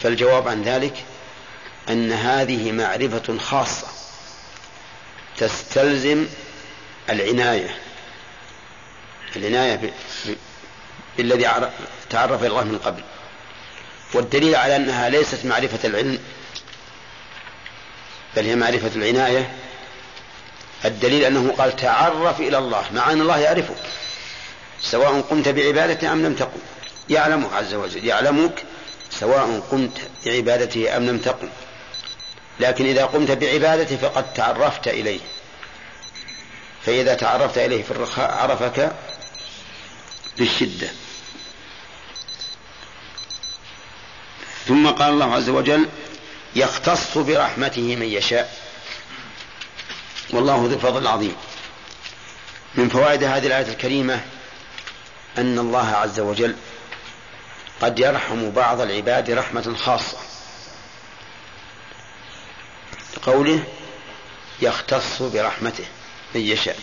فالجواب 0.00 0.48
عن 0.48 0.62
ذلك 0.62 1.04
أن 1.88 2.12
هذه 2.12 2.72
معرفة 2.72 3.38
خاصة. 3.38 4.01
تستلزم 5.38 6.26
العناية. 7.10 7.76
العناية 9.36 9.92
بالذي 11.16 11.48
تعرف 12.10 12.40
إلى 12.40 12.48
الله 12.48 12.64
من 12.64 12.78
قبل. 12.78 13.02
والدليل 14.14 14.54
على 14.56 14.76
أنها 14.76 15.08
ليست 15.08 15.44
معرفة 15.44 15.88
العلم 15.88 16.18
بل 18.36 18.46
هي 18.46 18.56
معرفة 18.56 18.90
العناية 18.96 19.52
الدليل 20.84 21.24
أنه 21.24 21.54
قال 21.58 21.76
تعرف 21.76 22.40
إلى 22.40 22.58
الله 22.58 22.84
مع 22.92 23.12
أن 23.12 23.20
الله 23.20 23.38
يعرفك. 23.38 23.76
سواء 24.82 25.20
قمت 25.20 25.48
بعبادته 25.48 26.12
أم 26.12 26.22
لم 26.26 26.34
تقم. 26.34 26.60
يعلمك 27.08 27.52
عز 27.52 27.74
وجل 27.74 28.04
يعلمك 28.04 28.64
سواء 29.10 29.60
قمت 29.70 29.98
بعبادته 30.26 30.96
أم 30.96 31.06
لم 31.06 31.18
تقم. 31.18 31.48
لكن 32.60 32.86
إذا 32.86 33.04
قمت 33.04 33.30
بعبادته 33.30 33.96
فقد 33.96 34.34
تعرفت 34.34 34.88
إليه. 34.88 35.20
فإذا 36.86 37.14
تعرفت 37.14 37.58
إليه 37.58 37.82
في 37.82 37.90
الرخاء 37.90 38.30
عرفك 38.30 38.92
بالشدة. 40.38 40.88
ثم 44.66 44.88
قال 44.88 45.12
الله 45.12 45.34
عز 45.34 45.48
وجل 45.48 45.88
يختص 46.56 47.18
برحمته 47.18 47.96
من 47.96 48.06
يشاء. 48.06 48.56
والله 50.30 50.56
ذو 50.56 50.74
الفضل 50.74 51.02
العظيم. 51.02 51.36
من 52.74 52.88
فوائد 52.88 53.24
هذه 53.24 53.46
الآية 53.46 53.68
الكريمة 53.68 54.20
أن 55.38 55.58
الله 55.58 55.88
عز 55.88 56.20
وجل 56.20 56.56
قد 57.80 57.98
يرحم 57.98 58.50
بعض 58.50 58.80
العباد 58.80 59.30
رحمة 59.30 59.76
خاصة. 59.76 60.31
قوله 63.22 63.64
يختص 64.62 65.22
برحمته 65.22 65.84
من 66.34 66.40
يشاء. 66.40 66.78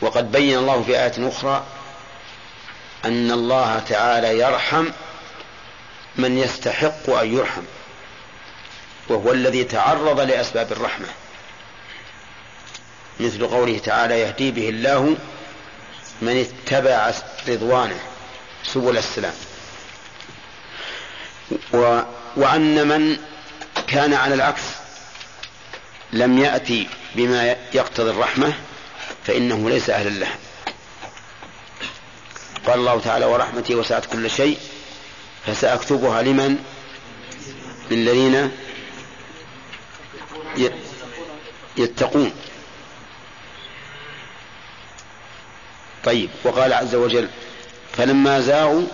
وقد 0.00 0.32
بين 0.32 0.58
الله 0.58 0.82
في 0.82 1.02
آية 1.02 1.28
أخرى 1.28 1.66
أن 3.04 3.30
الله 3.30 3.78
تعالى 3.78 4.38
يرحم 4.38 4.86
من 6.16 6.38
يستحق 6.38 7.10
أن 7.10 7.36
يرحم 7.36 7.62
وهو 9.08 9.32
الذي 9.32 9.64
تعرض 9.64 10.20
لأسباب 10.20 10.72
الرحمة. 10.72 11.08
مثل 13.20 13.46
قوله 13.46 13.78
تعالى 13.78 14.20
يهدي 14.20 14.50
به 14.50 14.68
الله 14.68 15.16
من 16.22 16.36
اتبع 16.36 17.12
رضوانه 17.48 18.00
سبل 18.64 18.98
السلام. 18.98 19.34
و 21.72 22.00
وأن 22.36 22.88
من 22.88 23.18
كان 23.90 24.14
على 24.14 24.34
العكس. 24.34 24.62
لم 26.12 26.38
يأتي 26.38 26.88
بما 27.14 27.56
يقتضي 27.74 28.10
الرحمة 28.10 28.54
فإنه 29.26 29.70
ليس 29.70 29.90
أهلا 29.90 30.08
لها 30.08 30.38
قال 32.66 32.78
الله 32.78 33.00
تعالى 33.00 33.24
ورحمتي 33.24 33.74
وسعت 33.74 34.06
كل 34.06 34.30
شيء 34.30 34.58
فسأكتبها 35.46 36.22
لمن؟ 36.22 36.58
للذين 37.90 38.50
يتقون. 41.76 42.32
طيب 46.04 46.30
وقال 46.44 46.72
عز 46.72 46.94
وجل 46.94 47.28
فلما 47.96 48.40
زاغوا 48.40 48.86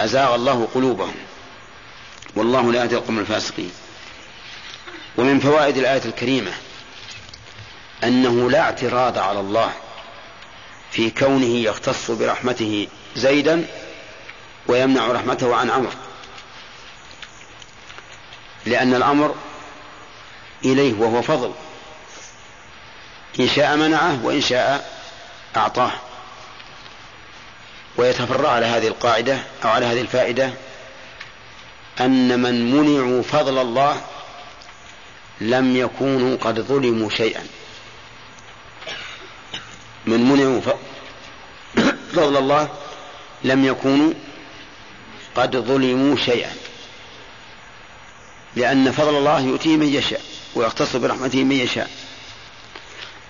أزاغ 0.00 0.34
الله 0.34 0.68
قلوبهم 0.74 1.14
والله 2.36 2.72
لا 2.72 2.82
يهدي 2.82 2.94
القوم 2.94 3.18
الفاسقين. 3.18 3.72
ومن 5.16 5.40
فوائد 5.40 5.76
الآية 5.76 6.04
الكريمة 6.04 6.52
أنه 8.04 8.50
لا 8.50 8.60
اعتراض 8.60 9.18
على 9.18 9.40
الله 9.40 9.72
في 10.90 11.10
كونه 11.10 11.56
يختص 11.58 12.10
برحمته 12.10 12.88
زيدا 13.16 13.66
ويمنع 14.66 15.06
رحمته 15.06 15.56
عن 15.56 15.70
عمر 15.70 15.92
لأن 18.66 18.94
الأمر 18.94 19.34
إليه 20.64 20.94
وهو 20.94 21.22
فضل 21.22 21.52
إن 23.40 23.48
شاء 23.48 23.76
منعه 23.76 24.24
وإن 24.24 24.40
شاء 24.40 24.96
أعطاه. 25.56 25.92
ويتفرع 27.96 28.50
على 28.50 28.66
هذه 28.66 28.88
القاعدة 28.88 29.38
أو 29.64 29.68
على 29.68 29.86
هذه 29.86 30.00
الفائدة 30.00 30.50
أن 32.00 32.40
من 32.40 32.70
منعوا 32.76 33.22
فضل 33.22 33.58
الله 33.58 34.00
لم 35.40 35.76
يكونوا 35.76 36.36
قد 36.36 36.60
ظلموا 36.60 37.10
شيئا. 37.10 37.46
من 40.06 40.20
منعوا 40.28 40.60
فضل 42.12 42.36
الله 42.36 42.68
لم 43.44 43.64
يكونوا 43.64 44.12
قد 45.34 45.56
ظلموا 45.56 46.16
شيئا. 46.16 46.52
لأن 48.56 48.92
فضل 48.92 49.16
الله 49.18 49.40
يؤتيه 49.40 49.76
من 49.76 49.94
يشاء 49.94 50.20
ويختص 50.54 50.96
برحمته 50.96 51.44
من 51.44 51.56
يشاء. 51.56 51.90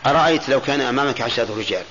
أرأيت 0.06 0.48
لو 0.48 0.60
كان 0.60 0.80
أمامك 0.80 1.20
عشرة 1.20 1.58
رجال؟ 1.58 1.84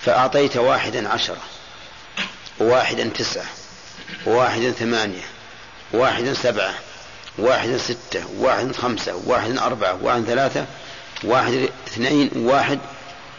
فأعطيت 0.00 0.56
واحدا 0.56 1.08
عشرة 1.08 1.40
وواحدا 2.60 3.08
تسعة 3.08 3.46
وواحدا 4.26 4.70
ثمانية 4.70 5.24
وواحدا 5.92 6.34
سبعة 6.34 6.74
وواحدا 7.38 7.78
ستة 7.78 8.24
وواحدا 8.38 8.72
خمسة 8.72 9.16
وواحدا 9.16 9.66
أربعة 9.66 9.98
وواحدا 10.02 10.24
ثلاثة 10.24 10.66
واحد 11.24 11.68
اثنين 11.86 12.30
واحد 12.36 12.78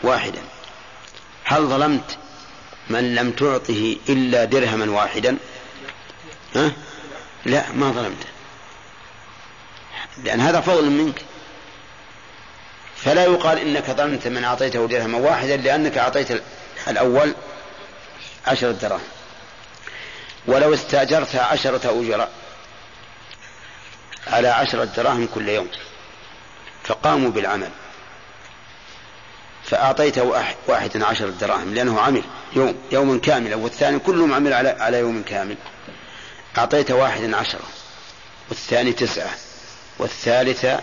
واحدا. 0.04 0.42
هل 1.44 1.68
ظلمت 1.68 2.18
من 2.90 3.16
لم 3.16 3.32
تعطه 3.32 3.98
إلا 4.10 4.46
درهما 4.46 4.92
واحدا؟ 4.92 5.38
ها؟ 6.56 6.72
لا 7.46 7.72
ما 7.72 7.92
ظلمته 7.92 8.28
لأن 10.24 10.40
هذا 10.40 10.62
فضل 10.62 10.90
منك. 10.90 11.22
فلا 12.98 13.24
يقال 13.24 13.58
إنك 13.58 13.92
ظلمت 13.92 14.28
من 14.28 14.44
أعطيته 14.44 14.88
درهما 14.88 15.18
واحدا 15.18 15.58
لأنك 15.58 15.98
أعطيت 15.98 16.28
الأول 16.88 17.34
عشرة 18.48 18.72
دراهم. 18.72 19.02
ولو 20.46 20.74
استأجرت 20.74 21.36
عشرة 21.36 22.02
أجراء. 22.02 22.32
على 24.28 24.48
عشرة 24.48 24.84
دراهم 24.84 25.28
كل 25.34 25.50
يوم. 25.50 25.68
فقاموا 26.84 27.30
بالعمل. 27.30 27.70
فأعطيت 29.64 30.18
واحدا 30.68 31.06
عشرة 31.06 31.30
دراهم 31.30 31.74
لأنه 31.74 32.02
عمل 32.02 32.24
يوم 32.56 32.76
يوما 32.92 33.20
كاملا 33.20 33.56
والثاني 33.56 34.00
كلهم 34.00 34.34
عمل 34.34 34.54
على, 34.54 34.70
على 34.70 35.00
يوم 35.00 35.24
كامل. 35.24 35.56
أعطيت 36.58 36.92
واحدا 36.92 37.38
عشرة 37.38 37.62
والثاني 38.50 38.92
تسعة 38.92 39.30
والثالثة 40.00 40.82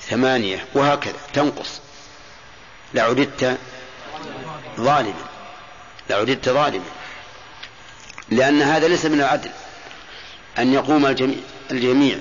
ثمانية 0.00 0.64
وهكذا. 0.74 1.18
تنقص. 1.32 1.80
لعددت 2.94 3.58
ظالما. 4.76 5.24
لعددت 6.10 6.48
ظالما. 6.48 6.84
لأن 8.30 8.62
هذا 8.62 8.88
ليس 8.88 9.04
من 9.04 9.20
العدل 9.20 9.50
أن 10.58 10.72
يقوم 10.72 11.06
الجميع, 11.06 11.38
الجميع. 11.70 12.18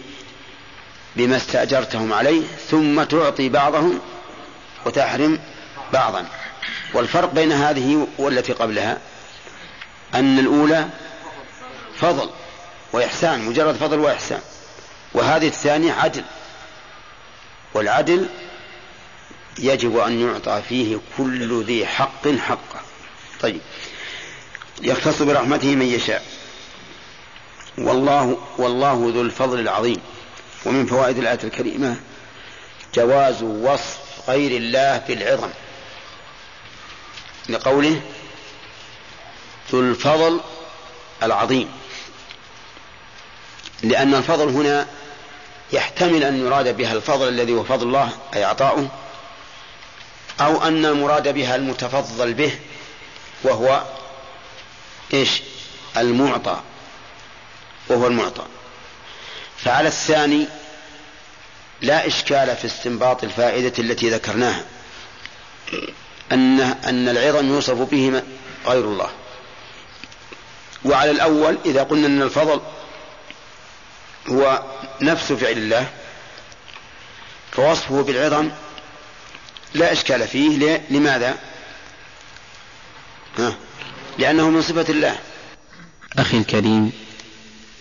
بما 1.16 1.38
استأجرتهم 1.38 2.14
عليه 2.14 2.44
ثم 2.70 3.04
تعطي 3.04 3.50
بعضهم 3.50 4.00
وتحرم 4.86 5.40
بعضا. 5.94 6.26
والفرق 6.94 7.34
بين 7.34 7.52
هذه 7.52 8.08
والتي 8.18 8.54
قبلها 8.54 8.98
أن 10.16 10.40
الأولى 10.40 10.88
فضل 11.98 12.30
وإحسان 12.94 13.42
مجرد 13.42 13.76
فضل 13.76 14.00
وإحسان. 14.00 14.42
وهذه 15.14 15.48
الثانية 15.48 15.94
عدل. 15.94 16.24
والعدل 17.74 18.28
يجب 19.60 19.98
أن 19.98 20.22
يعطى 20.28 20.62
فيه 20.70 20.98
كل 21.18 21.64
ذي 21.64 21.86
حق 21.86 22.28
حقه. 22.28 22.82
طيب. 23.42 23.62
يختص 24.82 25.22
برحمته 25.22 25.76
من 25.76 25.86
يشاء. 25.86 26.24
والله 27.78 28.38
والله 28.58 29.12
ذو 29.14 29.22
الفضل 29.22 29.60
العظيم. 29.60 30.02
ومن 30.66 30.86
فوائد 30.86 31.18
الآية 31.18 31.40
الكريمة 31.44 32.00
جواز 32.96 33.44
وصف 33.44 34.00
غير 34.28 34.58
الله 34.58 34.98
بالعظم. 34.98 35.50
لقوله 37.50 38.02
ذو 39.72 39.80
الفضل 39.80 40.42
العظيم. 41.24 41.72
لأن 43.84 44.16
الفضل 44.16 44.50
هنا 44.50 44.88
يحتمل 45.74 46.24
أن 46.24 46.46
يراد 46.46 46.78
بها 46.78 46.94
الفضل 46.94 47.28
الذي 47.28 47.54
هو 47.54 47.64
فضل 47.64 47.88
الله 47.88 48.10
أي 48.36 48.44
عطاؤه 48.44 48.88
أو 50.42 50.64
أن 50.64 50.86
المراد 50.86 51.34
بها 51.34 51.56
المتفضل 51.56 52.34
به 52.34 52.60
وهو 53.44 53.84
إيش؟ 55.14 55.42
المعطى. 55.98 56.62
وهو 57.90 58.08
المعطى. 58.08 58.46
فعلى 59.64 59.88
الثاني 59.88 60.48
لا 61.82 62.08
إشكال 62.08 62.56
في 62.56 62.66
استنباط 62.66 63.24
الفائدة 63.24 63.74
التي 63.80 64.10
ذكرناها. 64.10 64.64
أن 66.32 66.60
أن 66.62 67.10
العظم 67.10 67.50
يوصف 67.50 67.78
به 67.78 68.24
غير 68.66 68.86
الله. 68.86 69.10
وعلى 70.86 71.12
الأول 71.12 71.58
إذا 71.66 71.84
قلنا 71.84 72.08
أن 72.08 72.22
الفضل 72.22 72.62
هو 74.28 74.64
نفس 75.02 75.32
فعل 75.32 75.52
الله 75.52 75.88
فوصفه 77.52 78.04
بالعظم 78.04 78.50
لا 79.74 79.92
إشكال 79.92 80.28
فيه. 80.28 80.82
لماذا؟ 80.90 81.38
ها؟ 83.38 83.56
لأنه 84.18 84.50
من 84.50 84.62
صفة 84.62 84.86
الله. 84.90 85.20
أخي 86.18 86.38
الكريم 86.38 86.92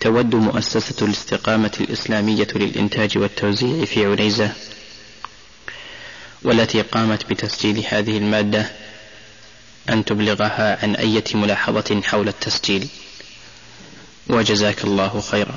تود 0.00 0.34
مؤسسة 0.34 1.06
الاستقامة 1.06 1.72
الإسلامية 1.80 2.48
للإنتاج 2.54 3.18
والتوزيع 3.18 3.84
في 3.84 4.06
عنيزة 4.06 4.52
والتي 6.42 6.82
قامت 6.82 7.30
بتسجيل 7.30 7.84
هذه 7.88 8.18
المادة 8.18 8.70
أن 9.90 10.04
تبلغها 10.04 10.78
عن 10.82 10.96
أية 10.96 11.24
ملاحظة 11.34 12.00
حول 12.04 12.28
التسجيل. 12.28 12.88
وجزاك 14.28 14.84
الله 14.84 15.20
خيرا. 15.20 15.54